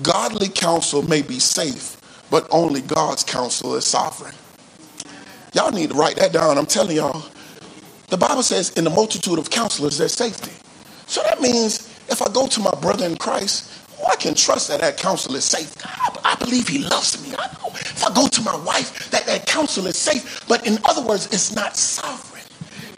Godly 0.01 0.49
counsel 0.49 1.03
may 1.03 1.21
be 1.21 1.37
safe, 1.37 1.97
but 2.31 2.47
only 2.49 2.81
God's 2.81 3.23
counsel 3.23 3.75
is 3.75 3.85
sovereign. 3.85 4.33
Y'all 5.53 5.71
need 5.71 5.91
to 5.91 5.95
write 5.95 6.15
that 6.15 6.33
down. 6.33 6.57
I'm 6.57 6.65
telling 6.65 6.95
y'all. 6.95 7.23
The 8.15 8.25
Bible 8.25 8.43
says, 8.43 8.69
in 8.77 8.85
the 8.85 8.89
multitude 8.89 9.37
of 9.37 9.49
counselors, 9.49 9.97
there's 9.97 10.13
safety. 10.13 10.53
So 11.05 11.21
that 11.23 11.41
means 11.41 11.93
if 12.07 12.21
I 12.21 12.31
go 12.31 12.47
to 12.47 12.61
my 12.61 12.71
brother 12.75 13.05
in 13.05 13.17
Christ, 13.17 13.69
oh, 13.99 14.05
I 14.09 14.15
can 14.15 14.35
trust 14.35 14.69
that 14.69 14.79
that 14.79 14.95
counsel 14.95 15.35
is 15.35 15.43
safe. 15.43 15.75
I, 15.83 16.17
I 16.23 16.35
believe 16.35 16.65
he 16.65 16.79
loves 16.79 17.21
me. 17.21 17.35
I 17.37 17.47
know. 17.47 17.71
If 17.73 18.05
I 18.05 18.13
go 18.13 18.29
to 18.29 18.41
my 18.41 18.55
wife, 18.63 19.11
that 19.11 19.25
that 19.25 19.47
counsel 19.47 19.85
is 19.87 19.97
safe. 19.97 20.47
But 20.47 20.65
in 20.65 20.79
other 20.85 21.01
words, 21.01 21.25
it's 21.25 21.53
not 21.53 21.75
sovereign. 21.75 22.45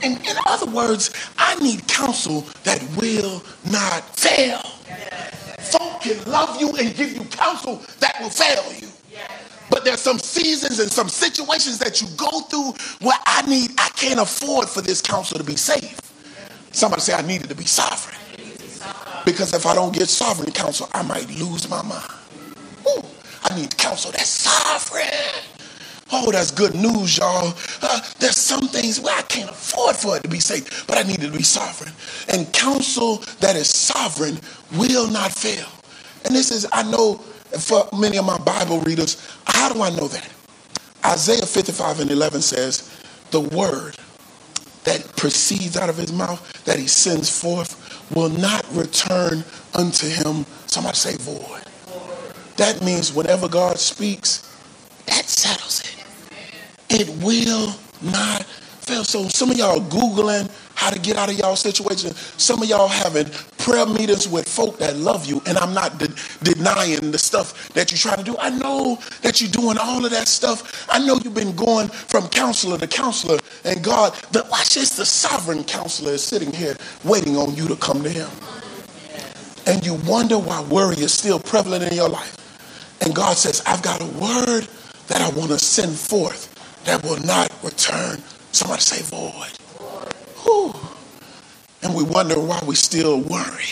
And 0.04 0.18
in 0.24 0.36
other 0.46 0.70
words, 0.70 1.10
I 1.40 1.56
need 1.56 1.88
counsel 1.88 2.42
that 2.64 2.80
will 2.96 3.42
not 3.72 4.04
fail. 4.20 4.62
Folk 5.58 6.02
can 6.02 6.32
love 6.32 6.62
you 6.62 6.76
and 6.78 6.96
give 6.96 7.14
you 7.14 7.24
counsel 7.26 7.82
that 8.02 8.18
will 8.22 8.30
fail 8.30 8.72
you. 8.80 8.87
But 9.70 9.84
there's 9.84 10.00
some 10.02 10.20
seasons 10.20 10.80
and 10.80 10.92
some 10.92 11.10
situations 11.10 11.80
that 11.80 12.02
you 12.02 12.08
go 12.16 12.42
through 12.42 12.74
where 13.06 13.18
I 13.26 13.42
need, 13.48 13.72
I 13.78 13.90
can't 13.90 14.20
afford 14.20 14.70
for 14.70 14.82
this 14.82 15.02
counsel 15.02 15.38
to 15.38 15.44
be 15.44 15.56
safe. 15.56 16.00
Somebody 16.72 17.02
say, 17.02 17.14
I 17.14 17.22
needed 17.22 17.50
to 17.50 17.56
be 17.56 17.66
sovereign. 17.66 18.18
Because 19.26 19.54
if 19.54 19.66
I 19.66 19.76
don't 19.76 19.94
get 19.94 20.08
sovereign 20.08 20.52
counsel, 20.52 20.90
I 20.94 21.02
might 21.02 21.28
lose 21.30 21.70
my 21.70 21.82
mind. 21.82 22.12
Ooh, 22.88 23.04
I 23.44 23.56
need 23.60 23.76
counsel 23.78 24.12
that's 24.12 24.30
sovereign. 24.30 25.44
Oh, 26.12 26.32
that's 26.32 26.52
good 26.52 26.74
news, 26.74 27.18
y'all. 27.18 27.54
Uh, 27.82 28.00
there's 28.20 28.38
some 28.38 28.70
things 28.70 29.02
where 29.02 29.18
I 29.18 29.24
can't 29.24 29.50
afford 29.50 29.98
for 29.98 30.16
it 30.16 30.24
to 30.24 30.30
be 30.30 30.40
safe, 30.40 30.88
but 30.88 30.98
I 30.98 31.04
need 31.04 31.22
it 31.22 31.32
to 31.32 31.38
be 31.38 31.44
sovereign. 31.44 31.92
And 32.30 32.52
counsel 32.54 33.18
that 33.42 33.58
is 33.58 33.70
sovereign 33.70 34.40
will 34.78 35.10
not 35.10 35.34
fail. 35.34 35.68
And 36.24 36.34
this 36.34 36.52
is, 36.52 36.66
I 36.72 36.84
know 36.84 37.22
for 37.60 37.88
many 37.98 38.18
of 38.18 38.26
my 38.26 38.38
Bible 38.38 38.80
readers, 38.82 39.22
how 39.46 39.72
do 39.72 39.82
I 39.82 39.90
know 39.90 40.08
that? 40.08 40.30
Isaiah 41.06 41.46
55 41.46 42.02
and 42.02 42.12
11 42.12 42.42
says, 42.42 42.94
The 43.32 43.42
word 43.42 43.96
that 44.84 45.16
proceeds 45.16 45.78
out 45.78 45.90
of 45.90 45.98
his 45.98 46.12
mouth, 46.12 46.64
that 46.66 46.80
he 46.80 46.88
sends 46.88 47.30
forth, 47.30 48.12
will 48.16 48.30
not 48.30 48.66
return 48.74 49.44
unto 49.74 50.08
him. 50.08 50.46
Somebody 50.66 50.96
say 50.96 51.16
void. 51.18 51.64
That 52.58 52.82
means 52.82 53.14
whenever 53.14 53.48
God 53.48 53.78
speaks, 53.78 54.44
that 55.06 55.26
settles 55.26 55.82
it. 55.82 57.02
It 57.02 57.24
will 57.24 57.74
not 58.02 58.44
fail. 58.44 59.04
So 59.04 59.28
some 59.28 59.52
of 59.52 59.58
y'all 59.58 59.80
Googling 59.80 60.50
how 60.78 60.92
to 60.92 61.00
get 61.00 61.18
out 61.18 61.30
of 61.30 61.38
y'all 61.40 61.58
situation. 61.58 62.14
Some 62.38 62.64
of 62.64 62.70
y'all 62.70 62.88
having 62.88 63.28
prayer 63.60 63.86
meetings 63.88 64.30
with 64.30 64.48
folk 64.48 64.80
that 64.80 64.96
love 64.98 65.26
you, 65.28 65.42
and 65.48 65.58
I'm 65.58 65.74
not 65.74 66.00
de- 66.00 66.14
denying 66.44 67.12
the 67.12 67.20
stuff 67.20 67.70
that 67.72 67.92
you 67.92 67.98
try 68.00 68.16
to 68.16 68.24
do. 68.24 68.38
I 68.40 68.52
know 68.52 69.00
that 69.24 69.42
you're 69.42 69.52
doing 69.52 69.78
all 69.80 70.06
of 70.06 70.12
that 70.12 70.28
stuff. 70.30 70.88
I 70.90 71.00
know 71.00 71.20
you've 71.24 71.36
been 71.36 71.56
going 71.56 71.90
from 71.90 72.30
counselor 72.30 72.78
to 72.80 72.88
counselor, 72.88 73.40
and 73.66 73.84
God, 73.84 74.14
the, 74.34 74.48
watch 74.52 74.76
this, 74.76 74.98
the 74.98 75.06
sovereign 75.06 75.64
counselor 75.66 76.14
is 76.14 76.24
sitting 76.24 76.54
here 76.54 76.78
waiting 77.06 77.38
on 77.38 77.56
you 77.56 77.68
to 77.70 77.78
come 77.78 78.04
to 78.04 78.10
him. 78.10 78.30
and 79.68 79.86
you 79.86 79.96
wonder 79.96 80.38
why 80.38 80.62
worry 80.64 80.98
is 80.98 81.14
still 81.14 81.40
prevalent 81.40 81.84
in 81.86 81.94
your 81.94 82.10
life. 82.10 82.38
And 83.02 83.16
God 83.16 83.38
says, 83.38 83.64
I've 83.68 83.84
got 83.84 84.02
a 84.02 84.06
word 84.06 84.68
that 85.08 85.22
I 85.22 85.30
want 85.38 85.52
to 85.52 85.60
send 85.60 85.94
forth 85.98 86.54
that 86.86 87.04
will 87.04 87.20
not 87.22 87.52
return. 87.64 88.22
Somebody 88.52 88.82
say 88.82 89.02
void. 89.04 89.52
Whew. 90.48 90.74
And 91.84 91.96
we 91.96 92.04
wonder 92.04 92.40
why 92.40 92.62
we 92.68 92.76
still 92.76 93.22
worry. 93.22 93.66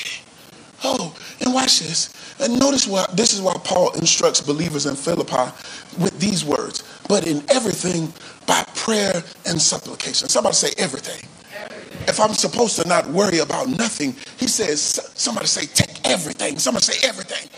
Oh, 0.84 1.16
and 1.42 1.54
watch 1.54 1.82
this. 1.82 2.14
And 2.42 2.60
notice 2.60 2.88
what 2.88 3.18
this 3.18 3.34
is 3.34 3.42
why 3.42 3.56
Paul 3.66 3.94
instructs 3.94 4.42
believers 4.42 4.88
in 4.88 4.96
Philippi 4.96 5.52
with 6.00 6.20
these 6.20 6.46
words. 6.46 6.84
But 7.10 7.28
in 7.28 7.44
everything 7.50 8.14
by 8.48 8.66
prayer 8.76 9.24
and 9.48 9.62
supplication. 9.62 10.30
Somebody 10.30 10.56
say 10.56 10.74
everything. 10.78 11.22
everything. 11.58 12.10
If 12.10 12.20
I'm 12.22 12.34
supposed 12.34 12.82
to 12.82 12.88
not 12.90 13.08
worry 13.10 13.40
about 13.40 13.70
nothing, 13.70 14.16
he 14.40 14.48
says, 14.48 14.82
somebody 15.16 15.48
say 15.48 15.68
take 15.68 16.08
everything. 16.10 16.60
Somebody 16.60 16.86
say 16.86 17.08
everything 17.08 17.50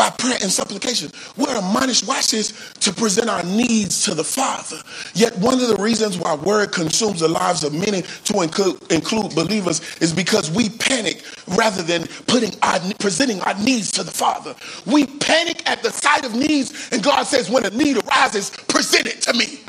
by 0.00 0.08
prayer 0.08 0.38
and 0.40 0.50
supplication. 0.50 1.10
We're 1.36 1.58
admonished, 1.58 2.08
watch 2.08 2.30
this, 2.30 2.72
to 2.80 2.90
present 2.90 3.28
our 3.28 3.42
needs 3.42 4.02
to 4.04 4.14
the 4.14 4.24
Father. 4.24 4.78
Yet 5.12 5.36
one 5.36 5.60
of 5.60 5.68
the 5.68 5.76
reasons 5.76 6.16
why 6.16 6.36
word 6.36 6.72
consumes 6.72 7.20
the 7.20 7.28
lives 7.28 7.64
of 7.64 7.74
many 7.74 8.00
to 8.00 8.40
include, 8.40 8.80
include 8.90 9.34
believers 9.34 9.82
is 10.00 10.14
because 10.14 10.50
we 10.50 10.70
panic 10.70 11.22
rather 11.48 11.82
than 11.82 12.06
putting 12.26 12.54
our, 12.62 12.80
presenting 12.98 13.42
our 13.42 13.52
needs 13.58 13.92
to 13.92 14.02
the 14.02 14.10
Father. 14.10 14.54
We 14.86 15.04
panic 15.04 15.68
at 15.68 15.82
the 15.82 15.90
sight 15.90 16.24
of 16.24 16.34
needs, 16.34 16.88
and 16.92 17.02
God 17.02 17.24
says, 17.24 17.50
when 17.50 17.66
a 17.66 17.70
need 17.70 17.98
arises, 18.02 18.48
present 18.68 19.06
it 19.06 19.20
to 19.20 19.34
me. 19.34 19.60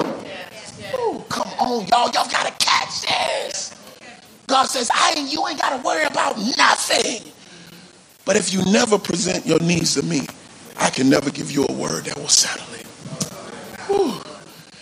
Ooh, 0.95 1.25
come 1.27 1.51
on, 1.59 1.87
y'all. 1.87 2.09
Y'all 2.13 2.31
gotta 2.31 2.53
catch 2.57 3.01
this. 3.01 3.75
God 4.47 4.67
says, 4.67 4.89
I 4.93 5.15
ain't 5.17 5.33
you 5.33 5.45
ain't 5.45 5.59
gotta 5.59 5.83
worry 5.83 6.05
about 6.05 6.37
nothing. 6.37 7.33
But 8.25 8.35
if 8.35 8.53
you 8.53 8.63
never 8.71 8.97
present 8.97 9.45
your 9.45 9.59
needs 9.59 9.95
to 9.95 10.03
me, 10.03 10.21
I 10.77 10.89
can 10.89 11.09
never 11.09 11.29
give 11.29 11.51
you 11.51 11.65
a 11.67 11.73
word 11.73 12.05
that 12.05 12.17
will 12.17 12.27
settle 12.27 12.73
it. 12.75 12.85
Whew. 13.87 14.21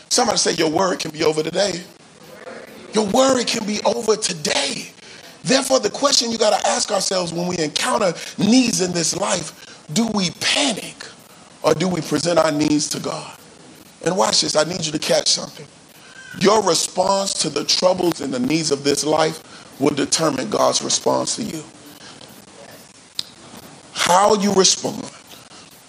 Somebody 0.10 0.38
say 0.38 0.54
your 0.54 0.70
word 0.70 1.00
can 1.00 1.12
be 1.12 1.24
over 1.24 1.44
today. 1.44 1.82
Your 2.94 3.06
word 3.08 3.46
can 3.48 3.66
be 3.66 3.80
over 3.86 4.16
today. 4.16 4.92
Therefore, 5.44 5.80
the 5.80 5.90
question 5.90 6.32
you 6.32 6.38
got 6.38 6.60
to 6.60 6.68
ask 6.68 6.92
ourselves 6.92 7.32
when 7.32 7.48
we 7.48 7.58
encounter 7.60 8.14
needs 8.38 8.82
in 8.82 8.92
this 8.92 9.16
life 9.16 9.66
do 9.94 10.08
we 10.14 10.30
panic 10.40 11.06
or 11.64 11.74
do 11.74 11.88
we 11.88 12.02
present 12.02 12.38
our 12.38 12.52
needs 12.52 12.88
to 12.90 13.00
God? 13.00 13.38
And 14.06 14.16
watch 14.16 14.42
this, 14.42 14.56
I 14.56 14.64
need 14.64 14.86
you 14.86 14.92
to 14.92 15.00
catch 15.00 15.30
something. 15.30 15.66
Your 16.40 16.64
response 16.64 17.34
to 17.42 17.50
the 17.50 17.66
troubles 17.66 18.22
and 18.22 18.34
the 18.34 18.40
needs 18.40 18.72
of 18.72 18.84
this 18.84 19.04
life 19.04 19.80
will 19.80 19.96
determine 19.96 20.50
God's 20.50 20.82
response 20.82 21.36
to 21.38 21.44
you. 21.44 21.64
How 24.00 24.34
you 24.36 24.54
respond 24.54 25.12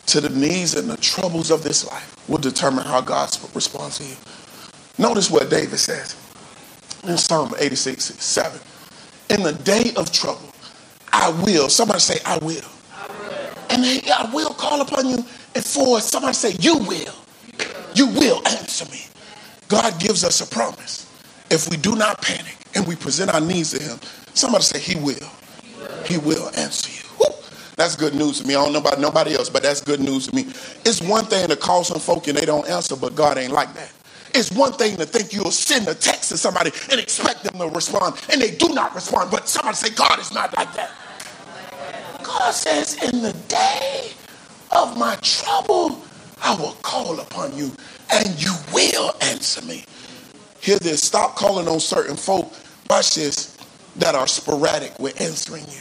to 0.06 0.20
the 0.20 0.28
needs 0.28 0.74
and 0.74 0.90
the 0.90 0.96
troubles 0.96 1.52
of 1.52 1.62
this 1.62 1.86
life 1.86 2.16
will 2.28 2.38
determine 2.38 2.84
how 2.84 3.00
God 3.00 3.30
responds 3.54 3.98
to 3.98 4.04
you. 4.04 4.16
Notice 4.98 5.30
what 5.30 5.48
David 5.48 5.78
says 5.78 6.16
in 7.04 7.16
Psalm 7.16 7.54
86 7.56 8.04
7. 8.04 8.60
In 9.30 9.44
the 9.44 9.52
day 9.52 9.92
of 9.96 10.10
trouble, 10.10 10.52
I 11.12 11.30
will. 11.44 11.68
Somebody 11.68 12.00
say, 12.00 12.18
I 12.26 12.36
will. 12.38 12.60
I 12.92 13.06
will. 13.06 13.54
And 13.70 14.02
I 14.10 14.30
will 14.34 14.54
call 14.54 14.80
upon 14.80 15.08
you. 15.08 15.24
And 15.54 15.64
for 15.64 16.00
somebody 16.00 16.34
say, 16.34 16.52
You 16.60 16.78
will. 16.78 17.14
You 17.94 18.08
will 18.08 18.46
answer 18.48 18.86
me. 18.90 19.04
God 19.68 19.98
gives 20.00 20.24
us 20.24 20.40
a 20.40 20.52
promise. 20.52 21.06
If 21.48 21.70
we 21.70 21.76
do 21.76 21.94
not 21.94 22.20
panic 22.20 22.56
and 22.74 22.86
we 22.86 22.96
present 22.96 23.32
our 23.32 23.40
needs 23.40 23.70
to 23.70 23.82
Him, 23.82 24.00
somebody 24.34 24.64
say, 24.64 24.80
He 24.80 24.98
will. 24.98 25.30
He 26.06 26.18
will 26.18 26.50
answer 26.56 26.90
you. 26.90 26.99
That's 27.80 27.96
good 27.96 28.14
news 28.14 28.42
to 28.42 28.46
me. 28.46 28.54
I 28.54 28.62
don't 28.62 28.74
know 28.74 28.78
about 28.78 29.00
nobody 29.00 29.34
else, 29.34 29.48
but 29.48 29.62
that's 29.62 29.80
good 29.80 30.00
news 30.00 30.26
to 30.26 30.36
me. 30.36 30.42
It's 30.84 31.00
one 31.00 31.24
thing 31.24 31.48
to 31.48 31.56
call 31.56 31.82
some 31.82 31.98
folk 31.98 32.28
and 32.28 32.36
they 32.36 32.44
don't 32.44 32.68
answer, 32.68 32.94
but 32.94 33.14
God 33.14 33.38
ain't 33.38 33.54
like 33.54 33.72
that. 33.72 33.90
It's 34.34 34.52
one 34.52 34.74
thing 34.74 34.98
to 34.98 35.06
think 35.06 35.32
you'll 35.32 35.50
send 35.50 35.88
a 35.88 35.94
text 35.94 36.28
to 36.28 36.36
somebody 36.36 36.72
and 36.90 37.00
expect 37.00 37.42
them 37.42 37.58
to 37.58 37.74
respond, 37.74 38.16
and 38.30 38.38
they 38.38 38.50
do 38.50 38.68
not 38.74 38.94
respond. 38.94 39.30
But 39.30 39.48
somebody 39.48 39.76
say, 39.76 39.94
God 39.94 40.18
is 40.18 40.30
not 40.30 40.54
like 40.58 40.70
that. 40.74 40.90
God 42.22 42.50
says, 42.50 43.02
In 43.02 43.22
the 43.22 43.32
day 43.48 44.10
of 44.72 44.98
my 44.98 45.16
trouble, 45.22 46.02
I 46.42 46.54
will 46.56 46.76
call 46.82 47.18
upon 47.18 47.56
you, 47.56 47.72
and 48.12 48.28
you 48.44 48.52
will 48.74 49.14
answer 49.22 49.64
me. 49.64 49.86
Hear 50.60 50.78
this. 50.78 51.02
Stop 51.02 51.34
calling 51.34 51.66
on 51.66 51.80
certain 51.80 52.16
folk, 52.16 52.52
watch 52.90 53.14
this, 53.14 53.56
that 53.96 54.14
are 54.14 54.26
sporadic 54.26 54.98
with 54.98 55.18
answering 55.18 55.64
you. 55.70 55.80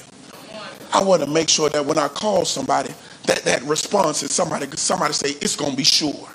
I 0.93 1.03
want 1.03 1.21
to 1.23 1.29
make 1.29 1.49
sure 1.49 1.69
that 1.69 1.85
when 1.85 1.97
I 1.97 2.07
call 2.07 2.45
somebody, 2.45 2.93
that 3.25 3.43
that 3.43 3.61
response 3.63 4.23
is 4.23 4.33
somebody 4.33 4.67
somebody 4.75 5.13
say 5.13 5.29
it's 5.41 5.55
going 5.55 5.71
to 5.71 5.77
be 5.77 5.83
sure. 5.83 6.27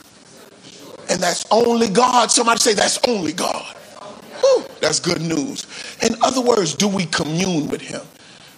And 1.10 1.20
that's 1.22 1.44
only 1.50 1.88
God. 1.88 2.30
Somebody 2.30 2.60
say 2.60 2.74
that's 2.74 2.98
only 3.08 3.32
God. 3.32 3.76
Whew, 4.40 4.64
that's 4.80 5.00
good 5.00 5.20
news. 5.20 5.66
In 6.02 6.14
other 6.22 6.40
words, 6.40 6.74
do 6.74 6.88
we 6.88 7.06
commune 7.06 7.68
with 7.68 7.80
him? 7.80 8.02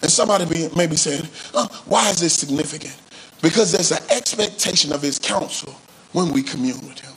And 0.03 0.11
somebody 0.11 0.45
be, 0.45 0.69
may 0.77 0.87
be 0.87 0.97
saying, 0.97 1.27
oh, 1.55 1.67
why 1.87 2.11
is 2.11 2.21
this 2.21 2.35
significant? 2.35 2.97
Because 3.43 3.73
there's 3.73 3.93
an 3.93 4.03
expectation 4.11 4.93
of 4.93 5.03
his 5.03 5.19
counsel 5.19 5.75
when 6.13 6.33
we 6.33 6.43
commune 6.43 6.81
with 6.87 7.01
him. 7.01 7.13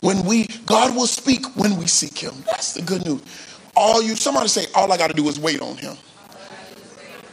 When 0.00 0.24
we, 0.24 0.46
God 0.66 0.94
will 0.96 1.06
speak 1.06 1.44
when 1.56 1.76
we 1.76 1.86
seek 1.86 2.18
him. 2.18 2.34
That's 2.46 2.74
the 2.74 2.82
good 2.82 3.04
news. 3.04 3.22
All 3.76 4.02
you, 4.02 4.16
somebody 4.16 4.48
say, 4.48 4.66
all 4.74 4.92
I 4.92 4.96
got 4.96 5.08
to 5.08 5.14
do 5.16 5.28
is 5.28 5.38
wait 5.38 5.60
on 5.60 5.76
him. 5.76 5.96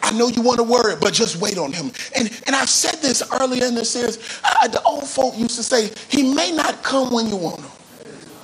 I 0.09 0.17
know 0.17 0.27
you 0.27 0.41
want 0.41 0.57
to 0.57 0.63
worry, 0.63 0.95
but 0.99 1.13
just 1.13 1.35
wait 1.35 1.59
on 1.59 1.71
him. 1.71 1.91
And 2.15 2.31
and 2.47 2.55
I've 2.55 2.69
said 2.69 2.95
this 2.95 3.21
earlier 3.39 3.65
in 3.65 3.75
the 3.75 3.85
series. 3.85 4.17
Uh, 4.43 4.67
the 4.67 4.81
old 4.81 5.07
folk 5.07 5.37
used 5.37 5.55
to 5.57 5.63
say, 5.63 5.91
he 6.09 6.33
may 6.33 6.51
not 6.51 6.81
come 6.81 7.13
when 7.13 7.27
you 7.27 7.35
want 7.35 7.59
him, 7.59 7.69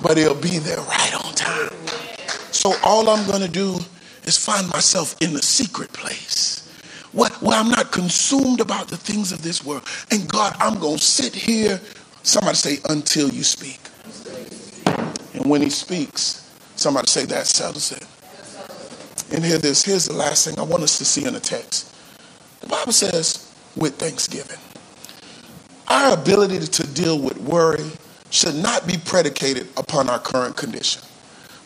but 0.00 0.16
he'll 0.16 0.40
be 0.40 0.58
there 0.58 0.78
right 0.78 1.24
on 1.24 1.34
time. 1.34 1.70
So 2.52 2.72
all 2.84 3.08
I'm 3.08 3.26
going 3.26 3.42
to 3.42 3.48
do 3.48 3.80
is 4.24 4.38
find 4.38 4.70
myself 4.70 5.16
in 5.20 5.32
the 5.32 5.42
secret 5.42 5.92
place 5.92 6.70
where, 7.10 7.30
where 7.40 7.58
I'm 7.58 7.68
not 7.70 7.90
consumed 7.90 8.60
about 8.60 8.86
the 8.86 8.96
things 8.96 9.32
of 9.32 9.42
this 9.42 9.64
world. 9.64 9.82
And 10.12 10.28
God, 10.28 10.54
I'm 10.60 10.78
going 10.78 10.98
to 10.98 11.04
sit 11.04 11.34
here, 11.34 11.80
somebody 12.22 12.56
say, 12.56 12.78
until 12.88 13.28
you 13.28 13.42
speak. 13.42 13.80
And 15.34 15.50
when 15.50 15.62
he 15.62 15.70
speaks, 15.70 16.48
somebody 16.76 17.08
say, 17.08 17.24
that 17.24 17.48
settles 17.48 17.90
it. 17.90 18.06
And 19.32 19.44
hear 19.44 19.58
this. 19.58 19.84
Here's 19.84 20.06
the 20.06 20.14
last 20.14 20.46
thing 20.46 20.58
I 20.58 20.62
want 20.62 20.82
us 20.82 20.98
to 20.98 21.04
see 21.04 21.24
in 21.24 21.34
the 21.34 21.40
text. 21.40 21.94
The 22.60 22.68
Bible 22.68 22.92
says, 22.92 23.54
with 23.76 23.96
thanksgiving. 23.96 24.58
Our 25.88 26.14
ability 26.14 26.60
to 26.60 26.86
deal 26.94 27.20
with 27.20 27.38
worry 27.38 27.84
should 28.30 28.56
not 28.56 28.86
be 28.86 28.96
predicated 29.04 29.68
upon 29.76 30.08
our 30.08 30.18
current 30.18 30.56
condition, 30.56 31.02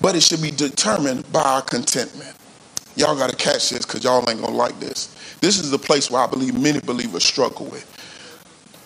but 0.00 0.14
it 0.14 0.22
should 0.22 0.42
be 0.42 0.50
determined 0.50 1.30
by 1.32 1.42
our 1.42 1.62
contentment. 1.62 2.36
Y'all 2.96 3.16
got 3.16 3.30
to 3.30 3.36
catch 3.36 3.70
this 3.70 3.86
because 3.86 4.04
y'all 4.04 4.18
ain't 4.28 4.40
going 4.40 4.52
to 4.52 4.56
like 4.56 4.78
this. 4.80 5.14
This 5.40 5.58
is 5.58 5.70
the 5.70 5.78
place 5.78 6.10
where 6.10 6.22
I 6.22 6.26
believe 6.26 6.58
many 6.58 6.80
believers 6.80 7.24
struggle 7.24 7.66
with. 7.66 7.86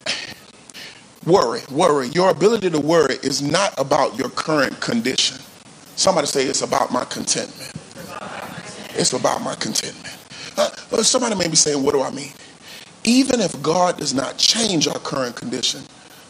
worry, 1.27 1.63
worry. 1.71 2.09
Your 2.09 2.31
ability 2.31 2.71
to 2.71 2.79
worry 2.81 3.17
is 3.23 3.43
not 3.43 3.75
about 3.79 4.17
your 4.19 4.29
current 4.31 4.79
condition. 4.81 5.39
Somebody 5.97 6.27
say 6.27 6.45
it's 6.45 6.63
about 6.63 6.93
my 6.93 7.05
contentment. 7.07 7.73
It's 8.95 9.13
about 9.13 9.43
my 9.43 9.55
contentment. 9.57 10.17
Uh, 10.57 10.71
somebody 11.03 11.35
may 11.35 11.49
be 11.49 11.57
saying, 11.57 11.83
What 11.83 11.93
do 11.93 12.03
I 12.03 12.11
mean? 12.11 12.33
Even 13.05 13.41
if 13.41 13.61
God 13.63 13.99
does 13.99 14.15
not 14.15 14.39
change 14.39 14.89
our 14.89 14.99
current 15.01 15.37
condition, 15.37 15.83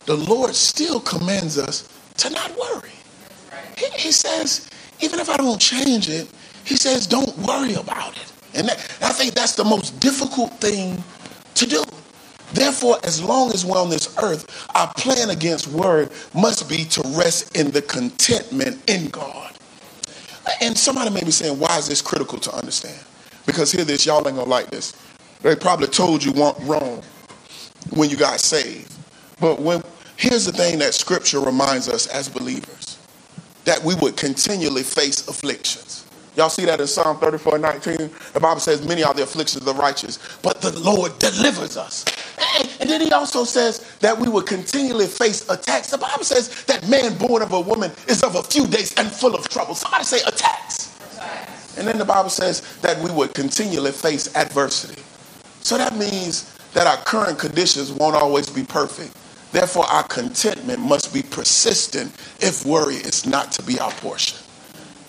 the 0.06 0.16
Lord 0.16 0.54
still 0.54 1.00
commands 1.00 1.58
us 1.58 1.88
to 2.18 2.30
not 2.30 2.50
worry. 2.58 2.90
He, 3.76 3.86
he 3.90 4.12
says, 4.12 4.68
Even 5.00 5.20
if 5.20 5.28
I 5.28 5.36
don't 5.36 5.60
change 5.60 6.08
it, 6.08 6.30
He 6.64 6.76
says, 6.76 7.06
Don't 7.06 7.36
worry 7.38 7.74
about 7.74 8.16
it. 8.16 8.32
And 8.54 8.68
that, 8.68 8.78
I 9.02 9.12
think 9.12 9.34
that's 9.34 9.56
the 9.56 9.64
most 9.64 9.98
difficult 10.00 10.52
thing 10.60 11.02
to 11.54 11.66
do. 11.66 11.84
Therefore, 12.52 12.98
as 13.02 13.22
long 13.22 13.52
as 13.52 13.66
we're 13.66 13.80
on 13.80 13.90
this 13.90 14.16
earth, 14.22 14.68
our 14.76 14.92
plan 14.94 15.30
against 15.30 15.66
worry 15.66 16.08
must 16.34 16.68
be 16.68 16.84
to 16.84 17.02
rest 17.16 17.56
in 17.56 17.72
the 17.72 17.82
contentment 17.82 18.88
in 18.88 19.08
God. 19.08 19.52
And 20.60 20.76
somebody 20.76 21.10
may 21.10 21.24
be 21.24 21.30
saying, 21.30 21.58
why 21.58 21.78
is 21.78 21.88
this 21.88 22.02
critical 22.02 22.38
to 22.38 22.54
understand? 22.54 22.98
Because 23.46 23.72
hear 23.72 23.84
this, 23.84 24.06
y'all 24.06 24.26
ain't 24.26 24.36
gonna 24.36 24.48
like 24.48 24.70
this. 24.70 24.94
They 25.42 25.54
probably 25.56 25.88
told 25.88 26.24
you 26.24 26.32
wrong 26.32 27.02
when 27.90 28.10
you 28.10 28.16
got 28.16 28.40
saved. 28.40 28.92
But 29.40 29.60
when 29.60 29.82
here's 30.16 30.46
the 30.46 30.52
thing 30.52 30.78
that 30.78 30.94
scripture 30.94 31.40
reminds 31.40 31.88
us 31.88 32.06
as 32.06 32.28
believers 32.28 32.98
that 33.64 33.82
we 33.82 33.94
would 33.96 34.16
continually 34.16 34.82
face 34.82 35.26
afflictions. 35.28 36.06
Y'all 36.36 36.50
see 36.50 36.64
that 36.64 36.80
in 36.80 36.86
Psalm 36.86 37.18
34 37.18 37.58
19? 37.58 38.10
The 38.32 38.40
Bible 38.40 38.60
says, 38.60 38.86
Many 38.86 39.04
are 39.04 39.14
the 39.14 39.22
afflictions 39.22 39.66
of 39.66 39.74
the 39.74 39.80
righteous, 39.80 40.18
but 40.42 40.60
the 40.60 40.78
Lord 40.80 41.18
delivers 41.18 41.76
us. 41.76 42.04
And 42.80 42.90
then 42.90 43.00
he 43.00 43.12
also 43.12 43.44
says 43.44 43.96
that 44.00 44.18
we 44.18 44.28
will 44.28 44.42
continually 44.42 45.06
face 45.06 45.48
attacks. 45.48 45.90
The 45.90 45.98
Bible 45.98 46.24
says 46.24 46.64
that 46.64 46.88
man 46.88 47.16
born 47.16 47.42
of 47.42 47.52
a 47.52 47.60
woman 47.60 47.90
is 48.08 48.22
of 48.22 48.34
a 48.36 48.42
few 48.42 48.66
days 48.66 48.94
and 48.96 49.10
full 49.10 49.34
of 49.34 49.48
trouble. 49.48 49.74
Somebody 49.74 50.04
say 50.04 50.20
attacks. 50.26 50.90
And 51.78 51.86
then 51.86 51.98
the 51.98 52.04
Bible 52.04 52.30
says 52.30 52.78
that 52.78 53.00
we 53.00 53.10
would 53.10 53.34
continually 53.34 53.92
face 53.92 54.34
adversity. 54.36 55.02
So 55.60 55.78
that 55.78 55.96
means 55.96 56.56
that 56.74 56.86
our 56.86 57.02
current 57.04 57.38
conditions 57.38 57.92
won't 57.92 58.16
always 58.16 58.50
be 58.50 58.64
perfect. 58.64 59.16
Therefore, 59.52 59.86
our 59.86 60.02
contentment 60.02 60.80
must 60.80 61.14
be 61.14 61.22
persistent 61.22 62.12
if 62.40 62.66
worry 62.66 62.96
is 62.96 63.26
not 63.26 63.52
to 63.52 63.62
be 63.62 63.78
our 63.78 63.92
portion. 63.92 64.38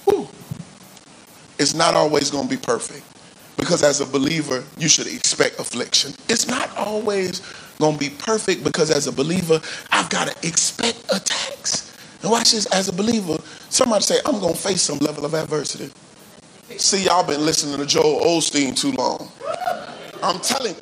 Whew. 0.05 0.27
It's 1.57 1.73
not 1.73 1.95
always 1.95 2.29
going 2.29 2.47
to 2.47 2.55
be 2.55 2.61
perfect 2.61 3.05
because 3.58 3.84
as 3.84 4.01
a 4.01 4.06
believer, 4.06 4.64
you 4.78 4.88
should 4.88 5.08
expect 5.08 5.60
affliction. 5.60 6.14
It's 6.30 6.47
not 6.47 6.76
always 6.78 7.41
going 7.80 7.93
to 7.93 7.99
be 7.99 8.10
perfect 8.10 8.64
because 8.64 8.91
as 8.91 9.08
a 9.08 9.12
believer, 9.12 9.62
I've 9.91 10.10
got 10.10 10.28
to 10.28 10.47
expect 10.47 11.03
attacks. 11.06 11.95
And 12.22 12.32
watch 12.32 12.51
this, 12.51 12.66
as 12.68 12.88
a 12.88 12.93
believer, 12.93 13.38
somebody 13.70 14.03
say, 14.03 14.18
I'm 14.26 14.39
going 14.39 14.53
to 14.53 14.60
face 14.60 14.82
some 14.82 14.97
level 14.99 15.26
of 15.26 15.34
adversity. 15.34 15.91
See, 16.78 17.06
y'all 17.06 17.26
been 17.26 17.45
listening 17.45 17.78
to 17.78 17.86
Joel 17.86 18.22
Osteen 18.22 18.76
too 18.76 18.91
long. 18.93 19.32
I'm 20.24 20.39
telling 20.39 20.76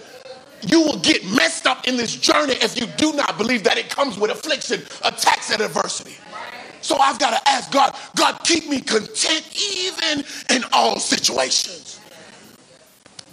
you 0.68 0.82
will 0.82 1.00
get 1.00 1.26
messed 1.26 1.68
up 1.68 1.88
in 1.88 1.98
this 1.98 2.16
journey 2.16 2.54
if 2.54 2.80
you 2.80 2.88
do 2.98 3.14
not 3.14 3.38
believe 3.38 3.64
that 3.66 3.78
it 3.78 3.90
comes 3.90 4.18
with 4.18 4.32
affliction, 4.32 4.82
attacks, 5.04 5.52
and 5.52 5.62
adversity. 5.62 6.16
So 6.82 6.98
I've 6.98 7.20
got 7.20 7.38
to 7.38 7.50
ask 7.50 7.72
God, 7.72 7.96
God, 8.16 8.40
keep 8.44 8.70
me 8.70 8.80
content 8.82 9.50
even 9.82 10.24
in 10.50 10.64
all 10.72 11.00
situations. 11.00 11.93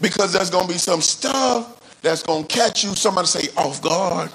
Because 0.00 0.32
there's 0.32 0.50
going 0.50 0.66
to 0.66 0.72
be 0.72 0.78
some 0.78 1.00
stuff 1.00 1.98
that's 2.02 2.22
going 2.22 2.46
to 2.46 2.54
catch 2.54 2.84
you, 2.84 2.94
somebody 2.94 3.26
say, 3.26 3.48
off 3.56 3.82
guard. 3.82 4.30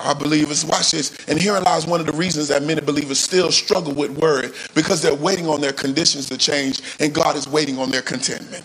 Our 0.00 0.14
believers, 0.14 0.64
watch 0.64 0.92
this. 0.92 1.16
And 1.26 1.40
herein 1.40 1.64
lies 1.64 1.86
one 1.86 2.00
of 2.00 2.06
the 2.06 2.12
reasons 2.12 2.48
that 2.48 2.62
many 2.62 2.80
believers 2.80 3.18
still 3.18 3.50
struggle 3.50 3.94
with 3.94 4.10
worry 4.18 4.50
because 4.74 5.00
they're 5.02 5.14
waiting 5.14 5.48
on 5.48 5.60
their 5.60 5.72
conditions 5.72 6.28
to 6.28 6.36
change 6.36 6.82
and 7.00 7.14
God 7.14 7.36
is 7.36 7.48
waiting 7.48 7.78
on 7.78 7.90
their 7.90 8.02
contentment. 8.02 8.64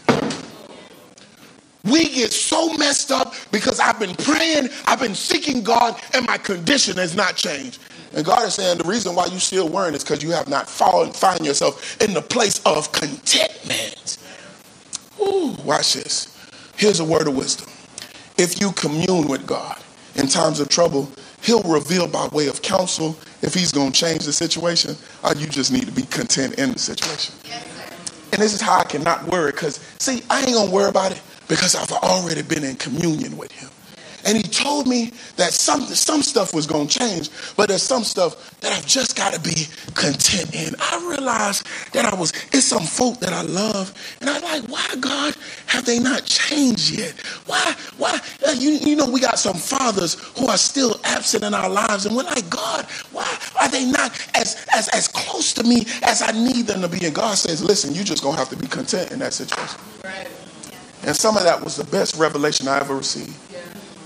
We 1.83 2.09
get 2.09 2.31
so 2.31 2.73
messed 2.73 3.11
up 3.11 3.33
because 3.51 3.79
I've 3.79 3.99
been 3.99 4.15
praying, 4.15 4.69
I've 4.85 4.99
been 4.99 5.15
seeking 5.15 5.63
God, 5.63 5.99
and 6.13 6.27
my 6.27 6.37
condition 6.37 6.97
has 6.97 7.15
not 7.15 7.35
changed. 7.35 7.79
And 8.13 8.23
God 8.25 8.45
is 8.45 8.55
saying 8.55 8.77
the 8.77 8.83
reason 8.83 9.15
why 9.15 9.25
you 9.27 9.39
still 9.39 9.67
worrying 9.67 9.95
is 9.95 10.03
because 10.03 10.21
you 10.21 10.31
have 10.31 10.47
not 10.47 10.69
fallen, 10.69 11.11
find 11.11 11.43
yourself 11.43 11.99
in 12.01 12.13
the 12.13 12.21
place 12.21 12.61
of 12.65 12.91
contentment. 12.91 14.17
Ooh, 15.21 15.55
watch 15.63 15.93
this. 15.93 16.37
Here's 16.77 16.99
a 16.99 17.05
word 17.05 17.27
of 17.27 17.35
wisdom. 17.35 17.69
If 18.37 18.59
you 18.59 18.71
commune 18.71 19.27
with 19.27 19.45
God 19.45 19.77
in 20.15 20.27
times 20.27 20.59
of 20.59 20.69
trouble, 20.69 21.09
He'll 21.41 21.63
reveal 21.63 22.07
by 22.07 22.27
way 22.27 22.47
of 22.47 22.61
counsel 22.61 23.17
if 23.41 23.53
He's 23.53 23.71
going 23.71 23.91
to 23.91 23.99
change 23.99 24.25
the 24.25 24.33
situation, 24.33 24.95
or 25.23 25.35
you 25.35 25.47
just 25.47 25.71
need 25.71 25.85
to 25.85 25.91
be 25.91 26.03
content 26.03 26.55
in 26.59 26.71
the 26.71 26.79
situation. 26.79 27.35
Yes, 27.45 27.65
and 28.33 28.41
this 28.41 28.53
is 28.53 28.61
how 28.61 28.79
I 28.79 28.83
cannot 28.83 29.27
worry 29.27 29.51
because, 29.51 29.79
see, 29.99 30.23
I 30.29 30.39
ain't 30.39 30.53
going 30.53 30.69
to 30.69 30.73
worry 30.73 30.89
about 30.89 31.11
it 31.11 31.21
because 31.47 31.75
I've 31.75 31.91
already 31.91 32.41
been 32.41 32.63
in 32.63 32.75
communion 32.77 33.37
with 33.37 33.51
him. 33.51 33.69
And 34.25 34.37
he 34.37 34.43
told 34.43 34.87
me 34.87 35.11
that 35.37 35.53
some, 35.53 35.81
some 35.81 36.21
stuff 36.21 36.53
was 36.53 36.67
going 36.67 36.87
to 36.87 36.99
change, 36.99 37.29
but 37.55 37.69
there's 37.69 37.83
some 37.83 38.03
stuff 38.03 38.59
that 38.61 38.71
I've 38.71 38.85
just 38.85 39.15
got 39.15 39.33
to 39.33 39.39
be 39.39 39.67
content 39.93 40.53
in. 40.53 40.75
I 40.79 41.07
realized 41.09 41.65
that 41.93 42.05
I 42.05 42.15
was, 42.15 42.31
it's 42.51 42.65
some 42.65 42.83
folk 42.83 43.19
that 43.19 43.33
I 43.33 43.41
love, 43.41 43.93
and 44.21 44.29
I'm 44.29 44.41
like, 44.41 44.69
why, 44.69 44.87
God, 44.99 45.35
have 45.67 45.85
they 45.85 45.99
not 45.99 46.25
changed 46.25 46.97
yet? 46.97 47.13
Why, 47.45 47.75
why, 47.97 48.19
uh, 48.47 48.51
you, 48.51 48.71
you 48.71 48.95
know, 48.95 49.09
we 49.09 49.19
got 49.19 49.39
some 49.39 49.55
fathers 49.55 50.15
who 50.37 50.47
are 50.47 50.57
still 50.57 50.99
absent 51.03 51.43
in 51.43 51.53
our 51.53 51.69
lives, 51.69 52.05
and 52.05 52.15
we're 52.15 52.23
like, 52.23 52.49
God, 52.49 52.85
why 53.11 53.27
are 53.59 53.69
they 53.69 53.85
not 53.85 54.11
as, 54.35 54.65
as, 54.73 54.87
as 54.89 55.07
close 55.07 55.53
to 55.53 55.63
me 55.63 55.85
as 56.03 56.21
I 56.21 56.31
need 56.31 56.67
them 56.67 56.81
to 56.81 56.87
be? 56.87 57.05
And 57.05 57.15
God 57.15 57.37
says, 57.37 57.63
listen, 57.63 57.93
you 57.93 58.03
just 58.03 58.23
going 58.23 58.35
to 58.35 58.39
have 58.39 58.49
to 58.49 58.57
be 58.57 58.67
content 58.67 59.11
in 59.11 59.19
that 59.19 59.33
situation. 59.33 59.79
Right. 60.03 60.27
And 61.03 61.15
some 61.15 61.35
of 61.35 61.43
that 61.43 61.63
was 61.63 61.75
the 61.75 61.83
best 61.85 62.15
revelation 62.17 62.67
I 62.67 62.79
ever 62.79 62.95
received. 62.95 63.35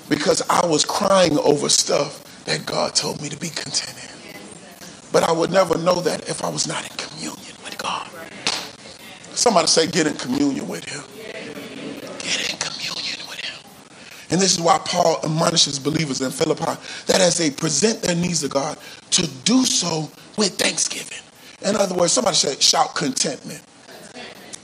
Because 0.09 0.41
I 0.49 0.65
was 0.65 0.85
crying 0.85 1.37
over 1.39 1.69
stuff 1.69 2.23
that 2.45 2.65
God 2.65 2.93
told 2.93 3.21
me 3.21 3.29
to 3.29 3.37
be 3.37 3.49
content 3.49 3.97
in. 4.03 4.35
But 5.11 5.23
I 5.23 5.31
would 5.31 5.51
never 5.51 5.77
know 5.77 6.01
that 6.01 6.29
if 6.29 6.43
I 6.43 6.49
was 6.49 6.67
not 6.67 6.83
in 6.83 6.95
communion 6.97 7.55
with 7.63 7.77
God. 7.77 8.07
Somebody 9.33 9.67
say, 9.67 9.87
get 9.87 10.07
in 10.07 10.15
communion 10.15 10.67
with 10.67 10.85
Him. 10.85 11.03
Get 12.19 12.51
in 12.51 12.57
communion 12.57 13.19
with 13.27 13.39
Him. 13.39 13.59
And 14.29 14.41
this 14.41 14.53
is 14.53 14.61
why 14.61 14.77
Paul 14.85 15.19
admonishes 15.23 15.79
believers 15.79 16.21
in 16.21 16.31
Philippi 16.31 16.79
that 17.07 17.21
as 17.21 17.37
they 17.37 17.49
present 17.49 18.01
their 18.01 18.15
needs 18.15 18.41
to 18.41 18.49
God, 18.49 18.77
to 19.11 19.27
do 19.43 19.65
so 19.65 20.11
with 20.37 20.57
thanksgiving. 20.57 21.19
In 21.63 21.75
other 21.75 21.95
words, 21.95 22.13
somebody 22.13 22.35
say, 22.35 22.55
shout 22.59 22.95
contentment. 22.95 23.63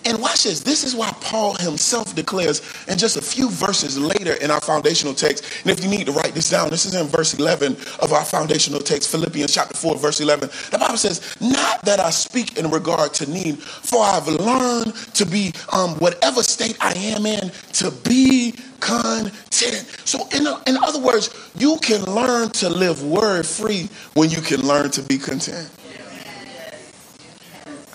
And 0.06 0.20
watch 0.20 0.44
this. 0.44 0.62
This 0.62 0.84
is 0.84 0.96
why 0.96 1.12
Paul 1.22 1.56
himself 1.56 2.16
declares 2.16 2.62
and 2.88 3.00
just 3.00 3.18
a 3.18 3.22
few 3.22 3.50
verses 3.50 4.00
later 4.00 4.34
in 4.34 4.50
our 4.50 4.62
foundational 4.62 5.14
text. 5.14 5.46
And 5.62 5.70
if 5.70 5.84
you 5.84 5.90
need 5.90 6.08
to 6.08 6.12
write 6.12 6.34
this 6.34 6.50
down, 6.50 6.70
this 6.70 6.86
is 6.86 6.96
in 6.96 7.08
verse 7.08 7.34
11 7.34 7.74
of 8.00 8.12
our 8.12 8.26
foundational 8.26 8.80
text, 8.80 9.12
Philippians 9.12 9.54
chapter 9.54 9.76
4, 9.76 9.98
verse 9.98 10.20
11. 10.20 10.50
The 10.72 10.80
Bible 10.80 10.98
says, 10.98 11.38
Not 11.40 11.84
that 11.86 12.00
I 12.00 12.10
speak 12.10 12.58
in 12.58 12.72
regard 12.72 13.14
to 13.16 13.30
need, 13.30 13.62
for 13.62 14.04
I've 14.04 14.28
learned 14.28 14.96
to 15.14 15.26
be, 15.26 15.54
um, 15.72 15.92
whatever 16.00 16.42
state 16.42 16.78
I 16.82 16.94
am 16.94 17.26
in, 17.26 17.52
to 17.74 17.92
be 17.92 18.54
content. 18.80 19.86
So, 20.06 20.28
in, 20.34 20.48
in 20.68 20.78
other 20.84 21.00
words, 21.00 21.30
you 21.56 21.78
can 21.82 22.04
learn 22.04 22.50
to 22.52 22.70
live 22.70 23.04
worry 23.04 23.44
free 23.44 23.90
when 24.16 24.30
you 24.30 24.42
can 24.42 24.68
learn 24.68 24.90
to 24.92 25.04
be 25.04 25.18
content. 25.18 25.70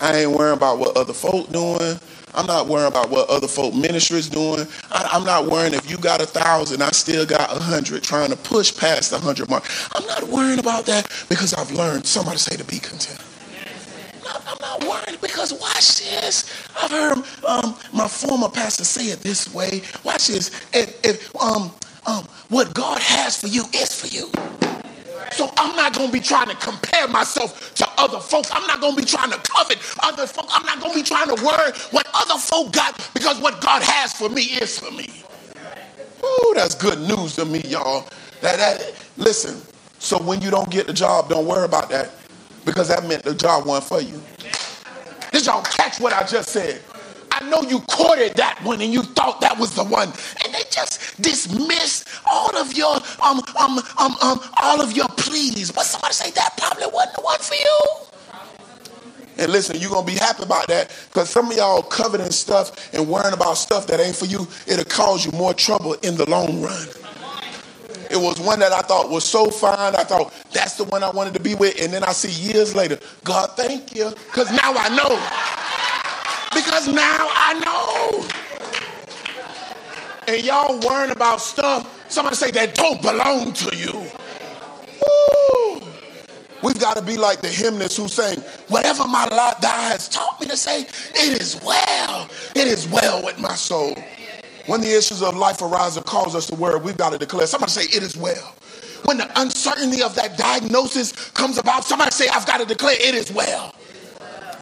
I 0.00 0.16
ain't 0.16 0.30
worrying 0.32 0.56
about 0.56 0.78
what 0.78 0.96
other 0.96 1.12
folk 1.12 1.50
doing. 1.50 1.98
I'm 2.34 2.46
not 2.46 2.66
worrying 2.66 2.88
about 2.88 3.08
what 3.08 3.30
other 3.30 3.48
folk 3.48 3.74
ministries 3.74 4.28
doing. 4.28 4.66
I, 4.90 5.16
am 5.16 5.24
not 5.24 5.46
worrying 5.46 5.72
if 5.72 5.90
you 5.90 5.96
got 5.96 6.20
a 6.20 6.26
thousand, 6.26 6.82
I 6.82 6.90
still 6.90 7.24
got 7.24 7.50
a 7.56 7.60
hundred, 7.60 8.02
trying 8.02 8.30
to 8.30 8.36
push 8.36 8.76
past 8.76 9.10
the 9.10 9.18
hundred 9.18 9.48
mark. 9.48 9.64
I'm 9.94 10.06
not 10.06 10.24
worrying 10.24 10.58
about 10.58 10.84
that 10.86 11.10
because 11.28 11.54
I've 11.54 11.70
learned. 11.70 12.06
Somebody 12.06 12.38
say 12.38 12.56
to 12.56 12.64
be 12.64 12.78
content. 12.78 13.22
I'm 14.46 14.58
not 14.60 14.84
worried 14.84 15.20
because 15.20 15.52
watch 15.52 16.00
this. 16.00 16.52
I've 16.80 16.90
heard 16.90 17.18
um, 17.46 17.76
my 17.92 18.06
former 18.06 18.48
pastor 18.48 18.84
say 18.84 19.06
it 19.06 19.20
this 19.20 19.52
way. 19.54 19.82
Watch 20.04 20.28
this. 20.28 20.50
If, 20.74 21.04
if 21.04 21.36
um, 21.40 21.72
um, 22.06 22.24
what 22.48 22.74
God 22.74 22.98
has 23.00 23.40
for 23.40 23.46
you 23.46 23.64
is 23.74 23.98
for 23.98 24.08
you. 24.08 24.30
So 25.32 25.50
I'm 25.56 25.74
not 25.76 25.94
going 25.94 26.08
to 26.08 26.12
be 26.12 26.20
trying 26.20 26.48
to 26.48 26.56
compare 26.56 27.08
myself 27.08 27.74
to 27.74 27.85
other 27.98 28.20
folks. 28.20 28.50
I'm 28.52 28.66
not 28.66 28.80
going 28.80 28.94
to 28.94 29.02
be 29.02 29.06
trying 29.06 29.30
to 29.30 29.38
covet 29.38 29.78
other 30.02 30.26
folks. 30.26 30.52
I'm 30.52 30.64
not 30.66 30.80
going 30.80 30.92
to 30.92 30.98
be 30.98 31.04
trying 31.04 31.34
to 31.34 31.42
worry 31.44 31.72
what 31.90 32.06
other 32.14 32.38
folk 32.38 32.72
got 32.72 33.10
because 33.14 33.40
what 33.40 33.60
God 33.60 33.82
has 33.82 34.12
for 34.12 34.28
me 34.28 34.42
is 34.42 34.78
for 34.78 34.90
me. 34.90 35.08
Ooh, 36.24 36.52
that's 36.54 36.74
good 36.74 37.00
news 37.00 37.36
to 37.36 37.44
me, 37.44 37.60
y'all. 37.60 38.08
That, 38.40 38.58
that 38.58 38.94
listen. 39.16 39.60
So 39.98 40.18
when 40.22 40.40
you 40.40 40.50
don't 40.50 40.70
get 40.70 40.86
the 40.86 40.92
job, 40.92 41.28
don't 41.28 41.46
worry 41.46 41.64
about 41.64 41.88
that 41.90 42.10
because 42.64 42.88
that 42.88 43.06
meant 43.06 43.22
the 43.22 43.34
job 43.34 43.66
wasn't 43.66 43.88
for 43.88 44.00
you. 44.00 44.20
Did 45.32 45.46
y'all 45.46 45.62
catch 45.62 46.00
what 46.00 46.12
I 46.12 46.24
just 46.26 46.50
said? 46.50 46.80
I 47.38 47.50
know 47.50 47.60
you 47.62 47.80
courted 47.80 48.34
that 48.36 48.58
one 48.64 48.80
and 48.80 48.92
you 48.92 49.02
thought 49.02 49.42
that 49.42 49.58
was 49.58 49.74
the 49.74 49.84
one. 49.84 50.08
And 50.42 50.54
they 50.54 50.62
just 50.70 51.20
dismissed 51.20 52.08
all 52.30 52.56
of 52.56 52.72
your 52.74 52.96
um 53.22 53.42
um 53.58 53.78
um 53.98 54.16
um 54.22 54.40
all 54.62 54.80
of 54.80 54.92
your 54.96 55.08
pleas. 55.08 55.70
But 55.70 55.84
somebody 55.84 56.14
say 56.14 56.30
that 56.30 56.56
probably 56.56 56.86
wasn't 56.86 57.16
the 57.16 57.22
one 57.22 57.38
for 57.38 57.54
you. 57.54 57.80
And 59.38 59.52
listen, 59.52 59.76
you're 59.78 59.90
gonna 59.90 60.06
be 60.06 60.14
happy 60.14 60.44
about 60.44 60.66
that 60.68 60.90
because 61.08 61.28
some 61.28 61.50
of 61.50 61.56
y'all 61.58 61.82
coveting 61.82 62.30
stuff 62.30 62.94
and 62.94 63.06
worrying 63.06 63.34
about 63.34 63.58
stuff 63.58 63.86
that 63.88 64.00
ain't 64.00 64.16
for 64.16 64.24
you, 64.24 64.48
it'll 64.66 64.84
cause 64.86 65.26
you 65.26 65.32
more 65.32 65.52
trouble 65.52 65.92
in 65.94 66.16
the 66.16 66.28
long 66.30 66.62
run. 66.62 66.88
It 68.10 68.16
was 68.16 68.40
one 68.40 68.60
that 68.60 68.72
I 68.72 68.80
thought 68.80 69.10
was 69.10 69.24
so 69.24 69.50
fine. 69.50 69.94
I 69.94 70.04
thought 70.04 70.32
that's 70.52 70.76
the 70.76 70.84
one 70.84 71.02
I 71.02 71.10
wanted 71.10 71.34
to 71.34 71.40
be 71.40 71.54
with. 71.54 71.82
And 71.82 71.92
then 71.92 72.02
I 72.02 72.12
see 72.12 72.30
years 72.30 72.74
later, 72.74 72.98
God, 73.24 73.50
thank 73.56 73.94
you. 73.94 74.10
Because 74.26 74.50
now 74.52 74.72
I 74.74 74.88
know. 74.96 75.65
Because 76.56 76.88
now 76.88 77.28
I 77.34 77.52
know. 77.66 78.26
And 80.26 80.42
y'all 80.42 80.80
worrying 80.80 81.10
about 81.10 81.42
stuff, 81.42 82.10
somebody 82.10 82.34
say 82.34 82.50
that 82.52 82.74
don't 82.74 83.02
belong 83.02 83.52
to 83.52 83.76
you. 83.76 83.92
Woo. 83.92 85.80
We've 86.62 86.80
got 86.80 86.96
to 86.96 87.02
be 87.02 87.18
like 87.18 87.42
the 87.42 87.48
hymnist 87.48 87.98
who's 87.98 88.14
saying, 88.14 88.38
Whatever 88.68 89.06
my 89.06 89.28
Lord 89.30 89.54
thou 89.60 89.80
has 89.90 90.08
taught 90.08 90.40
me 90.40 90.46
to 90.46 90.56
say, 90.56 90.86
it 91.14 91.40
is 91.42 91.60
well. 91.62 92.26
It 92.54 92.66
is 92.66 92.88
well 92.88 93.22
with 93.22 93.38
my 93.38 93.54
soul. 93.54 93.94
When 94.64 94.80
the 94.80 94.96
issues 94.96 95.22
of 95.22 95.36
life 95.36 95.60
arise 95.60 95.98
and 95.98 96.06
cause 96.06 96.34
us 96.34 96.46
to 96.46 96.54
worry, 96.54 96.80
we've 96.80 96.96
got 96.96 97.12
to 97.12 97.18
declare. 97.18 97.46
Somebody 97.46 97.72
say, 97.72 97.82
It 97.82 98.02
is 98.02 98.16
well. 98.16 98.54
When 99.04 99.18
the 99.18 99.30
uncertainty 99.40 100.02
of 100.02 100.14
that 100.14 100.38
diagnosis 100.38 101.12
comes 101.30 101.58
about, 101.58 101.84
somebody 101.84 102.12
say, 102.12 102.28
I've 102.28 102.46
got 102.46 102.60
to 102.60 102.64
declare, 102.64 102.96
It 102.98 103.14
is 103.14 103.30
well. 103.30 103.74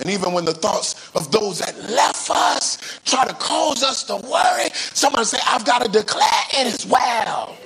And 0.01 0.11
even 0.11 0.33
when 0.33 0.45
the 0.45 0.55
thoughts 0.55 1.11
of 1.15 1.31
those 1.31 1.61
that 1.61 1.77
left 1.91 2.31
us 2.31 3.01
try 3.05 3.25
to 3.25 3.35
cause 3.35 3.83
us 3.83 4.05
to 4.05 4.17
worry, 4.17 4.71
somebody 4.73 5.25
say, 5.25 5.39
I've 5.47 5.65
got 5.65 5.85
to 5.85 5.91
declare 5.91 6.29
it 6.53 6.67
is 6.67 6.87
well. 6.87 7.57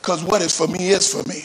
Because 0.00 0.24
what 0.24 0.42
is 0.42 0.56
for 0.56 0.66
me 0.68 0.90
is 0.90 1.12
for 1.12 1.26
me. 1.28 1.44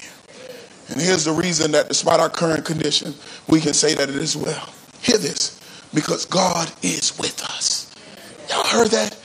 And 0.90 1.02
here's 1.02 1.26
the 1.26 1.32
reason 1.32 1.72
that 1.72 1.88
despite 1.88 2.20
our 2.20 2.30
current 2.30 2.66
condition, 2.66 3.14
we 3.48 3.60
can 3.60 3.74
say 3.74 3.96
that 3.96 4.10
it 4.10 4.16
is 4.16 4.36
well. 4.36 4.70
Hear 5.02 5.18
this 5.18 5.60
because 5.94 6.26
God 6.26 6.72
is 6.82 7.18
with 7.18 7.42
us. 7.44 7.94
Y'all 8.50 8.66
heard 8.66 8.90
that? 8.90 9.18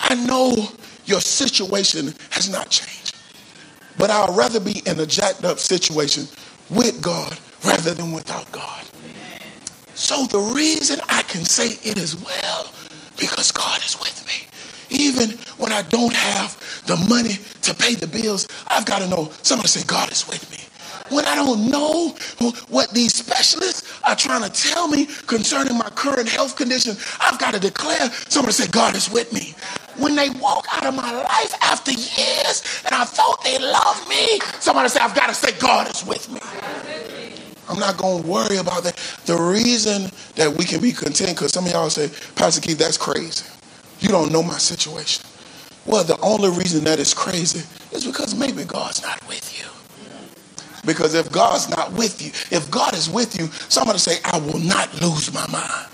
I 0.00 0.14
know 0.14 0.54
your 1.04 1.20
situation 1.20 2.14
has 2.30 2.50
not 2.50 2.70
changed, 2.70 3.16
but 3.96 4.10
I'd 4.10 4.36
rather 4.36 4.60
be 4.60 4.82
in 4.86 5.00
a 5.00 5.06
jacked 5.06 5.44
up 5.44 5.58
situation 5.58 6.26
with 6.70 7.00
God 7.02 7.38
rather 7.64 7.94
than 7.94 8.12
without 8.12 8.50
God. 8.52 8.84
So 9.98 10.26
the 10.26 10.38
reason 10.54 11.00
I 11.08 11.22
can 11.22 11.44
say 11.44 11.70
it 11.82 11.98
is 11.98 12.14
well, 12.24 12.70
because 13.18 13.50
God 13.50 13.80
is 13.84 13.98
with 13.98 14.24
me. 14.28 14.46
Even 14.96 15.30
when 15.58 15.72
I 15.72 15.82
don't 15.82 16.14
have 16.14 16.54
the 16.86 16.96
money 17.08 17.34
to 17.62 17.74
pay 17.74 17.96
the 17.96 18.06
bills, 18.06 18.46
I've 18.68 18.86
got 18.86 19.00
to 19.00 19.08
know 19.08 19.32
somebody 19.42 19.66
say, 19.68 19.84
God 19.86 20.12
is 20.12 20.26
with 20.28 20.48
me. 20.52 20.58
When 21.14 21.24
I 21.24 21.34
don't 21.34 21.68
know 21.68 22.10
what 22.68 22.90
these 22.92 23.12
specialists 23.12 24.00
are 24.04 24.14
trying 24.14 24.48
to 24.48 24.50
tell 24.50 24.86
me 24.86 25.06
concerning 25.26 25.76
my 25.76 25.90
current 25.90 26.28
health 26.28 26.54
condition, 26.54 26.96
I've 27.20 27.40
got 27.40 27.54
to 27.54 27.60
declare, 27.60 28.08
somebody 28.28 28.52
say, 28.52 28.68
God 28.68 28.94
is 28.94 29.10
with 29.10 29.32
me. 29.32 29.56
When 29.96 30.14
they 30.14 30.30
walk 30.30 30.66
out 30.70 30.86
of 30.86 30.94
my 30.94 31.10
life 31.10 31.54
after 31.60 31.90
years 31.90 32.62
and 32.86 32.94
I 32.94 33.04
thought 33.04 33.42
they 33.42 33.58
loved 33.58 34.08
me, 34.08 34.38
somebody 34.60 34.90
say, 34.90 35.00
I've 35.00 35.16
got 35.16 35.26
to 35.26 35.34
say, 35.34 35.58
God 35.58 35.90
is 35.92 36.04
with 36.06 36.30
me. 36.30 36.40
I'm 37.68 37.78
not 37.78 37.96
going 37.98 38.22
to 38.22 38.28
worry 38.28 38.56
about 38.56 38.84
that. 38.84 38.96
The 39.26 39.36
reason 39.36 40.10
that 40.36 40.56
we 40.56 40.64
can 40.64 40.80
be 40.80 40.92
content, 40.92 41.30
because 41.36 41.52
some 41.52 41.66
of 41.66 41.72
y'all 41.72 41.90
say, 41.90 42.10
Pastor 42.34 42.60
Keith, 42.60 42.78
that's 42.78 42.96
crazy. 42.96 43.46
You 44.00 44.08
don't 44.08 44.32
know 44.32 44.42
my 44.42 44.58
situation. 44.58 45.24
Well, 45.86 46.04
the 46.04 46.18
only 46.20 46.50
reason 46.50 46.84
that 46.84 46.98
is 46.98 47.14
crazy 47.14 47.60
is 47.92 48.06
because 48.06 48.34
maybe 48.38 48.64
God's 48.64 49.02
not 49.02 49.26
with 49.28 49.58
you. 49.58 49.66
Because 50.86 51.14
if 51.14 51.30
God's 51.32 51.68
not 51.68 51.92
with 51.92 52.22
you, 52.22 52.30
if 52.56 52.70
God 52.70 52.94
is 52.94 53.10
with 53.10 53.38
you, 53.38 53.48
somebody 53.68 53.98
say, 53.98 54.18
I 54.24 54.38
will 54.38 54.60
not 54.60 54.92
lose 55.02 55.32
my 55.34 55.46
mind. 55.48 55.86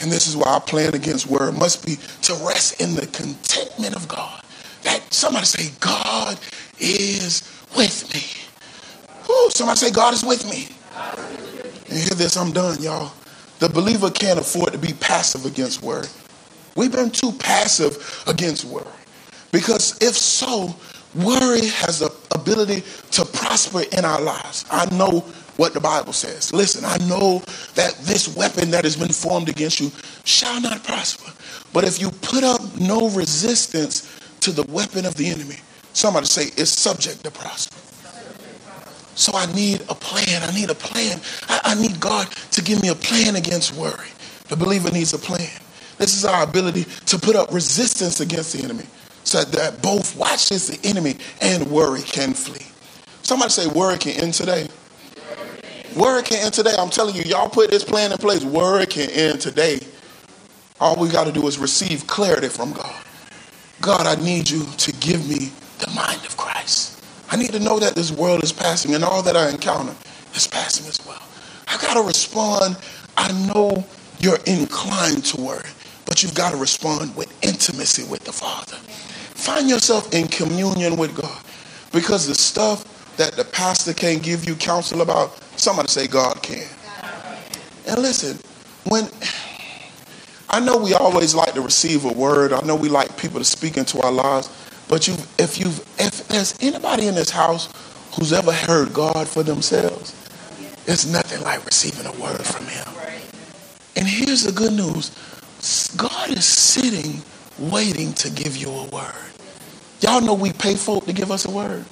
And 0.00 0.10
this 0.10 0.26
is 0.26 0.36
why 0.36 0.48
our 0.48 0.60
plan 0.60 0.94
against 0.94 1.26
word 1.26 1.54
must 1.58 1.84
be 1.84 1.96
to 2.22 2.34
rest 2.46 2.80
in 2.80 2.94
the 2.94 3.06
contentment 3.08 3.94
of 3.94 4.08
God. 4.08 4.42
That 4.82 5.12
somebody 5.12 5.46
say, 5.46 5.70
God 5.80 6.38
is 6.78 7.42
with 7.76 8.12
me. 8.14 8.49
Ooh, 9.30 9.50
somebody 9.50 9.78
say, 9.78 9.90
God 9.92 10.14
is 10.14 10.24
with 10.24 10.44
me. 10.50 10.68
And 11.88 11.98
hear 11.98 12.16
this, 12.16 12.36
I'm 12.36 12.52
done, 12.52 12.82
y'all. 12.82 13.12
The 13.60 13.68
believer 13.68 14.10
can't 14.10 14.40
afford 14.40 14.72
to 14.72 14.78
be 14.78 14.92
passive 14.94 15.46
against 15.46 15.82
word. 15.82 16.08
We've 16.76 16.92
been 16.92 17.10
too 17.10 17.32
passive 17.32 18.24
against 18.26 18.64
worry. 18.64 18.86
Because 19.52 19.98
if 20.00 20.16
so, 20.16 20.74
worry 21.14 21.66
has 21.66 22.00
the 22.00 22.14
ability 22.34 22.82
to 23.12 23.24
prosper 23.24 23.82
in 23.96 24.04
our 24.04 24.20
lives. 24.20 24.64
I 24.70 24.92
know 24.94 25.20
what 25.56 25.74
the 25.74 25.80
Bible 25.80 26.12
says. 26.12 26.52
Listen, 26.52 26.84
I 26.84 26.96
know 27.08 27.40
that 27.74 27.94
this 28.02 28.34
weapon 28.36 28.70
that 28.70 28.84
has 28.84 28.96
been 28.96 29.12
formed 29.12 29.48
against 29.48 29.80
you 29.80 29.90
shall 30.24 30.60
not 30.60 30.82
prosper. 30.84 31.32
But 31.72 31.84
if 31.84 32.00
you 32.00 32.10
put 32.10 32.44
up 32.44 32.62
no 32.80 33.10
resistance 33.10 34.20
to 34.40 34.52
the 34.52 34.62
weapon 34.72 35.04
of 35.04 35.14
the 35.16 35.28
enemy, 35.28 35.56
somebody 35.92 36.26
say 36.26 36.46
it's 36.56 36.70
subject 36.70 37.24
to 37.24 37.30
prosper. 37.30 37.76
So 39.14 39.32
I 39.34 39.46
need 39.54 39.82
a 39.88 39.94
plan. 39.94 40.42
I 40.42 40.52
need 40.54 40.70
a 40.70 40.74
plan. 40.74 41.20
I, 41.48 41.60
I 41.64 41.74
need 41.74 42.00
God 42.00 42.28
to 42.52 42.62
give 42.62 42.82
me 42.82 42.88
a 42.88 42.94
plan 42.94 43.36
against 43.36 43.74
worry. 43.74 44.08
The 44.48 44.56
believer 44.56 44.90
needs 44.90 45.12
a 45.12 45.18
plan. 45.18 45.50
This 45.98 46.16
is 46.16 46.24
our 46.24 46.42
ability 46.44 46.84
to 47.06 47.18
put 47.18 47.36
up 47.36 47.52
resistance 47.52 48.20
against 48.20 48.54
the 48.54 48.64
enemy 48.64 48.86
so 49.24 49.44
that 49.44 49.82
both, 49.82 50.16
watch 50.16 50.48
this, 50.48 50.68
the 50.68 50.88
enemy 50.88 51.16
and 51.40 51.70
worry 51.70 52.02
can 52.02 52.32
flee. 52.32 52.66
Somebody 53.22 53.50
say, 53.50 53.66
worry 53.68 53.98
can 53.98 54.20
end 54.20 54.34
today. 54.34 54.66
Worry 55.96 56.22
can 56.22 56.44
end 56.44 56.54
today. 56.54 56.74
I'm 56.78 56.90
telling 56.90 57.14
you, 57.14 57.22
y'all 57.22 57.48
put 57.48 57.70
this 57.70 57.84
plan 57.84 58.12
in 58.12 58.18
place. 58.18 58.44
Worry 58.44 58.86
can 58.86 59.10
end 59.10 59.40
today. 59.40 59.80
All 60.80 60.96
we 60.96 61.10
got 61.10 61.24
to 61.26 61.32
do 61.32 61.46
is 61.46 61.58
receive 61.58 62.06
clarity 62.06 62.48
from 62.48 62.72
God. 62.72 63.04
God, 63.80 64.06
I 64.06 64.22
need 64.22 64.48
you 64.48 64.64
to 64.64 64.92
give 64.94 65.28
me 65.28 65.52
the 65.78 65.90
mind 65.94 66.24
of 66.24 66.36
Christ. 66.36 66.89
I 67.30 67.36
need 67.36 67.52
to 67.52 67.60
know 67.60 67.78
that 67.78 67.94
this 67.94 68.10
world 68.10 68.42
is 68.42 68.52
passing 68.52 68.94
and 68.94 69.04
all 69.04 69.22
that 69.22 69.36
I 69.36 69.50
encounter 69.50 69.94
is 70.34 70.46
passing 70.46 70.86
as 70.86 71.04
well. 71.06 71.22
I 71.68 71.78
got 71.80 71.94
to 71.94 72.02
respond. 72.02 72.76
I 73.16 73.32
know 73.46 73.84
you're 74.18 74.38
inclined 74.46 75.24
to 75.26 75.40
worry 75.40 75.70
but 76.10 76.24
you've 76.24 76.34
got 76.34 76.50
to 76.50 76.56
respond 76.56 77.14
with 77.14 77.32
intimacy 77.44 78.02
with 78.02 78.24
the 78.24 78.32
Father. 78.32 78.76
Find 78.76 79.70
yourself 79.70 80.12
in 80.12 80.26
communion 80.26 80.96
with 80.96 81.14
God 81.14 81.40
because 81.92 82.26
the 82.26 82.34
stuff 82.34 83.16
that 83.16 83.34
the 83.34 83.44
pastor 83.44 83.94
can't 83.94 84.20
give 84.20 84.44
you 84.44 84.56
counsel 84.56 85.02
about, 85.02 85.40
somebody 85.56 85.86
say 85.88 86.08
God 86.08 86.42
can. 86.42 86.66
And 87.86 88.02
listen, 88.02 88.40
when 88.88 89.08
I 90.48 90.58
know 90.58 90.76
we 90.76 90.94
always 90.94 91.32
like 91.32 91.54
to 91.54 91.60
receive 91.60 92.04
a 92.04 92.12
word, 92.12 92.52
I 92.52 92.60
know 92.62 92.74
we 92.74 92.88
like 92.88 93.16
people 93.16 93.38
to 93.38 93.44
speak 93.44 93.76
into 93.76 94.00
our 94.02 94.10
lives, 94.10 94.48
but 94.90 95.06
you 95.06 95.14
if 95.38 95.58
you 95.58 95.68
if 95.98 96.26
there's 96.28 96.58
anybody 96.60 97.06
in 97.06 97.14
this 97.14 97.30
house 97.30 97.68
who's 98.16 98.32
ever 98.32 98.52
heard 98.52 98.92
God 98.92 99.28
for 99.28 99.44
themselves, 99.44 100.12
it's 100.86 101.06
nothing 101.06 101.40
like 101.42 101.64
receiving 101.64 102.06
a 102.06 102.12
word 102.20 102.44
from 102.44 102.66
him. 102.66 102.86
And 103.96 104.06
here's 104.06 104.42
the 104.42 104.52
good 104.52 104.72
news. 104.72 105.10
God 105.96 106.30
is 106.30 106.44
sitting 106.44 107.22
waiting 107.58 108.12
to 108.14 108.30
give 108.30 108.56
you 108.56 108.68
a 108.68 108.86
word. 108.86 109.14
Y'all 110.00 110.20
know 110.20 110.34
we 110.34 110.52
pay 110.52 110.74
folk 110.74 111.06
to 111.06 111.12
give 111.12 111.30
us 111.30 111.44
a 111.44 111.50
word. 111.50 111.84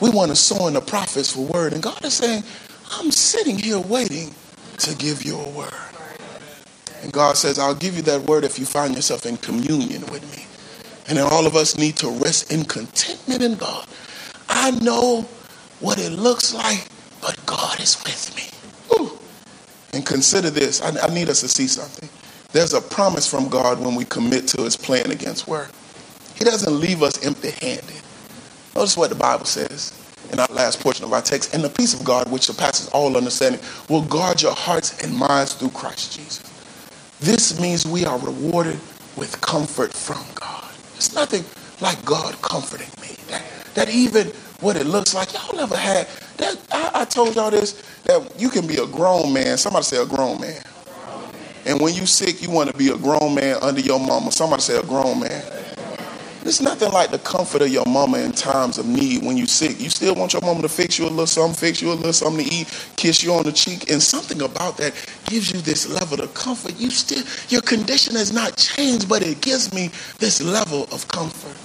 We 0.00 0.08
want 0.08 0.30
to 0.30 0.36
sow 0.36 0.66
in 0.66 0.74
the 0.74 0.80
prophets 0.80 1.32
for 1.32 1.44
word. 1.44 1.74
And 1.74 1.82
God 1.82 2.02
is 2.04 2.14
saying, 2.14 2.44
I'm 2.92 3.10
sitting 3.10 3.58
here 3.58 3.78
waiting 3.78 4.34
to 4.78 4.94
give 4.96 5.24
you 5.24 5.38
a 5.38 5.48
word. 5.50 5.74
And 7.02 7.12
God 7.12 7.36
says, 7.36 7.58
I'll 7.58 7.74
give 7.74 7.96
you 7.96 8.02
that 8.02 8.22
word 8.22 8.44
if 8.44 8.58
you 8.58 8.64
find 8.64 8.94
yourself 8.94 9.26
in 9.26 9.36
communion 9.36 10.02
with 10.06 10.22
me. 10.36 10.46
And 11.10 11.18
all 11.18 11.44
of 11.44 11.56
us 11.56 11.76
need 11.76 11.96
to 11.96 12.08
rest 12.08 12.52
in 12.52 12.64
contentment 12.64 13.42
in 13.42 13.56
God. 13.56 13.84
I 14.48 14.70
know 14.70 15.22
what 15.80 15.98
it 15.98 16.12
looks 16.12 16.54
like, 16.54 16.86
but 17.20 17.36
God 17.46 17.80
is 17.80 18.00
with 18.04 18.32
me. 18.36 18.96
Ooh. 18.96 19.18
And 19.92 20.06
consider 20.06 20.50
this. 20.50 20.80
I, 20.80 20.96
I 21.00 21.12
need 21.12 21.28
us 21.28 21.40
to 21.40 21.48
see 21.48 21.66
something. 21.66 22.08
There's 22.52 22.74
a 22.74 22.80
promise 22.80 23.28
from 23.28 23.48
God 23.48 23.80
when 23.80 23.96
we 23.96 24.04
commit 24.04 24.46
to 24.48 24.62
his 24.62 24.76
plan 24.76 25.10
against 25.10 25.48
work. 25.48 25.70
He 26.36 26.44
doesn't 26.44 26.78
leave 26.78 27.02
us 27.02 27.24
empty 27.26 27.50
handed. 27.50 28.02
Notice 28.76 28.96
what 28.96 29.10
the 29.10 29.16
Bible 29.16 29.46
says 29.46 29.92
in 30.32 30.38
our 30.38 30.46
last 30.48 30.80
portion 30.80 31.04
of 31.04 31.12
our 31.12 31.22
text. 31.22 31.54
And 31.54 31.64
the 31.64 31.70
peace 31.70 31.92
of 31.92 32.04
God, 32.04 32.30
which 32.30 32.42
surpasses 32.42 32.88
all 32.90 33.16
understanding, 33.16 33.60
will 33.88 34.02
guard 34.02 34.42
your 34.42 34.54
hearts 34.54 35.02
and 35.02 35.16
minds 35.16 35.54
through 35.54 35.70
Christ 35.70 36.16
Jesus. 36.16 36.42
This 37.18 37.60
means 37.60 37.84
we 37.84 38.04
are 38.04 38.18
rewarded 38.18 38.78
with 39.16 39.40
comfort 39.40 39.92
from 39.92 40.24
God. 40.36 40.49
It's 41.00 41.14
nothing 41.14 41.44
like 41.80 42.04
God 42.04 42.34
comforting 42.42 42.90
me. 43.00 43.16
That, 43.28 43.42
that 43.74 43.88
even 43.88 44.26
what 44.60 44.76
it 44.76 44.84
looks 44.84 45.14
like, 45.14 45.32
y'all 45.32 45.58
ever 45.58 45.74
had 45.74 46.06
that 46.36 46.58
I, 46.70 46.90
I 47.00 47.04
told 47.06 47.36
y'all 47.36 47.50
this, 47.50 47.82
that 48.04 48.38
you 48.38 48.50
can 48.50 48.66
be 48.66 48.76
a 48.76 48.86
grown 48.86 49.32
man. 49.32 49.56
Somebody 49.56 49.84
say 49.84 49.96
a 49.96 50.04
grown 50.04 50.42
man 50.42 50.62
and 51.66 51.80
when 51.80 51.94
you 51.94 52.06
sick, 52.06 52.42
you 52.42 52.50
want 52.50 52.70
to 52.70 52.76
be 52.76 52.88
a 52.90 52.96
grown 52.96 53.34
man 53.34 53.58
under 53.60 53.80
your 53.80 54.00
mama. 54.00 54.32
Somebody 54.32 54.62
say 54.62 54.78
a 54.78 54.82
grown 54.82 55.20
man. 55.20 55.42
There's 56.42 56.62
nothing 56.62 56.90
like 56.92 57.10
the 57.10 57.18
comfort 57.18 57.60
of 57.60 57.68
your 57.68 57.84
mama 57.86 58.18
in 58.18 58.32
times 58.32 58.78
of 58.78 58.86
need 58.86 59.22
when 59.22 59.36
you're 59.36 59.46
sick. 59.46 59.78
You 59.78 59.90
still 59.90 60.14
want 60.14 60.32
your 60.32 60.40
mama 60.40 60.62
to 60.62 60.70
fix 60.70 60.98
you 60.98 61.04
a 61.04 61.10
little 61.10 61.26
something, 61.26 61.54
fix 61.54 61.82
you 61.82 61.92
a 61.92 61.94
little 61.94 62.14
something 62.14 62.46
to 62.46 62.52
eat, 62.52 62.88
kiss 62.96 63.22
you 63.22 63.34
on 63.34 63.44
the 63.44 63.52
cheek, 63.52 63.90
and 63.90 64.02
something 64.02 64.40
about 64.40 64.78
that 64.78 64.94
gives 65.26 65.52
you 65.52 65.60
this 65.60 65.86
level 65.88 66.20
of 66.22 66.32
comfort. 66.32 66.74
You 66.80 66.90
still 66.90 67.24
your 67.50 67.60
condition 67.60 68.16
has 68.16 68.32
not 68.32 68.56
changed, 68.56 69.06
but 69.06 69.22
it 69.22 69.42
gives 69.42 69.72
me 69.74 69.90
this 70.18 70.40
level 70.40 70.84
of 70.84 71.06
comfort. 71.08 71.56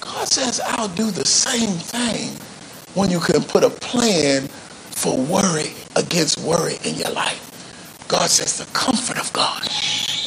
God 0.00 0.28
says, 0.28 0.60
I'll 0.64 0.88
do 0.88 1.10
the 1.10 1.24
same 1.24 1.70
thing 1.70 2.30
when 2.94 3.10
you 3.10 3.18
can 3.18 3.42
put 3.42 3.64
a 3.64 3.70
plan 3.70 4.42
for 4.42 5.16
worry 5.16 5.72
against 5.96 6.38
worry 6.40 6.76
in 6.84 6.96
your 6.96 7.10
life. 7.10 7.42
God 8.08 8.30
says 8.30 8.58
the 8.58 8.70
comfort 8.72 9.18
of 9.18 9.32
God. 9.32 9.66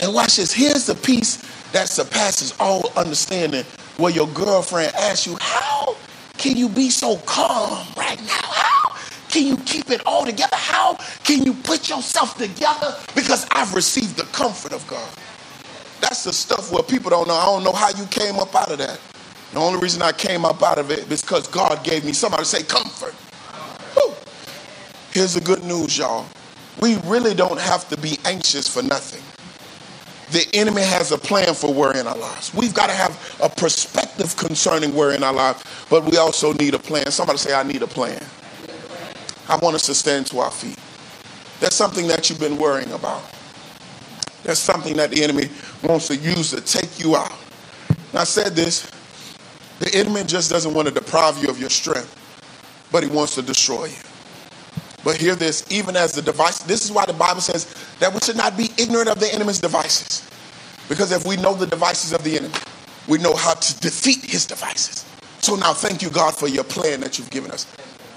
And 0.01 0.13
watch 0.13 0.37
this. 0.37 0.51
Here's 0.51 0.85
the 0.85 0.95
peace 0.95 1.37
that 1.71 1.89
surpasses 1.89 2.53
all 2.59 2.91
understanding. 2.95 3.63
Where 3.97 4.11
your 4.11 4.27
girlfriend 4.29 4.93
asks 4.95 5.27
you, 5.27 5.37
How 5.39 5.95
can 6.37 6.57
you 6.57 6.69
be 6.69 6.89
so 6.89 7.17
calm 7.25 7.85
right 7.97 8.19
now? 8.21 8.41
How 8.41 8.95
can 9.29 9.45
you 9.45 9.57
keep 9.57 9.91
it 9.91 10.01
all 10.05 10.25
together? 10.25 10.55
How 10.55 10.95
can 11.23 11.43
you 11.43 11.53
put 11.53 11.89
yourself 11.89 12.37
together? 12.37 12.95
Because 13.15 13.45
I've 13.51 13.73
received 13.73 14.17
the 14.17 14.23
comfort 14.25 14.73
of 14.73 14.85
God. 14.87 15.09
That's 16.01 16.23
the 16.23 16.33
stuff 16.33 16.71
where 16.71 16.83
people 16.83 17.09
don't 17.09 17.27
know. 17.27 17.35
I 17.35 17.45
don't 17.45 17.63
know 17.63 17.73
how 17.73 17.89
you 17.89 18.05
came 18.05 18.39
up 18.39 18.55
out 18.55 18.71
of 18.71 18.77
that. 18.77 18.99
The 19.53 19.59
only 19.59 19.79
reason 19.79 20.01
I 20.01 20.11
came 20.11 20.45
up 20.45 20.63
out 20.63 20.77
of 20.77 20.91
it 20.91 21.11
is 21.11 21.21
because 21.21 21.47
God 21.47 21.83
gave 21.83 22.05
me 22.05 22.13
somebody 22.13 22.43
to 22.43 22.49
say 22.49 22.63
comfort. 22.63 23.15
Here's 25.11 25.33
the 25.33 25.41
good 25.41 25.63
news, 25.63 25.97
y'all 25.97 26.25
we 26.81 26.95
really 27.05 27.33
don't 27.33 27.59
have 27.59 27.87
to 27.89 27.97
be 27.97 28.17
anxious 28.25 28.67
for 28.67 28.81
nothing. 28.81 29.21
The 30.31 30.47
enemy 30.53 30.83
has 30.83 31.11
a 31.11 31.17
plan 31.17 31.55
for 31.55 31.73
worry 31.73 31.99
in 31.99 32.05
our 32.05 32.17
lives. 32.17 32.53
We've 32.53 32.73
got 32.73 32.87
to 32.87 32.93
have 32.93 33.37
a 33.41 33.49
perspective 33.49 34.35
concerning 34.37 34.93
worry 34.93 35.15
in 35.15 35.23
our 35.23 35.33
lives, 35.33 35.63
but 35.89 36.05
we 36.05 36.17
also 36.17 36.53
need 36.53 36.75
a 36.75 36.79
plan. 36.79 37.09
Somebody 37.09 37.39
say, 37.39 37.53
I 37.53 37.63
need 37.63 37.81
a 37.81 37.87
plan. 37.87 38.23
I 39.47 39.57
want 39.57 39.75
us 39.75 39.87
to 39.87 39.95
stand 39.95 40.27
to 40.27 40.39
our 40.39 40.51
feet. 40.51 40.77
That's 41.59 41.75
something 41.75 42.07
that 42.07 42.29
you've 42.29 42.39
been 42.39 42.57
worrying 42.57 42.91
about. 42.91 43.23
There's 44.43 44.59
something 44.59 44.95
that 44.97 45.09
the 45.09 45.23
enemy 45.23 45.49
wants 45.83 46.07
to 46.07 46.15
use 46.15 46.51
to 46.51 46.61
take 46.61 46.99
you 46.99 47.15
out. 47.15 47.33
And 47.89 48.19
I 48.19 48.23
said 48.23 48.55
this 48.55 48.89
the 49.79 49.93
enemy 49.95 50.23
just 50.25 50.51
doesn't 50.51 50.73
want 50.73 50.87
to 50.89 50.93
deprive 50.93 51.41
you 51.41 51.49
of 51.49 51.59
your 51.59 51.69
strength, 51.69 52.15
but 52.91 53.01
he 53.01 53.09
wants 53.09 53.35
to 53.35 53.41
destroy 53.41 53.85
you. 53.85 54.08
But 55.03 55.17
hear 55.17 55.35
this, 55.35 55.65
even 55.71 55.95
as 55.95 56.13
the 56.13 56.21
device, 56.21 56.59
this 56.59 56.83
is 56.83 56.91
why 56.91 57.05
the 57.05 57.13
Bible 57.13 57.41
says 57.41 57.73
that 57.99 58.13
we 58.13 58.19
should 58.19 58.37
not 58.37 58.57
be 58.57 58.69
ignorant 58.77 59.09
of 59.09 59.19
the 59.19 59.33
enemy's 59.33 59.59
devices. 59.59 60.29
Because 60.89 61.11
if 61.11 61.25
we 61.25 61.37
know 61.37 61.53
the 61.53 61.67
devices 61.67 62.13
of 62.13 62.23
the 62.23 62.37
enemy, 62.37 62.53
we 63.07 63.17
know 63.17 63.35
how 63.35 63.53
to 63.53 63.79
defeat 63.79 64.23
his 64.25 64.45
devices. 64.45 65.05
So 65.41 65.55
now 65.55 65.73
thank 65.73 66.01
you, 66.01 66.09
God, 66.09 66.35
for 66.35 66.47
your 66.47 66.63
plan 66.63 66.99
that 67.01 67.17
you've 67.17 67.29
given 67.29 67.51
us. 67.51 67.65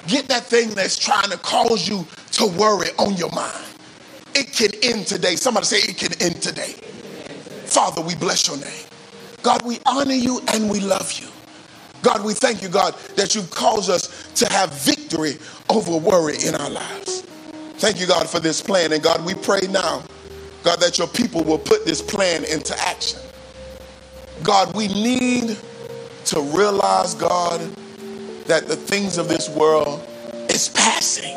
Get 0.08 0.26
that 0.28 0.44
thing 0.44 0.70
that's 0.70 0.98
trying 0.98 1.30
to 1.30 1.38
cause 1.38 1.88
you 1.88 2.06
to 2.32 2.46
worry 2.46 2.88
on 2.98 3.14
your 3.14 3.30
mind. 3.30 3.64
It 4.34 4.52
can 4.52 4.70
end 4.82 5.06
today. 5.06 5.36
Somebody 5.36 5.66
say 5.66 5.78
it 5.78 5.96
can 5.96 6.12
end 6.20 6.42
today. 6.42 6.74
Father, 7.66 8.02
we 8.02 8.14
bless 8.16 8.48
your 8.48 8.56
name. 8.58 8.86
God, 9.42 9.62
we 9.62 9.78
honor 9.86 10.14
you 10.14 10.40
and 10.52 10.70
we 10.70 10.80
love 10.80 11.12
you. 11.12 11.31
God, 12.02 12.24
we 12.24 12.34
thank 12.34 12.62
you, 12.62 12.68
God, 12.68 12.94
that 13.16 13.34
you 13.34 13.42
cause 13.44 13.88
us 13.88 14.32
to 14.34 14.52
have 14.52 14.72
victory 14.82 15.38
over 15.70 15.96
worry 15.96 16.34
in 16.44 16.54
our 16.56 16.70
lives. 16.70 17.22
Thank 17.76 18.00
you, 18.00 18.06
God, 18.06 18.28
for 18.28 18.40
this 18.40 18.60
plan. 18.60 18.92
And 18.92 19.02
God, 19.02 19.24
we 19.24 19.34
pray 19.34 19.60
now, 19.70 20.02
God, 20.64 20.80
that 20.80 20.98
your 20.98 21.06
people 21.06 21.44
will 21.44 21.58
put 21.58 21.84
this 21.84 22.02
plan 22.02 22.44
into 22.44 22.78
action. 22.80 23.20
God, 24.42 24.74
we 24.74 24.88
need 24.88 25.56
to 26.26 26.40
realize, 26.40 27.14
God, 27.14 27.60
that 28.46 28.66
the 28.66 28.76
things 28.76 29.16
of 29.16 29.28
this 29.28 29.48
world 29.48 30.04
is 30.50 30.68
passing. 30.68 31.36